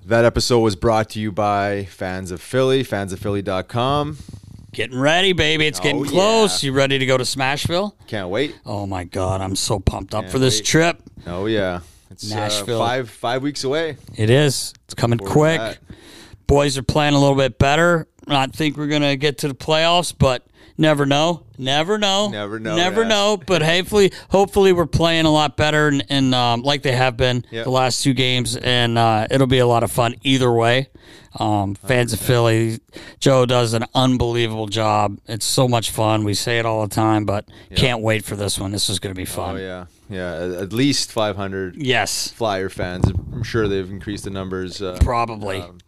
[0.06, 4.16] That episode was brought to you by fans of Philly, fansofphilly.com.
[4.78, 5.66] Getting ready, baby.
[5.66, 6.10] It's getting Oh, yeah.
[6.12, 6.62] close.
[6.62, 7.94] You ready to go to Smashville?
[8.06, 8.56] Can't wait.
[8.64, 10.66] Oh my God, I'm so pumped up Can't for this wait.
[10.66, 11.02] trip.
[11.26, 11.80] Oh yeah,
[12.12, 12.78] it's uh, Nashville.
[12.78, 13.96] five five weeks away.
[14.16, 14.72] It is.
[14.84, 15.78] It's coming to quick.
[16.46, 18.06] Boys are playing a little bit better.
[18.28, 20.46] I think we're gonna get to the playoffs, but
[20.78, 21.42] never know.
[21.58, 22.28] Never know.
[22.30, 23.08] Never know, Never yeah.
[23.08, 23.36] know.
[23.44, 27.44] But hopefully, hopefully we're playing a lot better and, and um, like they have been
[27.50, 27.64] Yep.
[27.64, 30.88] the last two games, and uh, it'll be a lot of fun either way.
[31.38, 32.78] Um, fans of Philly,
[33.20, 35.18] Joe does an unbelievable job.
[35.26, 36.24] It's so much fun.
[36.24, 37.44] We say it all the time, but
[37.76, 38.72] can't wait for this one.
[38.72, 39.56] This is going to be fun.
[39.56, 40.60] Oh yeah, yeah.
[40.62, 43.08] At least 500 Yes, Flyer fans.
[43.08, 45.60] I'm sure they've increased the numbers uh, probably.
[45.60, 45.78] um,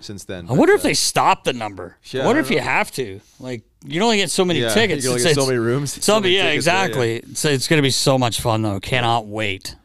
[0.00, 0.48] since then.
[0.48, 1.96] I wonder But, if they stop the number.
[2.10, 3.20] Yeah, I wonder I if don't you have to.
[3.40, 5.04] Like, you only get so many Yeah, tickets.
[5.04, 7.22] you only get so many rooms, so many yeah, tickets, yeah, exactly.
[7.34, 8.80] So it's going to be so much fun, though.
[8.80, 9.76] Cannot wait.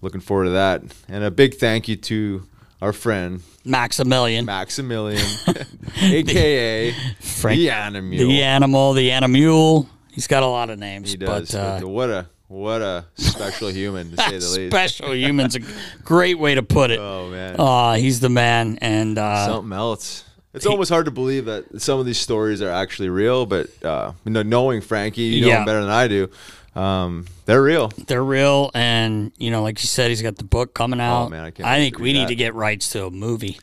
[0.00, 0.82] looking forward to that.
[1.08, 2.46] And a big thank you to
[2.80, 5.24] our friend Maximilian, Maximilian,
[6.02, 8.18] aka Frank, the Animal.
[8.18, 9.88] the animal, the animule.
[10.12, 11.10] He's got a lot of names.
[11.12, 11.52] He does.
[11.52, 14.72] But, uh, what a what a special human to say the least.
[14.72, 15.60] special human's a
[16.04, 16.98] great way to put it.
[16.98, 18.78] Oh man, Uh, he's the man.
[18.82, 20.24] And uh, something else.
[20.54, 24.12] It's almost hard to believe that some of these stories are actually real, but uh,
[24.24, 25.58] you know, knowing Frankie, you know Yeah.
[25.60, 26.28] him better than I do.
[26.74, 27.88] Um, they're real.
[28.06, 28.70] they're real.
[28.74, 31.26] And, you know, like you said, he's got the book coming out.
[31.26, 32.28] Oh, man, I can't I think we read need that.
[32.28, 33.58] to get rights to a movie.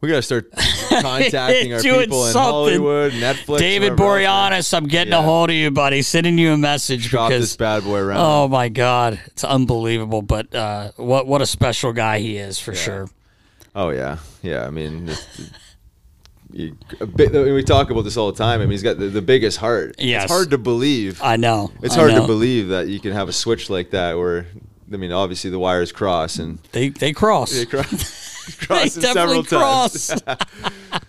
[0.00, 0.50] We gotta start
[0.88, 2.32] contacting our people in something.
[2.32, 3.58] Hollywood, Netflix.
[3.58, 3.92] David.
[3.94, 6.00] Boreanaz, I'm getting a hold of you, buddy.
[6.02, 8.18] Sending you a message Shop because this bad boy around.
[8.18, 10.22] oh my god, it's unbelievable.
[10.22, 13.10] But uh, what what a special guy he is for sure.
[13.74, 14.66] Oh yeah, yeah.
[14.66, 15.10] I mean,
[17.00, 18.60] a bit, we talk about this all the time.
[18.60, 19.94] I mean, he's got the, the biggest heart.
[19.98, 20.24] Yes.
[20.24, 21.20] it's hard to believe.
[21.22, 21.70] I know.
[21.82, 22.20] It's I hard know.
[22.22, 24.46] to believe that you can have a switch like that where,
[24.92, 27.52] I mean, obviously the wires cross and They they cross.
[27.52, 27.90] they cross,
[28.60, 30.08] They definitely several cross.
[30.08, 30.22] times.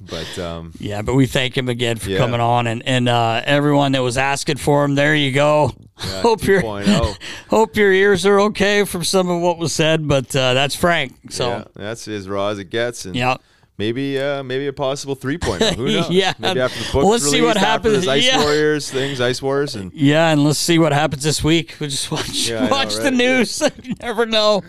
[0.00, 2.18] but um, yeah, but we thank him again for Yeah.
[2.18, 4.94] coming on and and uh, everyone that was asking for him.
[4.94, 5.72] There you go.
[6.04, 7.16] yeah, hope your 2.0.
[7.48, 11.14] hope your ears are okay from some of what was said, but uh, that's Frank.
[11.30, 13.04] So yeah, that's as raw as it gets.
[13.06, 13.36] And yeah.
[13.78, 15.62] Maybe uh, maybe a possible three point.
[15.62, 16.10] Who knows?
[16.10, 16.34] Yeah.
[16.38, 18.06] Maybe after the Well, let's see what happens.
[18.06, 18.42] Ice Yeah.
[18.42, 21.76] Warriors things, Ice Wars, and Yeah, and let's see what happens this week.
[21.80, 23.14] We'll just watch Yeah, I know, watch the right?
[23.14, 23.62] news.
[23.82, 24.62] you never know.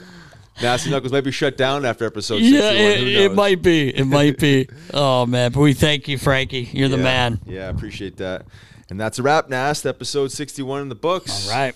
[0.61, 2.91] Nasty Knuckles might be shut down after episode Yeah, 61.
[2.91, 3.95] it, it might be.
[3.95, 4.67] It might be.
[4.93, 6.67] Oh man, but we thank you, Frankie.
[6.73, 7.39] You're the man.
[7.45, 8.45] Yeah, appreciate that.
[8.89, 9.85] And that's a wrap, Nast.
[9.85, 11.47] Episode 61 in the books.
[11.47, 11.75] All right.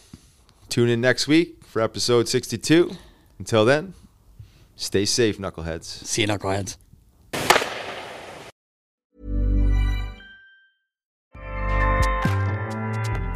[0.69, 2.91] Tune in next week for episode 62.
[3.37, 3.93] Until then,
[4.77, 5.83] stay safe, knuckleheads.
[5.83, 6.77] See you, knuckleheads.